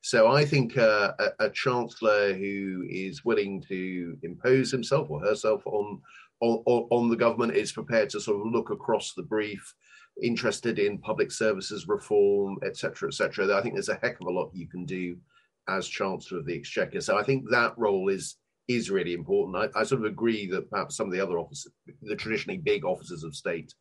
So 0.00 0.30
I 0.30 0.44
think 0.44 0.76
uh, 0.76 1.12
a, 1.18 1.46
a, 1.46 1.50
chancellor 1.50 2.34
who 2.34 2.84
is 2.90 3.24
willing 3.24 3.62
to 3.68 4.18
impose 4.22 4.70
himself 4.70 5.08
or 5.10 5.20
herself 5.20 5.62
on, 5.66 6.00
on 6.40 6.62
on 6.90 7.08
the 7.08 7.16
government 7.16 7.56
is 7.56 7.72
prepared 7.72 8.10
to 8.10 8.20
sort 8.20 8.46
of 8.46 8.52
look 8.52 8.68
across 8.70 9.14
the 9.14 9.22
brief, 9.22 9.74
interested 10.22 10.78
in 10.78 10.98
public 10.98 11.32
services 11.32 11.88
reform, 11.88 12.58
etc., 12.66 13.08
etc. 13.08 13.56
I 13.56 13.62
think 13.62 13.74
there's 13.74 13.88
a 13.88 13.98
heck 14.02 14.20
of 14.20 14.26
a 14.26 14.30
lot 14.30 14.50
you 14.52 14.68
can 14.68 14.84
do 14.84 15.16
as 15.68 15.88
chancellor 15.88 16.38
of 16.40 16.46
the 16.46 16.56
exchequer. 16.56 17.00
So 17.00 17.16
I 17.16 17.22
think 17.22 17.44
that 17.50 17.72
role 17.78 18.08
is 18.08 18.36
is 18.68 18.90
really 18.90 19.12
important. 19.12 19.56
I, 19.56 19.80
I, 19.80 19.84
sort 19.84 20.00
of 20.00 20.10
agree 20.10 20.46
that 20.48 20.70
perhaps 20.70 20.96
some 20.96 21.06
of 21.06 21.12
the 21.12 21.20
other 21.20 21.38
offices, 21.38 21.72
the 22.02 22.16
traditionally 22.16 22.58
big 22.58 22.84
offices 22.84 23.22
of 23.24 23.34
state, 23.34 23.74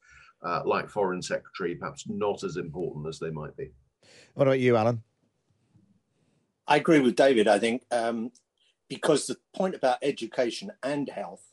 uh, 0.43 0.61
like 0.65 0.89
foreign 0.89 1.21
secretary, 1.21 1.75
perhaps 1.75 2.05
not 2.07 2.43
as 2.43 2.57
important 2.57 3.07
as 3.07 3.19
they 3.19 3.29
might 3.29 3.55
be. 3.55 3.71
What 4.33 4.47
about 4.47 4.59
you, 4.59 4.75
Alan? 4.75 5.01
I 6.67 6.77
agree 6.77 6.99
with 6.99 7.15
David. 7.15 7.47
I 7.47 7.59
think 7.59 7.83
um, 7.91 8.31
because 8.89 9.25
the 9.25 9.37
point 9.55 9.75
about 9.75 9.97
education 10.01 10.71
and 10.81 11.09
health 11.09 11.43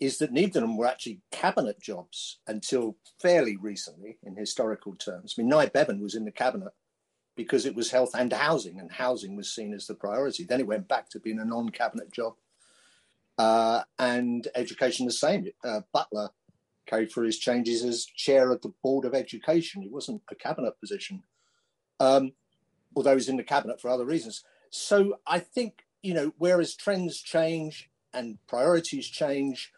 is 0.00 0.18
that 0.18 0.32
neither 0.32 0.60
of 0.60 0.62
them 0.62 0.76
were 0.76 0.86
actually 0.86 1.20
cabinet 1.32 1.80
jobs 1.80 2.38
until 2.46 2.96
fairly 3.20 3.56
recently 3.56 4.18
in 4.22 4.36
historical 4.36 4.94
terms. 4.94 5.34
I 5.36 5.42
mean, 5.42 5.48
Nye 5.48 5.66
Bevan 5.66 6.00
was 6.00 6.14
in 6.14 6.24
the 6.24 6.30
cabinet 6.30 6.72
because 7.38 7.64
it 7.64 7.76
was 7.76 7.92
health 7.92 8.10
and 8.14 8.32
housing, 8.32 8.80
and 8.80 8.90
housing 8.90 9.36
was 9.36 9.54
seen 9.54 9.72
as 9.72 9.86
the 9.86 9.94
priority. 9.94 10.42
Then 10.42 10.58
it 10.58 10.66
went 10.66 10.88
back 10.88 11.08
to 11.10 11.20
being 11.20 11.38
a 11.38 11.44
non 11.44 11.68
cabinet 11.68 12.12
job. 12.12 12.34
Uh, 13.38 13.84
and 13.96 14.48
education 14.56 15.06
the 15.06 15.12
same. 15.12 15.46
Uh, 15.62 15.82
Butler 15.92 16.30
carried 16.86 17.12
through 17.12 17.26
his 17.26 17.38
changes 17.38 17.84
as 17.84 18.04
chair 18.04 18.50
of 18.50 18.60
the 18.62 18.72
Board 18.82 19.04
of 19.04 19.14
Education. 19.14 19.82
He 19.82 19.88
wasn't 19.88 20.22
a 20.28 20.34
cabinet 20.34 20.80
position, 20.80 21.22
um, 22.00 22.32
although 22.96 23.14
he's 23.14 23.28
in 23.28 23.36
the 23.36 23.44
cabinet 23.44 23.80
for 23.80 23.88
other 23.88 24.04
reasons. 24.04 24.42
So 24.70 25.20
I 25.24 25.38
think, 25.38 25.84
you 26.02 26.14
know, 26.14 26.32
whereas 26.38 26.74
trends 26.74 27.22
change 27.22 27.88
and 28.12 28.38
priorities 28.48 29.06
change, 29.06 29.72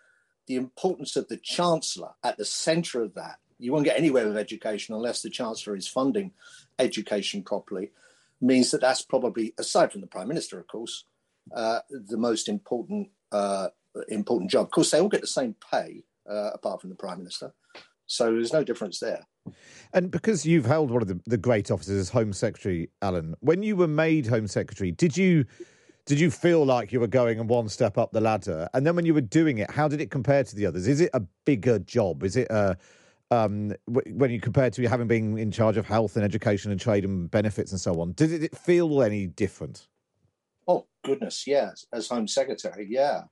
the 0.46 0.56
importance 0.56 1.14
of 1.14 1.28
the 1.28 1.36
chancellor 1.36 2.12
at 2.24 2.38
the 2.38 2.46
centre 2.46 3.02
of 3.02 3.12
that. 3.16 3.36
You 3.60 3.72
won't 3.72 3.84
get 3.84 3.98
anywhere 3.98 4.26
with 4.26 4.36
education 4.36 4.94
unless 4.94 5.22
the 5.22 5.30
chancellor 5.30 5.76
is 5.76 5.86
funding 5.86 6.32
education 6.78 7.42
properly. 7.42 7.90
Means 8.40 8.70
that 8.70 8.80
that's 8.80 9.02
probably, 9.02 9.52
aside 9.58 9.92
from 9.92 10.00
the 10.00 10.06
prime 10.06 10.28
minister, 10.28 10.58
of 10.58 10.66
course, 10.66 11.04
uh, 11.54 11.80
the 11.90 12.16
most 12.16 12.48
important 12.48 13.10
uh, 13.32 13.68
important 14.08 14.50
job. 14.50 14.66
Of 14.66 14.70
course, 14.70 14.90
they 14.90 15.00
all 15.00 15.08
get 15.08 15.20
the 15.20 15.26
same 15.26 15.54
pay, 15.70 16.04
uh, 16.28 16.50
apart 16.54 16.80
from 16.80 16.90
the 16.90 16.96
prime 16.96 17.18
minister. 17.18 17.52
So 18.06 18.32
there's 18.32 18.52
no 18.52 18.64
difference 18.64 18.98
there. 18.98 19.26
And 19.92 20.10
because 20.10 20.44
you've 20.44 20.66
held 20.66 20.90
one 20.90 21.02
of 21.02 21.08
the, 21.08 21.20
the 21.26 21.36
great 21.36 21.70
offices 21.70 22.00
as 22.00 22.08
Home 22.10 22.32
Secretary, 22.32 22.90
Alan, 23.02 23.34
when 23.40 23.62
you 23.62 23.76
were 23.76 23.88
made 23.88 24.26
Home 24.26 24.46
Secretary, 24.46 24.90
did 24.90 25.16
you 25.16 25.44
did 26.06 26.18
you 26.18 26.30
feel 26.30 26.64
like 26.64 26.92
you 26.92 26.98
were 26.98 27.06
going 27.06 27.46
one 27.46 27.68
step 27.68 27.98
up 27.98 28.10
the 28.10 28.20
ladder? 28.20 28.68
And 28.74 28.86
then 28.86 28.96
when 28.96 29.06
you 29.06 29.14
were 29.14 29.20
doing 29.20 29.58
it, 29.58 29.70
how 29.70 29.86
did 29.86 30.00
it 30.00 30.10
compare 30.10 30.42
to 30.42 30.56
the 30.56 30.66
others? 30.66 30.88
Is 30.88 31.00
it 31.00 31.10
a 31.14 31.20
bigger 31.44 31.78
job? 31.78 32.24
Is 32.24 32.36
it 32.36 32.48
a 32.50 32.76
um, 33.30 33.72
when 33.86 34.30
you 34.30 34.40
compare 34.40 34.70
to 34.70 34.88
having 34.88 35.06
been 35.06 35.38
in 35.38 35.50
charge 35.50 35.76
of 35.76 35.86
health 35.86 36.16
and 36.16 36.24
education 36.24 36.70
and 36.70 36.80
trade 36.80 37.04
and 37.04 37.30
benefits 37.30 37.72
and 37.72 37.80
so 37.80 38.00
on? 38.00 38.12
Did 38.12 38.42
it 38.42 38.56
feel 38.56 39.02
any 39.02 39.26
different? 39.26 39.86
Oh 40.66 40.86
goodness, 41.04 41.46
yes. 41.46 41.86
As 41.92 42.08
Home 42.08 42.28
Secretary, 42.28 42.86
yeah. 42.88 43.22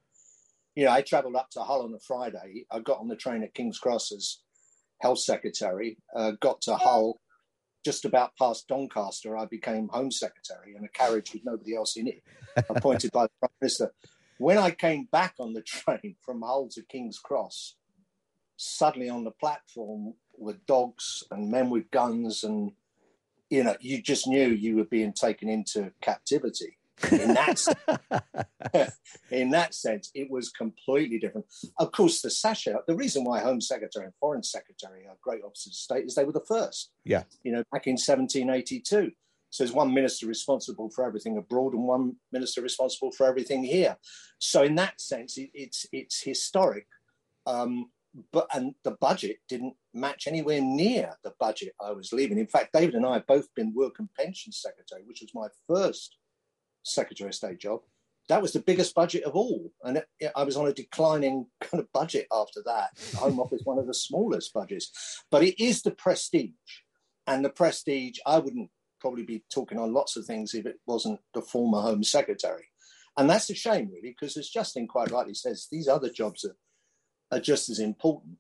You 0.75 0.85
know, 0.85 0.93
I 0.93 1.03
travelled 1.03 1.35
up 1.35 1.51
to 1.51 1.61
Hull 1.61 1.83
on 1.83 1.95
a 1.95 1.99
Friday. 1.99 2.65
I 2.71 2.79
got 2.79 3.01
on 3.01 3.09
the 3.09 3.17
train 3.17 3.43
at 3.43 3.55
King's 3.55 3.79
Cross 3.79 4.13
as 4.13 4.39
Health 5.01 5.19
Secretary. 5.19 5.99
Uh, 6.15 6.33
got 6.41 6.61
to 6.63 6.77
Hull 6.77 7.21
just 7.85 8.05
about 8.05 8.37
past 8.37 8.69
Doncaster. 8.69 9.37
I 9.37 9.47
became 9.47 9.89
Home 9.89 10.13
Secretary 10.13 10.75
in 10.77 10.85
a 10.85 10.89
carriage 10.89 11.33
with 11.33 11.43
nobody 11.45 11.75
else 11.75 11.97
in 11.97 12.07
it, 12.07 12.23
appointed 12.69 13.11
by 13.13 13.25
the 13.25 13.31
Prime 13.41 13.51
Minister. 13.61 13.93
When 14.39 14.59
I 14.59 14.71
came 14.71 15.09
back 15.11 15.35
on 15.41 15.53
the 15.53 15.63
train 15.67 16.15
from 16.25 16.43
Hull 16.43 16.69
to 16.73 16.83
King's 16.83 17.19
Cross, 17.19 17.75
suddenly 18.59 19.09
on 19.09 19.25
the 19.25 19.31
platform 19.31 20.13
with 20.37 20.67
dogs 20.67 21.23
and 21.31 21.51
men 21.51 21.71
with 21.71 21.91
guns 21.91 22.45
and 22.45 22.73
you 23.49 23.65
know 23.65 23.77
you 23.81 24.03
just 24.03 24.27
knew 24.27 24.49
you 24.49 24.77
were 24.77 24.85
being 24.85 25.13
taken 25.13 25.49
into 25.49 25.91
captivity. 26.03 26.77
In 27.13 27.35
that 27.35 28.93
in 29.31 29.51
that 29.51 29.73
sense 29.73 30.11
it 30.15 30.29
was 30.29 30.51
completely 30.51 31.19
different. 31.21 31.47
Of 31.79 31.93
course 31.93 32.21
the 32.21 32.31
sasha 32.31 32.81
the 32.89 32.97
reason 32.97 33.25
why 33.25 33.41
home 33.41 33.61
secretary 33.61 34.05
and 34.05 34.15
foreign 34.21 34.43
secretary 34.43 35.07
are 35.09 35.17
great 35.23 35.43
officers 35.45 35.73
of 35.73 35.75
state 35.75 36.07
is 36.07 36.17
they 36.17 36.25
were 36.25 36.33
the 36.33 36.41
first. 36.41 36.91
Yeah. 37.05 37.23
You 37.45 37.53
know 37.53 37.63
back 37.73 37.87
in 37.87 37.93
1782 37.93 39.13
so 39.51 39.65
there's 39.65 39.75
one 39.75 39.95
minister 39.95 40.27
responsible 40.27 40.91
for 40.91 41.07
everything 41.07 41.39
abroad 41.39 41.73
and 41.73 41.85
one 41.85 42.17
minister 42.33 42.61
responsible 42.61 43.13
for 43.13 43.27
everything 43.27 43.63
here. 43.63 43.97
So 44.39 44.65
in 44.65 44.75
that 44.75 45.01
sense 45.01 45.39
it, 45.39 45.51
it's 45.55 45.87
it's 45.93 46.21
historic 46.23 46.87
um, 47.47 47.91
but 48.33 48.47
and 48.55 48.75
the 48.85 48.93
budget 48.93 49.39
didn't 49.49 49.75
match 49.95 50.27
anywhere 50.27 50.61
near 50.61 51.17
the 51.23 51.35
budget 51.39 51.75
I 51.81 51.93
was 51.93 52.13
leaving. 52.13 52.39
In 52.39 52.47
fact, 52.47 52.73
David 52.73 52.95
and 52.95 53.07
I 53.07 53.15
have 53.15 53.27
both 53.27 53.53
been 53.55 53.75
work 53.75 53.99
and 53.99 54.09
pension 54.15 54.53
secretary, 54.53 55.03
which 55.05 55.21
was 55.21 55.35
my 55.35 55.49
first 55.69 56.17
secretary 56.83 57.29
of 57.29 57.35
state 57.35 57.59
job. 57.59 57.81
That 58.29 58.43
was 58.43 58.53
the 58.53 58.61
biggest 58.61 58.95
budget 58.95 59.25
of 59.25 59.35
all, 59.35 59.73
and 59.83 60.03
it, 60.21 60.33
I 60.37 60.45
was 60.45 60.57
on 60.57 60.69
a 60.69 60.73
declining 60.73 61.47
kind 61.61 61.81
of 61.81 61.93
budget 61.93 62.27
after 62.33 62.61
that. 62.67 62.91
Home 63.17 63.41
Office 63.41 63.63
one 63.65 63.79
of 63.79 63.87
the 63.87 63.95
smallest 63.95 64.53
budgets, 64.53 65.23
but 65.31 65.43
it 65.43 65.63
is 65.63 65.83
the 65.83 65.93
prestige, 65.93 66.53
and 67.27 67.45
the 67.45 67.51
prestige. 67.51 68.19
I 68.27 68.39
wouldn't 68.39 68.71
probably 69.01 69.25
be 69.25 69.45
talking 69.53 69.79
on 69.79 69.95
lots 69.95 70.17
of 70.17 70.27
things 70.27 70.55
if 70.55 70.67
it 70.67 70.77
wasn't 70.87 71.21
the 71.33 71.41
former 71.41 71.81
Home 71.81 72.05
Secretary, 72.05 72.67
and 73.17 73.29
that's 73.29 73.51
a 73.51 73.55
shame, 73.55 73.89
really, 73.91 74.15
because 74.17 74.37
as 74.37 74.49
Justine 74.49 74.87
quite 74.87 75.11
rightly 75.11 75.35
says, 75.35 75.67
these 75.71 75.89
other 75.89 76.11
jobs 76.11 76.45
are 76.45 76.57
are 77.31 77.41
just 77.41 77.69
as 77.69 77.79
important. 77.79 78.39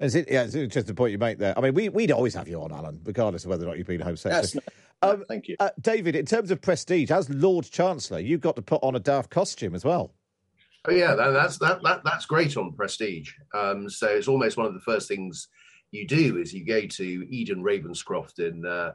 Is 0.00 0.14
it, 0.14 0.30
yeah, 0.30 0.42
it's 0.42 0.74
just 0.74 0.86
the 0.86 0.94
point 0.94 1.12
you 1.12 1.18
make 1.18 1.38
there. 1.38 1.56
I 1.56 1.60
mean, 1.60 1.74
we, 1.74 1.88
we'd 1.88 2.10
always 2.10 2.34
have 2.34 2.48
you 2.48 2.60
on, 2.60 2.72
Alan, 2.72 3.00
regardless 3.04 3.44
of 3.44 3.50
whether 3.50 3.64
or 3.64 3.68
not 3.68 3.78
you've 3.78 3.86
been 3.86 4.00
Home 4.00 4.16
Secretary. 4.16 4.62
Yes, 4.66 4.74
no, 5.02 5.10
um, 5.10 5.24
thank 5.28 5.48
you. 5.48 5.56
Uh, 5.60 5.70
David, 5.80 6.16
in 6.16 6.26
terms 6.26 6.50
of 6.50 6.60
prestige, 6.60 7.10
as 7.10 7.30
Lord 7.30 7.70
Chancellor, 7.70 8.18
you've 8.18 8.40
got 8.40 8.56
to 8.56 8.62
put 8.62 8.82
on 8.82 8.96
a 8.96 9.00
daft 9.00 9.30
costume 9.30 9.74
as 9.74 9.84
well. 9.84 10.12
Oh 10.86 10.92
yeah, 10.92 11.14
that, 11.14 11.30
that's 11.30 11.58
that, 11.58 11.82
that 11.82 12.02
that's 12.04 12.26
great 12.26 12.56
on 12.56 12.72
prestige. 12.72 13.32
Um, 13.54 13.88
so 13.88 14.08
it's 14.08 14.28
almost 14.28 14.56
one 14.56 14.66
of 14.66 14.74
the 14.74 14.80
first 14.80 15.08
things 15.08 15.48
you 15.92 16.06
do 16.06 16.38
is 16.38 16.52
you 16.52 16.66
go 16.66 16.86
to 16.86 17.26
Ede 17.30 17.50
and 17.50 17.64
Ravenscroft 17.64 18.38
in 18.40 18.66
uh, 18.66 18.92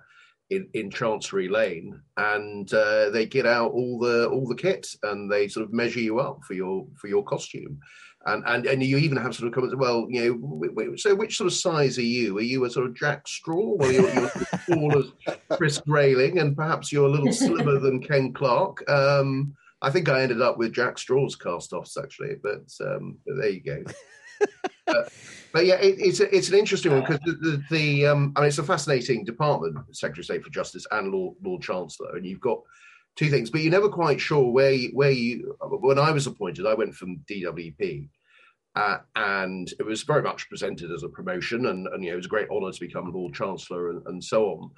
in, 0.49 0.67
in 0.73 0.89
Chancery 0.89 1.47
Lane, 1.47 1.99
and 2.17 2.71
uh, 2.73 3.09
they 3.09 3.25
get 3.25 3.45
out 3.45 3.71
all 3.71 3.99
the 3.99 4.27
all 4.29 4.47
the 4.47 4.55
kit 4.55 4.87
and 5.03 5.31
they 5.31 5.47
sort 5.47 5.65
of 5.65 5.73
measure 5.73 5.99
you 5.99 6.19
up 6.19 6.39
for 6.43 6.53
your 6.53 6.87
for 6.95 7.07
your 7.07 7.23
costume 7.23 7.79
and 8.25 8.43
and 8.47 8.65
and 8.65 8.83
you 8.83 8.97
even 8.97 9.17
have 9.17 9.35
sort 9.35 9.47
of 9.47 9.53
comments. 9.53 9.75
Well, 9.75 10.07
you 10.09 10.39
know, 10.75 10.95
so 10.95 11.15
which 11.15 11.37
sort 11.37 11.47
of 11.47 11.53
size 11.53 11.97
are 11.97 12.01
you? 12.01 12.37
Are 12.37 12.41
you 12.41 12.65
a 12.65 12.69
sort 12.69 12.87
of 12.87 12.95
Jack 12.95 13.27
Straw? 13.27 13.75
Well, 13.75 13.91
you're, 13.91 14.13
you're 14.13 14.31
tall 14.67 14.97
as 14.99 15.57
Chris 15.57 15.79
Grayling, 15.79 16.39
and 16.39 16.55
perhaps 16.55 16.91
you're 16.91 17.07
a 17.07 17.11
little 17.11 17.31
slimmer 17.31 17.79
than 17.79 18.01
Ken 18.01 18.33
Clarke. 18.33 18.89
Um, 18.89 19.55
I 19.81 19.89
think 19.89 20.09
I 20.09 20.21
ended 20.21 20.41
up 20.41 20.57
with 20.57 20.73
Jack 20.73 20.97
Straw's 20.97 21.37
cast-offs 21.37 21.97
actually, 21.97 22.35
but, 22.43 22.69
um, 22.85 23.17
but 23.25 23.37
there 23.37 23.49
you 23.49 23.61
go. 23.61 23.83
But, 25.53 25.65
yeah, 25.65 25.75
it, 25.75 25.95
it's 25.99 26.19
a, 26.19 26.35
it's 26.35 26.49
an 26.49 26.57
interesting 26.57 26.91
one 26.91 27.01
because 27.01 27.19
the, 27.25 27.33
the, 27.33 27.63
the 27.69 28.07
um, 28.07 28.33
I 28.35 28.41
mean 28.41 28.47
it's 28.47 28.57
a 28.57 28.63
fascinating 28.63 29.25
department, 29.25 29.77
Secretary 29.95 30.21
of 30.21 30.25
State 30.25 30.43
for 30.43 30.49
Justice 30.49 30.85
and 30.91 31.11
Lord, 31.11 31.35
Lord 31.43 31.61
Chancellor, 31.61 32.15
and 32.15 32.25
you've 32.25 32.41
got 32.41 32.59
two 33.15 33.29
things, 33.29 33.49
but 33.49 33.61
you're 33.61 33.71
never 33.71 33.89
quite 33.89 34.19
sure 34.19 34.51
where 34.51 34.71
you, 34.71 34.89
where 34.93 35.11
you. 35.11 35.55
When 35.61 35.99
I 35.99 36.11
was 36.11 36.27
appointed, 36.27 36.65
I 36.65 36.73
went 36.73 36.95
from 36.95 37.21
DWP, 37.29 38.07
uh, 38.75 38.97
and 39.15 39.69
it 39.79 39.85
was 39.85 40.03
very 40.03 40.21
much 40.21 40.47
presented 40.47 40.91
as 40.91 41.03
a 41.03 41.09
promotion, 41.09 41.65
and, 41.67 41.87
and 41.87 42.03
you 42.03 42.09
know 42.09 42.13
it 42.13 42.17
was 42.17 42.27
a 42.27 42.29
great 42.29 42.49
honour 42.49 42.71
to 42.71 42.79
become 42.79 43.11
Lord 43.11 43.33
Chancellor 43.33 43.89
and, 43.89 44.01
and 44.07 44.23
so 44.23 44.45
on. 44.45 44.71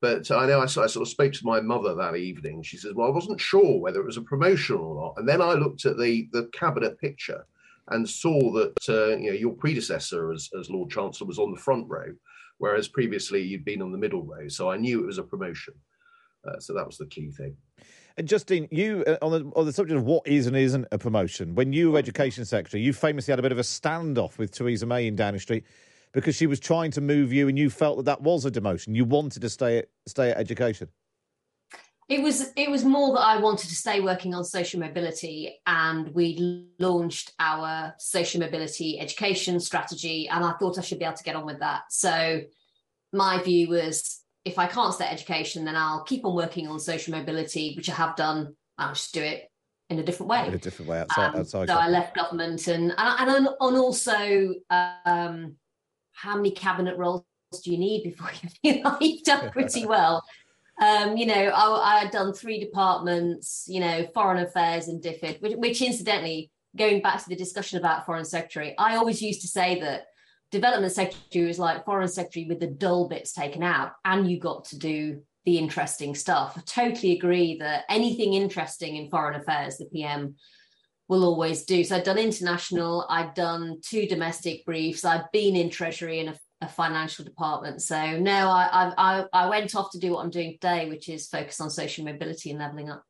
But 0.00 0.30
I 0.30 0.46
know 0.46 0.58
I, 0.58 0.64
I, 0.64 0.66
sort 0.66 0.96
of 0.96 1.08
spoke 1.08 1.32
to 1.34 1.46
my 1.46 1.60
mother 1.60 1.94
that 1.94 2.16
evening. 2.16 2.62
She 2.62 2.76
says, 2.76 2.94
"Well, 2.94 3.06
I 3.06 3.10
wasn't 3.10 3.40
sure 3.40 3.80
whether 3.80 4.00
it 4.00 4.06
was 4.06 4.16
a 4.16 4.22
promotion 4.22 4.76
or 4.76 4.96
not." 4.96 5.14
And 5.18 5.28
then 5.28 5.40
I 5.40 5.52
looked 5.52 5.86
at 5.86 5.96
the 5.98 6.28
the 6.32 6.48
cabinet 6.52 6.98
picture 6.98 7.46
and 7.90 8.08
saw 8.08 8.52
that 8.52 8.74
uh, 8.88 9.16
you 9.16 9.30
know 9.30 9.36
your 9.36 9.54
predecessor 9.54 10.32
as, 10.32 10.48
as 10.58 10.70
Lord 10.70 10.90
Chancellor 10.90 11.26
was 11.26 11.38
on 11.38 11.52
the 11.52 11.60
front 11.60 11.86
row, 11.88 12.12
whereas 12.58 12.88
previously 12.88 13.42
you'd 13.42 13.64
been 13.64 13.82
on 13.82 13.92
the 13.92 13.98
middle 13.98 14.22
row. 14.22 14.48
So 14.48 14.70
I 14.70 14.76
knew 14.76 15.02
it 15.02 15.06
was 15.06 15.18
a 15.18 15.22
promotion. 15.22 15.74
Uh, 16.46 16.58
so 16.58 16.74
that 16.74 16.86
was 16.86 16.98
the 16.98 17.06
key 17.06 17.30
thing. 17.30 17.56
And 18.16 18.28
Justine, 18.28 18.68
you 18.70 19.02
uh, 19.06 19.16
on 19.22 19.32
the 19.32 19.52
on 19.56 19.66
the 19.66 19.72
subject 19.72 19.98
of 19.98 20.04
what 20.04 20.26
is 20.26 20.46
and 20.46 20.56
isn't 20.56 20.86
a 20.92 20.98
promotion. 20.98 21.54
When 21.54 21.72
you 21.72 21.92
were 21.92 21.98
education 21.98 22.44
secretary, 22.44 22.82
you 22.82 22.92
famously 22.92 23.32
had 23.32 23.38
a 23.38 23.42
bit 23.42 23.52
of 23.52 23.58
a 23.58 23.62
standoff 23.62 24.38
with 24.38 24.52
Theresa 24.52 24.86
May 24.86 25.06
in 25.06 25.16
Downing 25.16 25.40
Street 25.40 25.64
because 26.12 26.36
she 26.36 26.46
was 26.46 26.60
trying 26.60 26.92
to 26.92 27.00
move 27.00 27.32
you, 27.32 27.48
and 27.48 27.58
you 27.58 27.68
felt 27.70 27.96
that 27.96 28.04
that 28.04 28.22
was 28.22 28.44
a 28.44 28.50
demotion. 28.50 28.94
You 28.94 29.04
wanted 29.04 29.42
to 29.42 29.50
stay 29.50 29.78
at 29.78 29.88
stay 30.06 30.30
at 30.30 30.36
education. 30.36 30.88
It 32.08 32.22
was 32.22 32.52
it 32.56 32.70
was 32.70 32.84
more 32.84 33.14
that 33.14 33.22
I 33.22 33.38
wanted 33.38 33.68
to 33.68 33.74
stay 33.74 34.00
working 34.00 34.34
on 34.34 34.44
social 34.44 34.78
mobility, 34.78 35.60
and 35.66 36.08
we 36.08 36.68
launched 36.78 37.32
our 37.38 37.94
social 37.98 38.40
mobility 38.40 39.00
education 39.00 39.58
strategy, 39.58 40.28
and 40.28 40.44
I 40.44 40.52
thought 40.52 40.78
I 40.78 40.82
should 40.82 40.98
be 40.98 41.06
able 41.06 41.16
to 41.16 41.24
get 41.24 41.36
on 41.36 41.46
with 41.46 41.60
that. 41.60 41.84
So 41.90 42.42
my 43.12 43.42
view 43.42 43.70
was 43.70 44.20
if 44.44 44.58
I 44.58 44.66
can't 44.66 44.92
stay 44.92 45.06
education, 45.06 45.64
then 45.64 45.76
I'll 45.76 46.04
keep 46.04 46.24
on 46.26 46.34
working 46.34 46.68
on 46.68 46.78
social 46.78 47.16
mobility, 47.16 47.74
which 47.74 47.88
I 47.88 47.94
have 47.94 48.16
done. 48.16 48.54
I'll 48.76 48.92
just 48.92 49.14
do 49.14 49.22
it 49.22 49.50
in 49.88 49.98
a 49.98 50.02
different 50.02 50.28
way. 50.28 50.46
In 50.46 50.54
a 50.54 50.58
different 50.58 50.90
way 50.90 51.00
outside. 51.00 51.28
Um, 51.28 51.40
outside 51.40 51.68
so 51.68 51.74
I 51.74 51.88
left 51.88 52.14
government, 52.14 52.66
and 52.68 52.92
and 52.98 53.30
and, 53.30 53.48
and 53.60 53.76
also, 53.76 54.54
um, 54.70 55.56
how 56.12 56.36
many 56.36 56.50
cabinet 56.50 56.98
roles 56.98 57.24
do 57.62 57.70
you 57.70 57.78
need 57.78 58.02
before 58.02 58.30
you 58.42 58.48
feel 58.74 58.84
like 58.84 59.00
you've 59.00 59.22
done 59.22 59.50
pretty 59.50 59.86
well? 59.86 60.22
Um, 60.80 61.16
you 61.16 61.26
know, 61.26 61.34
I, 61.34 61.94
I, 61.94 61.98
had 62.00 62.10
done 62.10 62.32
three 62.32 62.58
departments. 62.58 63.64
You 63.68 63.80
know, 63.80 64.06
foreign 64.12 64.42
affairs 64.42 64.88
and 64.88 65.02
DFID, 65.02 65.40
which, 65.40 65.56
which 65.56 65.82
incidentally, 65.82 66.50
going 66.76 67.00
back 67.00 67.22
to 67.22 67.28
the 67.28 67.36
discussion 67.36 67.78
about 67.78 68.06
foreign 68.06 68.24
secretary, 68.24 68.74
I 68.78 68.96
always 68.96 69.22
used 69.22 69.42
to 69.42 69.48
say 69.48 69.80
that 69.80 70.06
development 70.50 70.92
secretary 70.92 71.46
was 71.46 71.58
like 71.58 71.84
foreign 71.84 72.08
secretary 72.08 72.46
with 72.46 72.60
the 72.60 72.66
dull 72.66 73.08
bits 73.08 73.32
taken 73.32 73.62
out 73.62 73.92
and 74.04 74.30
you 74.30 74.38
got 74.38 74.64
to 74.66 74.78
do 74.78 75.22
the 75.44 75.58
interesting 75.58 76.14
stuff. 76.14 76.54
I 76.56 76.62
totally 76.64 77.12
agree 77.12 77.58
that 77.58 77.84
anything 77.88 78.34
interesting 78.34 78.96
in 78.96 79.10
foreign 79.10 79.40
affairs, 79.40 79.76
the 79.76 79.86
PM 79.86 80.36
will 81.08 81.24
always 81.24 81.64
do. 81.64 81.84
So 81.84 81.96
I've 81.96 82.04
done 82.04 82.18
international, 82.18 83.06
I've 83.10 83.34
done 83.34 83.80
two 83.82 84.06
domestic 84.06 84.64
briefs, 84.64 85.04
I've 85.04 85.30
been 85.32 85.54
in 85.54 85.68
Treasury 85.68 86.20
and 86.20 86.30
a, 86.30 86.38
a 86.64 86.68
financial 86.68 87.24
department. 87.24 87.82
So 87.82 88.18
no, 88.18 88.48
I, 88.48 88.92
I 88.96 89.24
I 89.32 89.48
went 89.48 89.74
off 89.74 89.90
to 89.92 89.98
do 89.98 90.12
what 90.12 90.24
I'm 90.24 90.30
doing 90.30 90.52
today, 90.52 90.88
which 90.88 91.08
is 91.08 91.26
focus 91.26 91.60
on 91.60 91.70
social 91.70 92.04
mobility 92.04 92.50
and 92.50 92.58
levelling 92.58 92.90
up. 92.90 93.04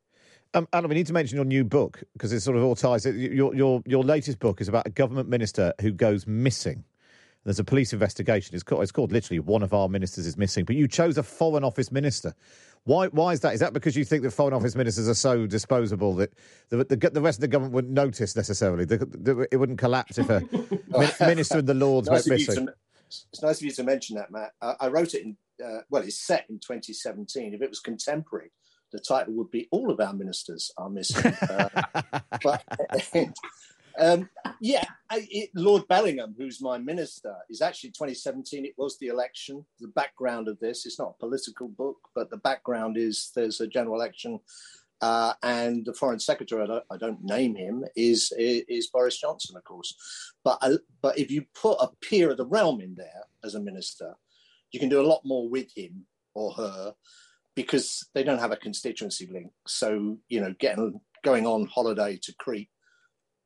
Um, 0.53 0.67
Alan, 0.71 0.89
we 0.89 0.95
need 0.95 1.07
to 1.07 1.13
mention 1.13 1.35
your 1.35 1.45
new 1.45 1.65
book 1.65 2.01
because 2.13 2.31
it 2.31 2.39
sort 2.39 2.55
of 2.55 2.63
all 2.63 2.75
ties. 2.75 3.05
Your 3.05 3.53
your 3.55 3.81
your 3.85 4.03
latest 4.03 4.39
book 4.39 4.61
is 4.61 4.67
about 4.67 4.87
a 4.87 4.89
government 4.89 5.27
minister 5.27 5.73
who 5.81 5.91
goes 5.91 6.27
missing. 6.27 6.83
There's 7.43 7.59
a 7.59 7.63
police 7.63 7.93
investigation. 7.93 8.55
It's 8.55 8.63
called, 8.63 8.81
it's 8.81 8.91
called 8.91 9.11
literally 9.11 9.39
one 9.39 9.61
of 9.61 9.71
our 9.71 9.87
ministers 9.87 10.25
is 10.25 10.35
missing. 10.35 10.65
But 10.65 10.75
you 10.75 10.87
chose 10.87 11.15
a 11.19 11.23
foreign 11.23 11.63
office 11.63 11.91
minister. 11.91 12.33
Why? 12.85 13.07
Why 13.07 13.33
is 13.33 13.41
that? 13.41 13.53
Is 13.53 13.59
that 13.59 13.73
because 13.73 13.95
you 13.95 14.03
think 14.05 14.23
that 14.23 14.31
foreign 14.31 14.53
office 14.53 14.75
ministers 14.75 15.09
are 15.09 15.13
so 15.13 15.45
disposable 15.45 16.15
that 16.15 16.33
the 16.69 16.83
the, 16.85 16.95
the 16.95 17.21
rest 17.21 17.37
of 17.37 17.41
the 17.41 17.47
government 17.47 17.73
wouldn't 17.73 17.93
notice 17.93 18.35
necessarily? 18.35 18.85
The, 18.85 18.97
the, 18.97 19.47
it 19.51 19.57
wouldn't 19.57 19.77
collapse 19.77 20.17
if 20.17 20.29
a 20.29 20.41
minister 21.25 21.59
in 21.59 21.65
the 21.65 21.73
Lords 21.73 22.09
nice 22.09 22.27
went 22.27 22.41
missing. 22.41 22.69
It's 23.07 23.41
nice 23.41 23.57
of 23.57 23.63
you 23.63 23.71
to 23.71 23.83
mention 23.83 24.15
that, 24.17 24.31
Matt. 24.31 24.51
I, 24.61 24.75
I 24.81 24.87
wrote 24.87 25.13
it 25.13 25.23
in. 25.23 25.37
Uh, 25.63 25.81
well, 25.89 26.03
it's 26.03 26.19
set 26.19 26.45
in 26.49 26.55
2017. 26.59 27.53
If 27.53 27.61
it 27.61 27.69
was 27.69 27.79
contemporary, 27.79 28.51
the 28.91 28.99
title 28.99 29.33
would 29.35 29.51
be 29.51 29.67
"All 29.71 29.91
of 29.91 29.99
Our 29.99 30.13
Ministers 30.13 30.71
Are 30.77 30.89
Missing." 30.89 31.33
uh, 31.49 31.69
but 32.43 32.63
um, 33.99 34.29
yeah, 34.59 34.83
I, 35.09 35.25
it, 35.29 35.49
Lord 35.55 35.87
Bellingham, 35.87 36.35
who's 36.37 36.61
my 36.61 36.77
minister, 36.77 37.35
is 37.49 37.61
actually 37.61 37.91
2017. 37.91 38.65
It 38.65 38.73
was 38.77 38.97
the 38.97 39.07
election. 39.07 39.65
The 39.79 39.87
background 39.89 40.47
of 40.47 40.59
this, 40.59 40.85
it's 40.85 40.99
not 40.99 41.15
a 41.15 41.19
political 41.19 41.67
book, 41.67 41.97
but 42.13 42.29
the 42.29 42.37
background 42.37 42.97
is 42.97 43.31
there's 43.35 43.61
a 43.61 43.67
general 43.67 43.95
election. 43.95 44.39
Uh, 45.05 45.33
and 45.43 45.85
the 45.85 45.93
foreign 45.93 46.19
secretary, 46.19 46.63
I 46.63 46.65
don't, 46.65 46.83
I 46.89 46.97
don't, 46.97 47.23
name 47.23 47.53
him, 47.53 47.85
is, 47.95 48.33
is 48.35 48.87
Boris 48.87 49.19
Johnson, 49.19 49.55
of 49.55 49.63
course. 49.63 49.93
But 50.43 50.57
uh, 50.61 50.77
but 50.99 51.19
if 51.19 51.29
you 51.29 51.45
put 51.53 51.77
a 51.79 51.91
peer 52.01 52.31
of 52.31 52.37
the 52.37 52.45
realm 52.45 52.81
in 52.81 52.95
there 52.95 53.21
as 53.43 53.53
a 53.53 53.59
minister, 53.59 54.15
you 54.71 54.79
can 54.79 54.89
do 54.89 54.99
a 54.99 55.05
lot 55.11 55.21
more 55.23 55.47
with 55.47 55.67
him 55.77 56.07
or 56.33 56.53
her 56.53 56.95
because 57.53 58.09
they 58.15 58.23
don't 58.23 58.39
have 58.39 58.51
a 58.51 58.57
constituency 58.57 59.27
link. 59.31 59.51
So 59.67 60.17
you 60.27 60.41
know, 60.41 60.55
getting 60.57 60.99
going 61.23 61.45
on 61.45 61.67
holiday 61.67 62.17
to 62.23 62.33
Crete 62.39 62.69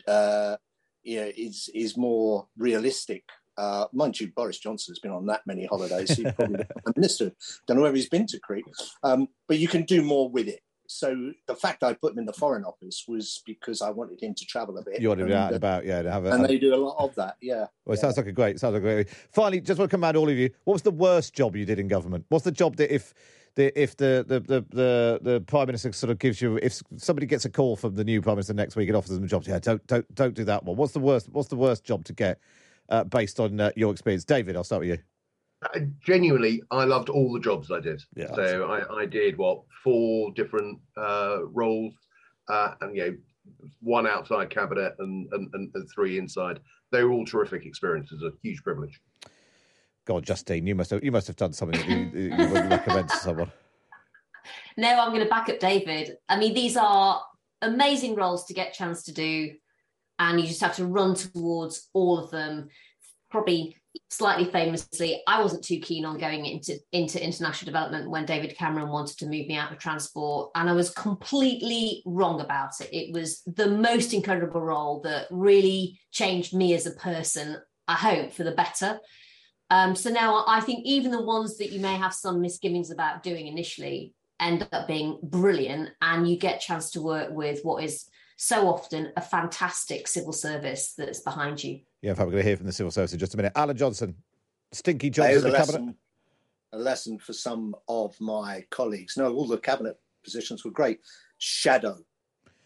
uh, 0.08 0.56
you 1.04 1.20
know, 1.20 1.32
is 1.36 1.70
is 1.76 1.98
more 1.98 2.48
realistic. 2.58 3.24
Uh, 3.58 3.88
mind 3.92 4.18
you, 4.18 4.32
Boris 4.34 4.60
Johnson 4.60 4.94
has 4.94 5.00
been 5.00 5.12
on 5.12 5.26
that 5.26 5.42
many 5.46 5.66
holidays. 5.66 6.16
He's 6.16 6.32
probably 6.32 6.58
the 6.60 6.66
prime 6.66 6.94
minister. 6.96 7.32
Don't 7.68 7.76
know 7.76 7.84
whether 7.84 7.98
he's 7.98 8.08
been 8.08 8.28
to 8.28 8.40
Crete, 8.40 8.64
um, 9.04 9.28
but 9.48 9.60
you 9.60 9.68
can 9.68 9.84
do 9.84 10.02
more 10.02 10.30
with 10.30 10.48
it. 10.48 10.62
So 10.92 11.34
the 11.46 11.54
fact 11.54 11.84
I 11.84 11.94
put 11.94 12.14
him 12.14 12.20
in 12.20 12.26
the 12.26 12.34
Foreign 12.34 12.66
Office 12.66 13.06
was 13.08 13.44
because 13.46 13.80
I 13.84 13.92
wanted 13.92 14.24
him 14.24 14.34
to 14.34 14.44
travel 14.44 14.76
a 14.80 14.84
bit. 14.84 15.00
You 15.00 15.10
wanted 15.10 15.22
to 15.22 15.28
be 15.28 15.36
out 15.36 15.48
and 15.50 15.56
about, 15.56 15.86
yeah, 15.86 16.02
to 16.02 16.12
have 16.12 16.26
a, 16.26 16.32
and 16.32 16.44
they 16.44 16.58
do 16.58 16.74
a 16.74 16.78
lot 16.78 16.96
of 16.98 17.14
that, 17.14 17.36
yeah. 17.42 17.68
Well, 17.86 17.94
it 17.94 17.98
yeah. 17.98 18.02
sounds 18.02 18.18
like 18.18 18.26
a 18.26 18.32
great, 18.32 18.60
sounds 18.60 18.74
like 18.74 18.82
a 18.82 18.84
great. 18.84 19.10
Finally, 19.32 19.62
just 19.62 19.78
want 19.78 19.92
to 19.92 19.96
come 19.96 20.02
to 20.12 20.20
all 20.20 20.28
of 20.28 20.36
you. 20.36 20.50
What 20.64 20.74
was 20.74 20.82
the 20.82 20.90
worst 20.90 21.36
job 21.36 21.56
you 21.56 21.64
did 21.64 21.78
in 21.78 21.88
government? 21.88 22.26
What's 22.30 22.44
the 22.44 22.52
job 22.52 22.78
that 22.78 22.92
if 22.92 23.14
the 23.54 23.80
if 23.80 23.98
the, 23.98 24.26
the 24.28 24.40
the, 24.40 24.66
the 24.70 25.20
the 25.22 25.42
prime 25.42 25.68
minister 25.68 25.92
sort 25.92 26.10
of 26.10 26.18
gives 26.18 26.42
you 26.42 26.58
if 26.58 26.82
somebody 26.98 27.28
gets 27.28 27.46
a 27.46 27.52
call 27.52 27.76
from 27.76 27.94
the 27.94 28.04
new 28.04 28.20
prime 28.20 28.38
minister 28.38 28.56
next 28.56 28.76
week 28.76 28.90
and 28.90 28.98
offers 28.98 29.12
them 29.12 29.24
a 29.24 29.28
job, 29.28 29.44
yeah, 29.46 29.60
don't 29.60 29.86
don't 29.86 30.16
don't 30.16 30.34
do 30.34 30.44
that 30.46 30.64
one. 30.64 30.76
What's 30.76 30.94
the 30.94 31.00
worst? 31.00 31.30
What's 31.30 31.50
the 31.50 31.56
worst 31.56 31.84
job 31.84 32.04
to 32.06 32.14
get 32.14 32.40
uh, 32.90 33.04
based 33.04 33.40
on 33.40 33.60
uh, 33.60 33.72
your 33.76 33.92
experience, 33.92 34.26
David? 34.26 34.56
I'll 34.56 34.64
start 34.64 34.80
with 34.80 34.90
you. 34.90 34.98
Genuinely, 36.02 36.64
I 36.72 36.86
loved 36.86 37.10
all 37.10 37.34
the 37.34 37.40
jobs 37.40 37.70
I 37.70 37.82
did. 37.82 38.02
Yeah, 38.16 38.34
so 38.34 38.72
I, 38.72 39.02
I 39.02 39.06
did 39.06 39.38
what 39.38 39.64
four 39.84 40.32
different 40.32 40.80
uh, 40.98 41.40
roles, 41.44 41.94
uh, 42.48 42.76
and 42.82 42.96
you 42.96 43.06
know, 43.06 43.18
one 43.82 44.08
outside 44.08 44.50
cabinet 44.50 44.96
and, 45.00 45.28
and, 45.34 45.50
and 45.54 45.90
three 45.94 46.18
inside. 46.18 46.60
They 46.92 47.04
were 47.04 47.12
all 47.12 47.26
terrific 47.26 47.66
experiences, 47.66 48.24
a 48.24 48.32
huge 48.42 48.64
privilege. 48.64 49.02
God, 50.06 50.26
Justine, 50.26 50.66
you 50.66 50.76
must 50.76 50.92
have 50.92 51.04
you 51.04 51.12
must 51.12 51.28
have 51.28 51.36
done 51.36 51.54
something 51.54 51.80
that 51.80 51.90
you, 51.90 52.20
you 52.20 52.52
would 52.52 52.70
recommend 52.70 53.10
to 53.10 53.18
someone. 53.18 53.52
No, 54.78 55.00
I'm 55.00 55.10
going 55.10 55.24
to 55.24 55.30
back 55.30 55.50
up 55.50 55.60
David. 55.60 56.16
I 56.30 56.40
mean, 56.40 56.54
these 56.54 56.78
are 56.78 57.22
amazing 57.62 58.16
roles 58.16 58.46
to 58.46 58.54
get 58.54 58.74
chance 58.74 59.04
to 59.04 59.14
do, 59.14 59.52
and 60.18 60.40
you 60.40 60.48
just 60.48 60.62
have 60.62 60.76
to 60.78 60.86
run 60.86 61.14
towards 61.14 61.90
all 61.94 62.18
of 62.18 62.32
them. 62.32 62.70
Probably 63.30 63.76
slightly 64.10 64.46
famously, 64.46 65.22
I 65.28 65.42
wasn't 65.42 65.64
too 65.64 65.80
keen 65.80 66.06
on 66.06 66.18
going 66.18 66.46
into 66.46 66.80
into 66.92 67.24
international 67.24 67.66
development 67.66 68.10
when 68.10 68.26
David 68.26 68.58
Cameron 68.58 68.90
wanted 68.90 69.18
to 69.20 69.26
move 69.26 69.48
me 69.48 69.56
out 69.56 69.72
of 69.72 69.78
transport, 69.78 70.52
and 70.56 70.70
I 70.70 70.74
was 70.74 70.90
completely 70.90 72.02
wrong 72.06 72.42
about 72.42 72.80
it. 72.82 72.90
It 72.92 73.14
was 73.14 73.42
the 73.46 73.70
most 73.70 74.14
incredible 74.14 74.62
role 74.62 75.02
that 75.02 75.28
really 75.30 76.00
changed 76.12 76.56
me 76.56 76.74
as 76.74 76.88
a 76.88 76.92
person. 76.92 77.58
I 77.88 77.96
hope 77.96 78.34
for 78.34 78.44
the 78.44 78.52
better. 78.52 79.00
Um, 79.70 79.96
so 79.96 80.10
now 80.10 80.44
I 80.48 80.62
think 80.62 80.86
even 80.86 81.12
the 81.12 81.22
ones 81.22 81.58
that 81.58 81.72
you 81.72 81.80
may 81.80 81.96
have 81.96 82.14
some 82.14 82.42
misgivings 82.42 82.90
about 82.90 83.22
doing 83.22 83.46
initially 83.46 84.14
end 84.40 84.68
up 84.72 84.88
being 84.88 85.20
brilliant, 85.22 85.90
and 86.02 86.28
you 86.28 86.38
get 86.38 86.62
chance 86.62 86.92
to 86.92 87.02
work 87.02 87.30
with 87.32 87.62
what 87.64 87.84
is 87.84 88.06
so 88.38 88.68
often 88.68 89.12
a 89.18 89.22
fantastic 89.22 90.08
civil 90.08 90.32
service 90.32 90.94
that's 90.98 91.20
behind 91.20 91.64
you. 91.64 91.82
Yeah, 92.02 92.12
in 92.12 92.16
fact, 92.16 92.28
we're 92.28 92.34
going 92.34 92.44
to 92.44 92.50
hear 92.50 92.58
from 92.58 92.66
the 92.66 92.72
civil 92.72 92.92
service 92.92 93.14
in 93.14 93.20
just 93.20 93.34
a 93.34 93.38
minute. 93.38 93.54
Alan 93.56 93.76
Johnson, 93.76 94.16
stinky 94.72 95.10
jobs 95.10 95.36
in 95.36 95.42
the 95.42 95.50
lesson, 95.50 95.76
cabinet. 95.76 95.96
A 96.72 96.78
lesson 96.78 97.18
for 97.18 97.34
some 97.34 97.76
of 97.88 98.20
my 98.22 98.66
colleagues. 98.70 99.18
No, 99.18 99.34
all 99.34 99.48
the 99.48 99.58
cabinet 99.58 100.00
positions 100.24 100.64
were 100.64 100.72
great. 100.72 101.00
Shadow 101.38 101.98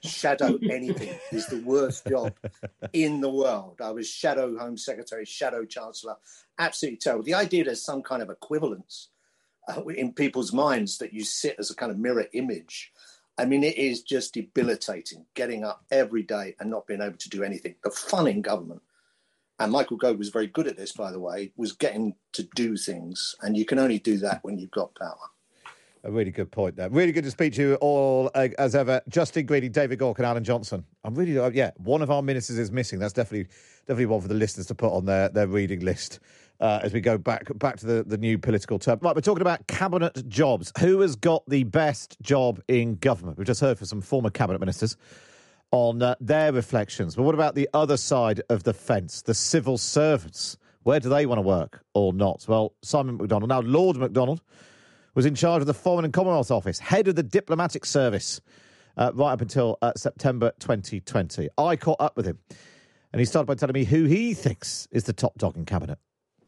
shadow 0.03 0.57
anything 0.69 1.17
is 1.31 1.47
the 1.47 1.61
worst 1.61 2.05
job 2.07 2.33
in 2.93 3.21
the 3.21 3.29
world. 3.29 3.79
I 3.81 3.91
was 3.91 4.09
shadow 4.09 4.57
Home 4.57 4.77
Secretary, 4.77 5.25
shadow 5.25 5.65
Chancellor, 5.65 6.15
absolutely 6.59 6.97
terrible. 6.97 7.23
The 7.23 7.33
idea 7.33 7.63
there's 7.63 7.83
some 7.83 8.01
kind 8.01 8.21
of 8.21 8.29
equivalence 8.29 9.09
uh, 9.67 9.83
in 9.85 10.13
people's 10.13 10.53
minds 10.53 10.97
that 10.97 11.13
you 11.13 11.23
sit 11.23 11.55
as 11.57 11.71
a 11.71 11.75
kind 11.75 11.91
of 11.91 11.97
mirror 11.97 12.27
image. 12.33 12.91
I 13.37 13.45
mean, 13.45 13.63
it 13.63 13.77
is 13.77 14.03
just 14.03 14.33
debilitating 14.33 15.25
getting 15.33 15.63
up 15.63 15.85
every 15.89 16.23
day 16.23 16.55
and 16.59 16.69
not 16.69 16.85
being 16.85 17.01
able 17.01 17.17
to 17.17 17.29
do 17.29 17.43
anything. 17.43 17.75
The 17.83 17.89
fun 17.89 18.27
in 18.27 18.41
government, 18.41 18.81
and 19.59 19.71
Michael 19.71 19.97
Gove 19.97 20.17
was 20.17 20.29
very 20.29 20.47
good 20.47 20.67
at 20.67 20.77
this, 20.77 20.91
by 20.91 21.11
the 21.11 21.19
way, 21.19 21.51
was 21.55 21.73
getting 21.73 22.15
to 22.33 22.47
do 22.55 22.75
things. 22.75 23.35
And 23.41 23.55
you 23.55 23.65
can 23.65 23.79
only 23.79 23.99
do 23.99 24.17
that 24.17 24.39
when 24.43 24.57
you've 24.57 24.71
got 24.71 24.95
power. 24.95 25.15
A 26.05 26.11
really 26.11 26.31
good 26.31 26.51
point 26.51 26.75
there. 26.75 26.89
Really 26.89 27.13
good 27.13 27.23
to 27.23 27.31
speak 27.31 27.53
to 27.53 27.61
you 27.61 27.75
all 27.75 28.29
uh, 28.35 28.49
as 28.57 28.75
ever. 28.75 29.01
Justine 29.07 29.45
Greening, 29.45 29.71
David 29.71 29.99
Gauke, 29.99 30.17
and 30.17 30.25
Alan 30.25 30.43
Johnson. 30.43 30.83
I'm 31.05 31.15
really, 31.15 31.39
uh, 31.39 31.49
yeah, 31.53 31.71
one 31.77 32.01
of 32.01 32.11
our 32.11 32.21
ministers 32.21 32.57
is 32.57 32.71
missing. 32.71 32.99
That's 32.99 33.13
definitely, 33.13 33.47
definitely 33.87 34.07
one 34.07 34.19
for 34.19 34.27
the 34.27 34.33
listeners 34.33 34.65
to 34.67 34.75
put 34.75 34.91
on 34.91 35.05
their, 35.05 35.29
their 35.29 35.47
reading 35.47 35.79
list 35.79 36.19
uh, 36.59 36.79
as 36.83 36.93
we 36.93 36.99
go 36.99 37.17
back 37.17 37.47
back 37.57 37.77
to 37.77 37.85
the, 37.85 38.03
the 38.03 38.17
new 38.17 38.37
political 38.37 38.79
term. 38.79 38.99
Right, 39.01 39.15
we're 39.15 39.21
talking 39.21 39.41
about 39.41 39.65
cabinet 39.67 40.27
jobs. 40.27 40.73
Who 40.79 40.99
has 41.01 41.15
got 41.15 41.47
the 41.47 41.63
best 41.63 42.17
job 42.21 42.61
in 42.67 42.95
government? 42.95 43.37
We've 43.37 43.47
just 43.47 43.61
heard 43.61 43.77
from 43.77 43.87
some 43.87 44.01
former 44.01 44.29
cabinet 44.29 44.59
ministers 44.59 44.97
on 45.73 46.03
uh, 46.03 46.13
their 46.21 46.53
reflections. 46.53 47.15
But 47.15 47.23
what 47.23 47.33
about 47.33 47.55
the 47.55 47.67
other 47.73 47.97
side 47.97 48.43
of 48.47 48.61
the 48.61 48.75
fence, 48.75 49.23
the 49.23 49.33
civil 49.33 49.79
servants? 49.79 50.55
Where 50.83 50.99
do 50.99 51.09
they 51.09 51.25
want 51.25 51.39
to 51.39 51.41
work 51.41 51.83
or 51.95 52.13
not? 52.13 52.45
Well, 52.47 52.75
Simon 52.83 53.17
McDonald, 53.17 53.49
now 53.49 53.61
Lord 53.61 53.97
McDonald 53.97 54.41
was 55.15 55.25
in 55.25 55.33
charge 55.33 55.61
of 55.61 55.67
the 55.67 55.73
Foreign 55.73 56.05
and 56.05 56.13
Commonwealth 56.13 56.51
Office, 56.51 56.77
head 56.77 57.07
of 57.07 57.15
the 57.15 57.23
diplomatic 57.23 57.85
service, 57.85 58.39
uh, 58.97 59.11
right 59.15 59.31
up 59.31 59.41
until 59.41 59.79
uh, 59.81 59.93
September 59.97 60.53
2020. 60.59 61.49
I 61.57 61.75
caught 61.75 61.99
up 61.99 62.15
with 62.17 62.27
him, 62.27 62.37
and 63.11 63.19
he 63.19 63.25
started 63.25 63.47
by 63.47 63.55
telling 63.55 63.73
me 63.73 63.85
who 63.85 64.03
he 64.03 64.35
thinks 64.35 64.87
is 64.91 65.05
the 65.05 65.13
top 65.13 65.39
dog 65.39 65.57
in 65.57 65.65
cabinet. 65.65 65.97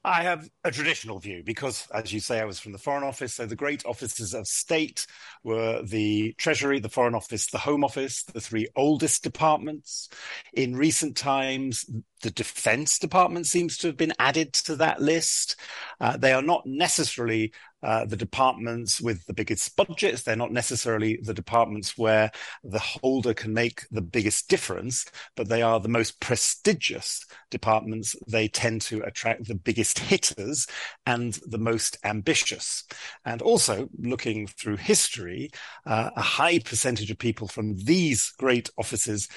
I 0.06 0.22
have 0.22 0.48
a 0.64 0.70
traditional 0.70 1.18
view 1.18 1.42
because, 1.44 1.88
as 1.92 2.14
you 2.14 2.20
say, 2.20 2.40
I 2.40 2.46
was 2.46 2.60
from 2.60 2.74
the 2.74 2.78
Foreign 2.78 3.04
Office. 3.04 3.34
So 3.34 3.48
the 3.48 3.56
great 3.56 3.84
offices 3.88 4.36
of 4.36 4.46
state 4.48 5.08
were 5.44 5.82
the 5.82 6.34
Treasury, 6.38 6.80
the 6.80 6.90
Foreign 6.90 7.16
Office, 7.16 7.48
the 7.48 7.58
Home 7.58 7.84
Office, 7.84 8.24
the 8.24 8.40
three 8.40 8.68
oldest 8.76 9.24
departments. 9.24 10.10
In 10.54 10.76
recent 10.76 11.18
times, 11.18 11.90
the 12.22 12.30
Defense 12.30 13.00
Department 13.00 13.48
seems 13.48 13.78
to 13.80 13.88
have 13.88 13.98
been 13.98 14.14
added 14.20 14.54
to 14.54 14.76
that 14.76 15.02
list. 15.02 15.56
Uh, 16.00 16.18
they 16.18 16.34
are 16.34 16.44
not 16.44 16.68
necessarily 16.68 17.52
uh, 17.86 18.04
the 18.04 18.18
departments 18.18 19.00
with 19.00 19.24
the 19.28 19.34
biggest 19.34 19.76
budgets. 19.76 20.24
They're 20.24 20.36
not 20.36 20.52
necessarily 20.52 21.20
the 21.22 21.36
departments 21.36 21.96
where 21.96 22.32
the 22.64 22.80
holder 22.80 23.36
can 23.36 23.54
make 23.54 23.88
the 23.92 24.02
biggest 24.02 24.50
difference, 24.50 25.06
but 25.36 25.50
they 25.50 25.62
are 25.62 25.80
the 25.80 25.88
most 25.88 26.20
prestigious 26.20 27.24
departments. 27.52 28.16
They 28.28 28.48
tend 28.48 28.82
to 28.84 29.02
attract 29.02 29.46
the 29.46 29.54
biggest 29.54 30.00
hitters 30.00 30.66
and 31.06 31.34
the 31.46 31.60
most 31.60 31.98
ambitious. 32.04 32.86
And 33.24 33.44
also, 33.44 33.88
looking 34.00 34.48
through 34.48 34.78
history, 34.78 35.52
uh, 35.86 36.10
a 36.16 36.22
high 36.22 36.58
percentage 36.58 37.12
of 37.12 37.20
people 37.20 37.48
from 37.48 37.78
these 37.78 38.34
great 38.40 38.68
offices 38.80 39.28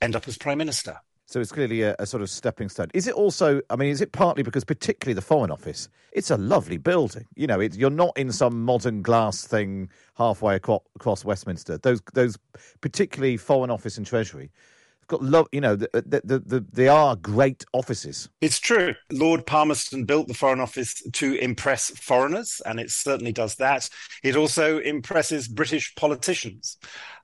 end 0.00 0.16
up 0.16 0.26
as 0.26 0.38
prime 0.38 0.56
minister. 0.56 0.96
So 1.28 1.40
it's 1.40 1.52
clearly 1.52 1.82
a, 1.82 1.94
a, 1.98 2.06
sort 2.06 2.22
of 2.22 2.30
stepping 2.30 2.70
stone. 2.70 2.86
Is 2.94 3.06
it 3.06 3.12
also? 3.12 3.60
I 3.68 3.76
mean, 3.76 3.90
is 3.90 4.00
it 4.00 4.12
partly 4.12 4.42
because, 4.42 4.64
particularly 4.64 5.12
the 5.12 5.20
Foreign 5.20 5.50
Office, 5.50 5.90
it's 6.12 6.30
a 6.30 6.38
lovely 6.38 6.78
building. 6.78 7.26
You 7.36 7.46
know, 7.46 7.60
it, 7.60 7.76
you're 7.76 7.90
not 7.90 8.16
in 8.16 8.32
some 8.32 8.64
modern 8.64 9.02
glass 9.02 9.46
thing 9.46 9.90
halfway 10.16 10.54
across, 10.54 10.80
across 10.96 11.26
Westminster. 11.26 11.76
Those, 11.76 12.00
those, 12.14 12.38
particularly 12.80 13.36
Foreign 13.36 13.68
Office 13.68 13.98
and 13.98 14.06
Treasury, 14.06 14.50
got 15.08 15.22
love. 15.22 15.48
You 15.52 15.60
know, 15.60 15.76
the, 15.76 15.88
the, 15.92 16.42
the, 16.44 16.64
they 16.72 16.88
are 16.88 17.16
great 17.16 17.64
offices. 17.72 18.28
It's 18.40 18.58
true. 18.58 18.94
Lord 19.10 19.46
Palmerston 19.46 20.04
built 20.04 20.28
the 20.28 20.34
Foreign 20.34 20.60
Office 20.60 21.02
to 21.14 21.34
impress 21.34 21.90
foreigners, 21.90 22.62
and 22.64 22.78
it 22.78 22.90
certainly 22.90 23.32
does 23.32 23.56
that. 23.56 23.88
It 24.22 24.36
also 24.36 24.78
impresses 24.78 25.48
British 25.48 25.94
politicians. 25.96 26.76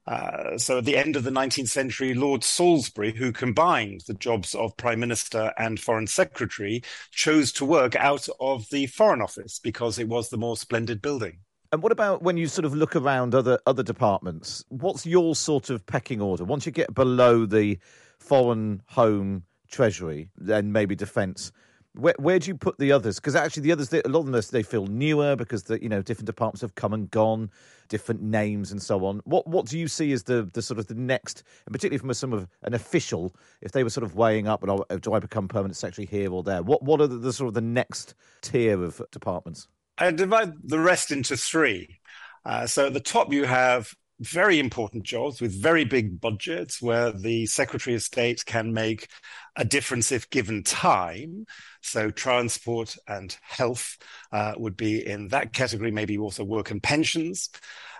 Uh, 0.07 0.59
so 0.59 0.79
at 0.79 0.85
the 0.85 0.97
end 0.97 1.17
of 1.17 1.25
the 1.25 1.31
19th 1.31 1.69
century, 1.69 2.13
Lord 2.13 2.45
Salisbury, 2.45 3.13
who 3.13 3.33
combined 3.33 4.03
the 4.07 4.15
jobs 4.15 4.55
of 4.55 4.77
Prime 4.77 5.01
Minister 5.01 5.53
and 5.57 5.81
Foreign 5.81 6.07
Secretary, 6.07 6.83
chose 7.11 7.53
to 7.53 7.65
work 7.65 7.97
out 7.97 8.29
of 8.41 8.69
the 8.71 8.87
Foreign 8.87 9.23
Office 9.23 9.59
because 9.59 9.99
it 9.99 10.09
was 10.09 10.29
the 10.29 10.37
more 10.37 10.57
splendid 10.57 11.01
building. 11.01 11.39
And 11.75 11.83
what 11.83 11.91
about 11.91 12.23
when 12.23 12.37
you 12.37 12.47
sort 12.47 12.67
of 12.67 12.73
look 12.73 12.95
around 12.95 13.35
other 13.35 13.59
other 13.67 13.83
departments? 13.83 14.65
What's 14.69 15.05
your 15.05 15.35
sort 15.35 15.71
of 15.71 15.85
pecking 15.87 16.21
order? 16.21 16.45
Once 16.45 16.67
you 16.67 16.71
get 16.71 16.95
below 16.95 17.47
the 17.47 17.81
Foreign, 18.21 18.81
Home, 18.91 19.43
Treasury, 19.69 20.29
then 20.37 20.71
maybe 20.71 20.95
Defence 20.95 21.51
where, 21.97 22.15
where 22.19 22.39
do 22.39 22.49
you 22.49 22.57
put 22.57 22.79
the 22.79 22.93
others? 22.93 23.17
Because 23.17 23.35
actually, 23.35 23.65
the 23.65 23.73
others, 23.73 23.93
a 23.93 24.03
lot 24.07 24.21
of 24.21 24.27
them, 24.27 24.41
they 24.53 24.63
feel 24.63 24.87
newer 24.87 25.35
because 25.35 25.65
the 25.65 25.83
you 25.83 25.89
know 25.89 26.01
different 26.01 26.27
departments 26.27 26.61
have 26.61 26.77
come 26.77 26.93
and 26.93 27.11
gone, 27.11 27.51
different 27.89 28.23
names 28.23 28.71
and 28.71 28.81
so 28.81 29.05
on. 29.05 29.21
What 29.25 29.49
what 29.49 29.67
do 29.67 29.77
you 29.77 29.89
see 29.89 30.13
as 30.13 30.23
the 30.25 30.49
the 30.53 30.63
sort 30.63 30.79
of 30.79 30.87
the 30.87 30.95
next, 30.95 31.43
and 31.67 31.73
particularly 31.73 31.99
from 31.99 32.11
a, 32.11 32.15
some 32.15 32.33
of 32.33 32.47
an 32.63 32.75
official, 32.75 33.35
if 33.63 33.73
they 33.73 33.83
were 33.83 33.91
sort 33.91 34.05
of 34.05 34.15
weighing 34.15 34.47
up, 34.47 34.65
oh, 34.67 34.85
do 34.99 35.13
I 35.13 35.19
become 35.19 35.49
permanent 35.49 35.77
secretary 35.77 36.07
here 36.07 36.33
or 36.33 36.45
there? 36.45 36.63
What 36.63 36.85
what 36.85 37.01
are 37.01 37.09
the, 37.09 37.17
the 37.17 37.33
sort 37.33 37.49
of 37.49 37.55
the 37.55 37.61
next 37.61 38.15
tier 38.43 38.83
of 38.83 39.03
departments? 39.11 39.67
I 39.99 40.11
divide 40.11 40.53
the 40.65 40.79
rest 40.79 41.11
into 41.11 41.37
three. 41.37 42.01
Uh, 42.45 42.67
so 42.67 42.87
at 42.87 42.95
the 42.95 43.01
top, 43.01 43.33
you 43.33 43.45
have 43.45 43.93
very 44.21 44.59
important 44.59 45.03
jobs 45.03 45.41
with 45.41 45.61
very 45.61 45.85
big 45.85 46.21
budgets 46.21 46.81
where 46.81 47.13
the 47.13 47.47
Secretary 47.47 47.97
of 47.97 48.03
State 48.03 48.45
can 48.45 48.73
make 48.73 49.09
a 49.57 49.65
difference 49.65 50.13
if 50.13 50.31
given 50.31 50.63
time. 50.63 51.47
So, 51.83 52.11
transport 52.11 52.97
and 53.07 53.37
health 53.43 53.99
uh, 54.33 54.55
would 54.57 54.77
be 54.77 55.07
in 55.07 55.29
that 55.29 55.53
category, 55.53 55.91
maybe 55.91 56.17
also 56.17 56.45
work 56.45 56.71
and 56.71 56.83
pensions. 56.83 57.51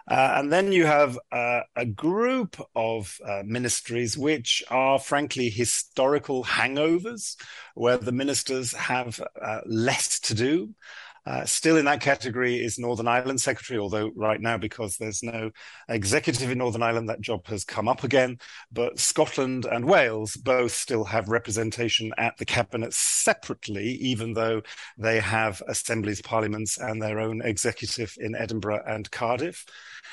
Uh, 0.07 0.35
and 0.37 0.53
then 0.53 0.71
you 0.71 0.85
have 0.85 1.19
uh, 1.33 1.61
a 1.77 1.87
group 1.87 2.61
of 2.77 3.19
uh, 3.27 3.43
ministries 3.45 4.19
which 4.19 4.63
are 4.71 4.99
frankly 4.99 5.49
historical 5.49 6.45
hangovers, 6.45 7.37
where 7.75 7.97
the 7.97 8.13
ministers 8.13 8.73
have 8.75 9.21
uh, 9.41 9.61
less 9.65 10.21
to 10.21 10.35
do. 10.35 10.75
Uh, 11.27 11.45
still 11.45 11.77
in 11.79 11.87
that 11.87 12.01
category 12.01 12.63
is 12.63 12.79
Northern 12.79 13.09
Ireland 13.09 13.41
Secretary, 13.41 13.79
although 13.79 14.11
right 14.15 14.41
now, 14.41 14.59
because 14.59 14.97
there's 14.97 15.23
no 15.23 15.51
executive 15.89 16.51
in 16.51 16.59
Northern 16.59 16.83
Ireland, 16.83 17.09
that 17.09 17.21
job 17.21 17.47
has 17.47 17.65
come 17.65 17.89
up 17.89 18.05
again. 18.05 18.39
But 18.71 18.99
Scotland 18.99 19.65
and 19.65 19.87
Wales 19.87 20.37
both 20.37 20.73
still 20.73 21.05
have 21.05 21.29
representation 21.29 22.13
at 22.19 22.37
the 22.37 22.45
cabinet 22.45 22.93
separately, 22.93 23.87
even 23.95 24.35
though 24.35 24.63
they 24.99 25.21
have 25.21 25.63
assemblies, 25.67 26.21
parliaments, 26.21 26.79
and 26.79 27.01
their 27.01 27.19
own 27.21 27.41
executive 27.43 28.15
in 28.21 28.35
Edinburgh 28.35 28.83
and 28.87 29.11
Cardiff. 29.11 29.65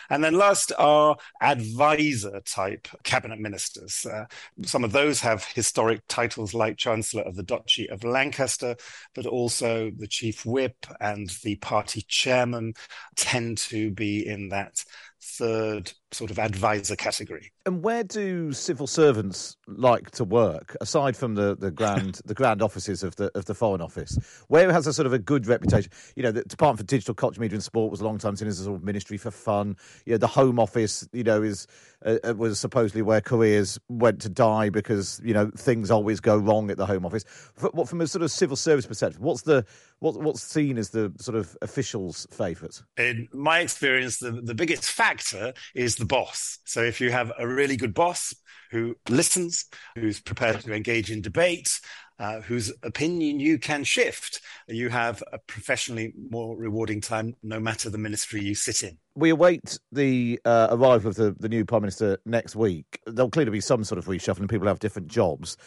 And 0.10 0.24
then 0.24 0.34
last 0.34 0.72
are 0.78 1.16
advisor 1.42 2.42
type 2.42 2.88
cabinet 3.04 3.40
ministers. 3.40 4.06
Uh, 4.06 4.26
some 4.64 4.84
of 4.84 4.92
those 4.92 5.22
have 5.22 5.46
historic 5.46 6.02
titles 6.08 6.54
like 6.54 6.78
Chancellor 6.78 7.24
of 7.24 7.36
the 7.36 7.44
Duchy 7.44 7.90
of 7.90 8.04
Lancaster, 8.04 8.76
but 9.16 9.26
also 9.26 9.90
the 9.90 10.08
Chief 10.08 10.46
Whip 10.46 10.76
and 11.02 11.30
the 11.44 11.56
party 11.58 12.04
chairman 12.08 12.74
tend 13.16 13.58
to 13.58 13.92
be 13.92 14.26
in 14.26 14.50
that 14.50 14.84
third 15.22 15.92
sort 16.12 16.32
of 16.32 16.40
advisor 16.40 16.96
category. 16.96 17.52
And 17.66 17.84
where 17.84 18.04
do 18.04 18.52
civil 18.54 18.88
servants 18.88 19.58
like 19.68 20.12
to 20.12 20.24
work, 20.24 20.76
aside 20.82 21.16
from 21.16 21.36
the, 21.36 21.56
the 21.56 21.72
grand 21.72 22.22
the 22.26 22.34
grand 22.34 22.62
offices 22.62 23.04
of 23.04 23.16
the 23.16 23.32
of 23.38 23.46
the 23.46 23.56
Foreign 23.56 23.82
Office? 23.82 24.18
Where 24.48 24.72
has 24.72 24.88
a 24.88 24.94
sort 24.94 25.06
of 25.06 25.14
a 25.14 25.20
good 25.20 25.48
reputation? 25.48 25.92
You 26.16 26.24
know, 26.24 26.32
the 26.32 26.44
Department 26.44 26.80
for 26.80 26.86
Digital 26.86 27.14
Culture, 27.14 27.40
Media 27.40 27.56
and 27.56 27.64
Sport 27.64 27.92
was 27.92 28.02
a 28.02 28.06
long 28.06 28.18
time 28.18 28.36
seen 28.36 28.48
as 28.48 28.60
a 28.60 28.64
sort 28.66 28.78
of 28.78 28.84
ministry 28.84 29.18
for 29.18 29.32
fun. 29.32 29.78
You 30.06 30.14
know, 30.14 30.18
the 30.18 30.28
Home 30.28 30.60
Office, 30.60 31.08
you 31.14 31.24
know, 31.24 31.42
is 31.42 31.68
uh, 32.06 32.18
uh 32.24 32.34
was 32.36 32.60
supposedly 32.60 33.02
where 33.02 33.22
careers 33.22 33.80
went 33.90 34.22
to 34.22 34.30
die 34.30 34.70
because 34.70 35.22
you 35.24 35.34
know 35.34 35.52
things 35.56 35.92
always 35.92 36.20
go 36.20 36.38
wrong 36.38 36.70
at 36.72 36.78
the 36.78 36.86
Home 36.86 37.06
Office. 37.06 37.24
What 37.72 37.88
from 37.88 38.02
a 38.02 38.08
sort 38.08 38.24
of 38.24 38.32
civil 38.32 38.58
service 38.58 38.86
perspective, 38.86 39.22
what's 39.22 39.44
the 39.44 39.66
what, 40.00 40.20
what's 40.20 40.44
seen 40.44 40.78
as 40.78 40.90
the 40.90 41.14
sort 41.18 41.38
of 41.38 41.56
officials' 41.62 42.28
favourite? 42.32 42.82
In 42.98 43.28
my 43.34 43.60
experience, 43.60 44.18
the, 44.18 44.32
the 44.32 44.56
biggest 44.56 44.84
factor 44.84 45.54
is 45.76 45.96
the 46.02 46.06
boss. 46.06 46.60
So 46.66 46.82
if 46.82 47.00
you 47.00 47.12
have 47.12 47.32
a 47.38 47.48
really 47.48 47.78
good 47.78 47.94
boss 47.94 48.36
who 48.72 48.96
listens, 49.08 49.66
who's 49.96 50.20
prepared 50.20 50.60
to 50.62 50.74
engage 50.74 51.12
in 51.12 51.22
debate, 51.22 51.80
uh, 52.18 52.42
whose 52.42 52.74
opinion 52.84 53.40
you 53.40 53.60
can 53.60 53.84
shift, 53.84 54.42
you 54.68 54.90
have 54.90 55.24
a 55.32 55.38
professionally 55.38 56.14
more 56.30 56.58
rewarding 56.58 57.02
time 57.02 57.36
no 57.44 57.60
matter 57.60 57.90
the 57.90 57.98
ministry 57.98 58.42
you 58.42 58.56
sit 58.56 58.84
in. 58.84 58.98
We 59.16 59.30
await 59.30 59.78
the 59.92 60.40
uh, 60.44 60.70
arrival 60.72 61.10
of 61.10 61.16
the, 61.16 61.36
the 61.40 61.50
new 61.50 61.66
Prime 61.66 61.84
Minister 61.84 62.18
next 62.26 62.56
week. 62.56 63.00
There'll 63.06 63.30
clearly 63.30 63.52
be 63.52 63.62
some 63.62 63.84
sort 63.84 64.00
of 64.00 64.06
reshuffling, 64.06 64.50
people 64.50 64.68
have 64.68 64.80
different 64.80 65.08
jobs 65.08 65.58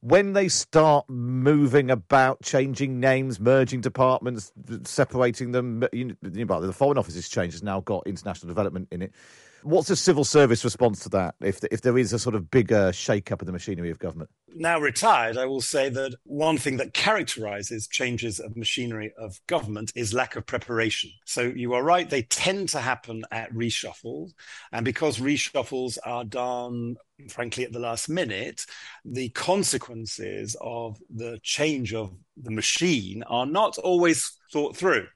when 0.00 0.34
they 0.34 0.48
start 0.48 1.08
moving 1.08 1.90
about, 1.90 2.40
changing 2.42 3.00
names, 3.00 3.40
merging 3.40 3.80
departments, 3.80 4.52
separating 4.84 5.52
them, 5.52 5.84
you 5.92 6.16
know, 6.22 6.60
the 6.60 6.72
Foreign 6.72 6.98
Office 6.98 7.14
has 7.14 7.28
changed, 7.28 7.54
has 7.54 7.62
now 7.62 7.80
got 7.80 8.06
international 8.06 8.48
development 8.48 8.88
in 8.92 9.02
it. 9.02 9.12
What's 9.66 9.88
the 9.88 9.96
civil 9.96 10.22
service 10.22 10.62
response 10.62 11.00
to 11.00 11.08
that 11.08 11.34
if, 11.40 11.58
if 11.72 11.80
there 11.80 11.98
is 11.98 12.12
a 12.12 12.20
sort 12.20 12.36
of 12.36 12.52
bigger 12.52 12.92
shake 12.92 13.32
up 13.32 13.42
of 13.42 13.46
the 13.46 13.52
machinery 13.52 13.90
of 13.90 13.98
government? 13.98 14.30
Now 14.54 14.78
retired, 14.78 15.36
I 15.36 15.46
will 15.46 15.60
say 15.60 15.88
that 15.88 16.14
one 16.22 16.56
thing 16.56 16.76
that 16.76 16.94
characterizes 16.94 17.88
changes 17.88 18.38
of 18.38 18.56
machinery 18.56 19.12
of 19.18 19.40
government 19.48 19.90
is 19.96 20.14
lack 20.14 20.36
of 20.36 20.46
preparation. 20.46 21.10
So 21.24 21.42
you 21.42 21.74
are 21.74 21.82
right, 21.82 22.08
they 22.08 22.22
tend 22.22 22.68
to 22.70 22.80
happen 22.80 23.24
at 23.32 23.52
reshuffles. 23.52 24.34
And 24.70 24.84
because 24.84 25.18
reshuffles 25.18 25.98
are 26.04 26.24
done 26.24 26.94
frankly, 27.30 27.64
at 27.64 27.72
the 27.72 27.78
last 27.78 28.08
minute, 28.08 28.66
the 29.04 29.30
consequences 29.30 30.56
of 30.60 30.98
the 31.10 31.38
change 31.42 31.94
of 31.94 32.14
the 32.36 32.50
machine 32.50 33.22
are 33.24 33.46
not 33.46 33.78
always 33.78 34.32
thought 34.52 34.76
through. 34.76 35.06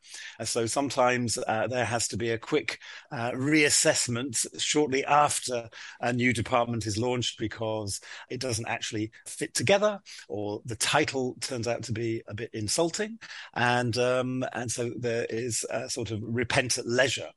So 0.44 0.66
sometimes 0.66 1.38
uh, 1.38 1.66
there 1.68 1.84
has 1.84 2.08
to 2.08 2.16
be 2.16 2.30
a 2.30 2.38
quick 2.38 2.78
uh, 3.12 3.32
reassessment 3.32 4.46
shortly 4.60 5.04
after 5.04 5.68
a 6.00 6.12
new 6.12 6.32
department 6.32 6.86
is 6.86 6.98
launched 6.98 7.38
because 7.38 8.00
it 8.28 8.40
doesn't 8.40 8.68
actually 8.68 9.12
fit 9.26 9.54
together 9.54 10.00
or 10.28 10.60
the 10.64 10.76
title 10.76 11.36
turns 11.40 11.68
out 11.68 11.82
to 11.84 11.92
be 11.92 12.22
a 12.28 12.34
bit 12.34 12.50
insulting. 12.52 13.18
And, 13.54 13.96
um, 13.98 14.44
and 14.52 14.70
so 14.70 14.90
there 14.98 15.26
is 15.28 15.64
a 15.70 15.88
sort 15.88 16.10
of 16.10 16.20
repent 16.22 16.78
at 16.78 16.86
leisure 16.86 17.30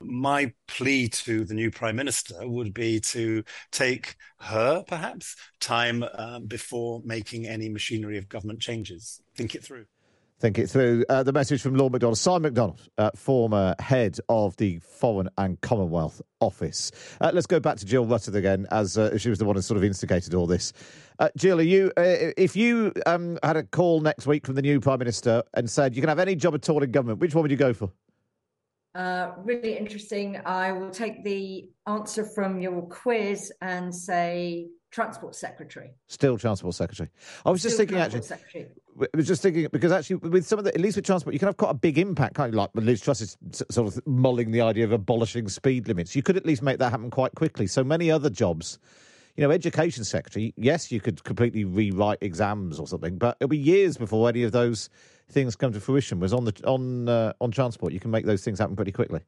my 0.00 0.52
plea 0.66 1.08
to 1.08 1.44
the 1.44 1.54
new 1.54 1.70
prime 1.70 1.96
minister 1.96 2.36
would 2.40 2.72
be 2.72 3.00
to 3.00 3.42
take 3.70 4.16
her, 4.38 4.84
perhaps, 4.86 5.36
time 5.60 6.04
uh, 6.14 6.38
before 6.40 7.02
making 7.04 7.46
any 7.46 7.68
machinery 7.68 8.18
of 8.18 8.28
government 8.28 8.60
changes. 8.60 9.20
Think 9.36 9.54
it 9.54 9.64
through 9.64 9.86
think 10.38 10.58
it 10.58 10.68
through. 10.68 11.04
Uh, 11.08 11.22
the 11.22 11.32
message 11.32 11.60
from 11.60 11.74
Lord 11.74 11.92
McDonald, 11.92 12.18
Simon 12.18 12.42
McDonald, 12.42 12.80
uh, 12.96 13.10
former 13.14 13.74
head 13.80 14.18
of 14.28 14.56
the 14.56 14.78
Foreign 14.78 15.28
and 15.36 15.60
Commonwealth 15.60 16.22
Office. 16.40 16.92
Uh, 17.20 17.30
let's 17.34 17.46
go 17.46 17.58
back 17.58 17.76
to 17.78 17.86
Jill 17.86 18.06
Rutter 18.06 18.36
again, 18.36 18.66
as 18.70 18.96
uh, 18.96 19.18
she 19.18 19.30
was 19.30 19.38
the 19.38 19.44
one 19.44 19.56
who 19.56 19.62
sort 19.62 19.76
of 19.76 19.84
instigated 19.84 20.34
all 20.34 20.46
this. 20.46 20.72
Uh, 21.18 21.28
Jill, 21.36 21.60
you, 21.60 21.92
uh, 21.96 22.30
if 22.36 22.54
you 22.54 22.92
um, 23.06 23.38
had 23.42 23.56
a 23.56 23.64
call 23.64 24.00
next 24.00 24.26
week 24.26 24.46
from 24.46 24.54
the 24.54 24.62
new 24.62 24.80
Prime 24.80 25.00
Minister 25.00 25.42
and 25.54 25.68
said 25.68 25.96
you 25.96 26.02
can 26.02 26.08
have 26.08 26.20
any 26.20 26.36
job 26.36 26.54
at 26.54 26.68
all 26.68 26.82
in 26.82 26.92
government, 26.92 27.18
which 27.18 27.34
one 27.34 27.42
would 27.42 27.50
you 27.50 27.56
go 27.56 27.72
for? 27.74 27.90
Really 29.44 29.78
interesting. 29.78 30.40
I 30.44 30.72
will 30.72 30.90
take 30.90 31.22
the 31.24 31.70
answer 31.86 32.24
from 32.24 32.60
your 32.60 32.82
quiz 32.82 33.52
and 33.60 33.94
say 33.94 34.68
transport 34.90 35.34
secretary. 35.34 35.90
Still 36.06 36.38
transport 36.38 36.74
secretary. 36.74 37.10
I 37.44 37.50
was 37.50 37.62
just 37.62 37.74
Still 37.74 37.86
thinking 37.86 37.98
actually. 37.98 38.22
Secretary. 38.22 38.68
I 39.00 39.16
was 39.16 39.26
just 39.26 39.42
thinking 39.42 39.68
because 39.70 39.92
actually 39.92 40.16
with 40.16 40.46
some 40.46 40.58
of 40.58 40.64
the 40.64 40.74
at 40.74 40.80
least 40.80 40.96
with 40.96 41.04
transport 41.04 41.34
you 41.34 41.38
can 41.38 41.46
have 41.46 41.56
quite 41.56 41.70
a 41.70 41.74
big 41.74 41.98
impact, 41.98 42.34
can't 42.34 42.52
you? 42.52 42.58
Like 42.58 42.70
Liz 42.74 43.00
Truss 43.00 43.20
is 43.20 43.36
sort 43.70 43.88
of 43.88 44.06
mulling 44.06 44.50
the 44.50 44.60
idea 44.60 44.84
of 44.84 44.92
abolishing 44.92 45.48
speed 45.48 45.88
limits. 45.88 46.16
You 46.16 46.22
could 46.22 46.36
at 46.36 46.46
least 46.46 46.62
make 46.62 46.78
that 46.78 46.90
happen 46.90 47.10
quite 47.10 47.34
quickly. 47.34 47.66
So 47.66 47.84
many 47.84 48.10
other 48.10 48.30
jobs. 48.30 48.78
You 49.36 49.44
know, 49.44 49.52
education 49.52 50.02
secretary, 50.02 50.52
yes, 50.56 50.90
you 50.90 51.00
could 51.00 51.22
completely 51.22 51.64
rewrite 51.64 52.18
exams 52.22 52.80
or 52.80 52.88
something, 52.88 53.18
but 53.18 53.36
it'll 53.38 53.48
be 53.48 53.56
years 53.56 53.96
before 53.96 54.28
any 54.28 54.42
of 54.42 54.50
those 54.50 54.90
things 55.30 55.54
come 55.54 55.72
to 55.72 55.80
fruition. 55.80 56.18
Was 56.18 56.32
on 56.32 56.44
the 56.44 56.60
on 56.66 57.08
uh, 57.08 57.34
on 57.40 57.52
transport, 57.52 57.92
you 57.92 58.00
can 58.00 58.10
make 58.10 58.26
those 58.26 58.42
things 58.42 58.58
happen 58.58 58.74
pretty 58.74 58.90
quickly. 58.90 59.20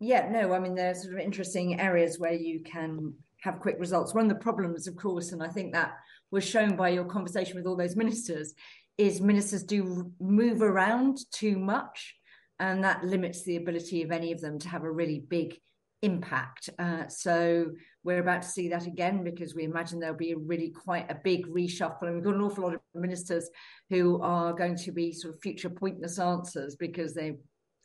Yeah, 0.00 0.28
no, 0.30 0.52
I 0.52 0.58
mean 0.58 0.74
there's 0.74 1.02
sort 1.02 1.14
of 1.14 1.20
interesting 1.20 1.78
areas 1.78 2.18
where 2.18 2.32
you 2.32 2.60
can 2.64 3.14
have 3.40 3.60
quick 3.60 3.76
results. 3.78 4.14
One 4.14 4.24
of 4.24 4.28
the 4.28 4.42
problems, 4.42 4.86
of 4.86 4.96
course, 4.96 5.32
and 5.32 5.42
I 5.42 5.48
think 5.48 5.72
that 5.72 5.94
was 6.30 6.44
shown 6.44 6.76
by 6.76 6.90
your 6.90 7.04
conversation 7.04 7.56
with 7.56 7.66
all 7.66 7.76
those 7.76 7.96
ministers, 7.96 8.54
is 8.98 9.20
ministers 9.20 9.62
do 9.64 10.12
move 10.20 10.62
around 10.62 11.18
too 11.32 11.58
much, 11.58 12.16
and 12.58 12.84
that 12.84 13.04
limits 13.04 13.42
the 13.42 13.56
ability 13.56 14.02
of 14.02 14.10
any 14.10 14.32
of 14.32 14.40
them 14.40 14.58
to 14.58 14.68
have 14.68 14.84
a 14.84 14.90
really 14.90 15.20
big 15.20 15.58
impact. 16.02 16.70
Uh, 16.78 17.06
so 17.08 17.70
we're 18.04 18.20
about 18.20 18.42
to 18.42 18.48
see 18.48 18.68
that 18.68 18.86
again 18.86 19.22
because 19.22 19.54
we 19.54 19.64
imagine 19.64 19.98
there'll 19.98 20.16
be 20.16 20.32
a 20.32 20.38
really 20.38 20.70
quite 20.70 21.10
a 21.10 21.20
big 21.22 21.46
reshuffle, 21.46 22.02
and 22.02 22.14
we've 22.14 22.24
got 22.24 22.34
an 22.34 22.42
awful 22.42 22.64
lot 22.64 22.74
of 22.74 22.80
ministers 22.94 23.48
who 23.88 24.20
are 24.22 24.52
going 24.52 24.76
to 24.76 24.92
be 24.92 25.12
sort 25.12 25.34
of 25.34 25.40
future 25.40 25.70
pointless 25.70 26.18
answers 26.18 26.76
because 26.76 27.14
they've 27.14 27.38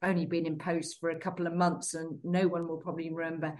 only 0.04 0.26
been 0.26 0.46
in 0.46 0.58
post 0.58 0.98
for 1.00 1.10
a 1.10 1.20
couple 1.20 1.48
of 1.48 1.54
months, 1.54 1.94
and 1.94 2.20
no 2.24 2.48
one 2.48 2.68
will 2.68 2.78
probably 2.78 3.12
remember 3.12 3.56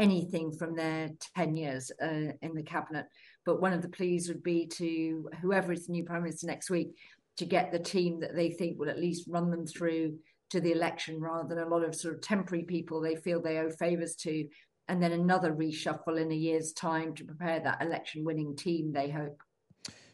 anything 0.00 0.52
from 0.52 0.74
their 0.74 1.10
10 1.36 1.56
years 1.56 1.92
uh, 2.02 2.32
in 2.42 2.54
the 2.54 2.62
cabinet. 2.62 3.06
But 3.44 3.60
one 3.60 3.72
of 3.72 3.82
the 3.82 3.88
pleas 3.88 4.28
would 4.28 4.42
be 4.42 4.66
to 4.76 5.28
whoever 5.40 5.72
is 5.72 5.86
the 5.86 5.92
new 5.92 6.04
prime 6.04 6.22
minister 6.22 6.46
next 6.46 6.70
week 6.70 6.96
to 7.36 7.44
get 7.44 7.70
the 7.70 7.78
team 7.78 8.20
that 8.20 8.34
they 8.34 8.50
think 8.50 8.78
will 8.78 8.90
at 8.90 8.98
least 8.98 9.28
run 9.28 9.50
them 9.50 9.66
through 9.66 10.18
to 10.50 10.60
the 10.60 10.72
election 10.72 11.20
rather 11.20 11.48
than 11.48 11.64
a 11.64 11.68
lot 11.68 11.84
of 11.84 11.94
sort 11.94 12.14
of 12.14 12.20
temporary 12.20 12.64
people 12.64 13.00
they 13.00 13.14
feel 13.16 13.40
they 13.40 13.58
owe 13.58 13.70
favours 13.70 14.16
to, 14.16 14.46
and 14.88 15.02
then 15.02 15.12
another 15.12 15.52
reshuffle 15.52 16.20
in 16.20 16.32
a 16.32 16.34
year's 16.34 16.72
time 16.72 17.14
to 17.14 17.24
prepare 17.24 17.60
that 17.60 17.80
election 17.80 18.24
winning 18.24 18.56
team, 18.56 18.92
they 18.92 19.08
hope. 19.08 19.40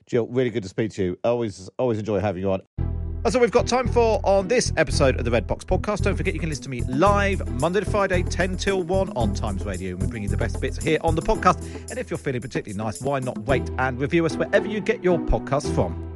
Jill, 0.07 0.27
really 0.29 0.51
good 0.51 0.63
to 0.63 0.69
speak 0.69 0.93
to 0.93 1.03
you. 1.03 1.19
Always, 1.25 1.71
always 1.79 1.99
enjoy 1.99 2.21
having 2.21 2.43
you 2.43 2.53
on. 2.53 2.96
That's 3.27 3.35
all 3.35 3.43
we've 3.43 3.51
got 3.51 3.67
time 3.67 3.89
for 3.89 4.21
on 4.23 4.47
this 4.47 4.73
episode 4.77 5.19
of 5.19 5.25
the 5.25 5.33
Red 5.33 5.49
Box 5.49 5.65
Podcast. 5.65 6.03
Don't 6.03 6.15
forget 6.15 6.33
you 6.33 6.39
can 6.39 6.49
listen 6.49 6.63
to 6.63 6.71
me 6.71 6.83
live 6.83 7.45
Monday 7.61 7.81
to 7.81 7.91
Friday, 7.91 8.23
10 8.23 8.57
till 8.57 8.85
1 8.85 9.09
on 9.17 9.35
Times 9.35 9.65
Radio. 9.65 9.95
And 9.95 10.01
we 10.01 10.07
bring 10.07 10.23
you 10.23 10.29
the 10.29 10.37
best 10.37 10.61
bits 10.61 10.81
here 10.81 10.99
on 11.01 11.17
the 11.17 11.23
podcast. 11.23 11.61
And 11.91 11.99
if 11.99 12.09
you're 12.09 12.19
feeling 12.19 12.41
particularly 12.41 12.79
nice, 12.79 13.01
why 13.01 13.19
not 13.19 13.37
wait 13.39 13.69
and 13.79 13.99
review 13.99 14.27
us 14.27 14.37
wherever 14.37 14.69
you 14.69 14.79
get 14.81 15.03
your 15.03 15.19
podcast 15.19 15.75
from? 15.75 16.16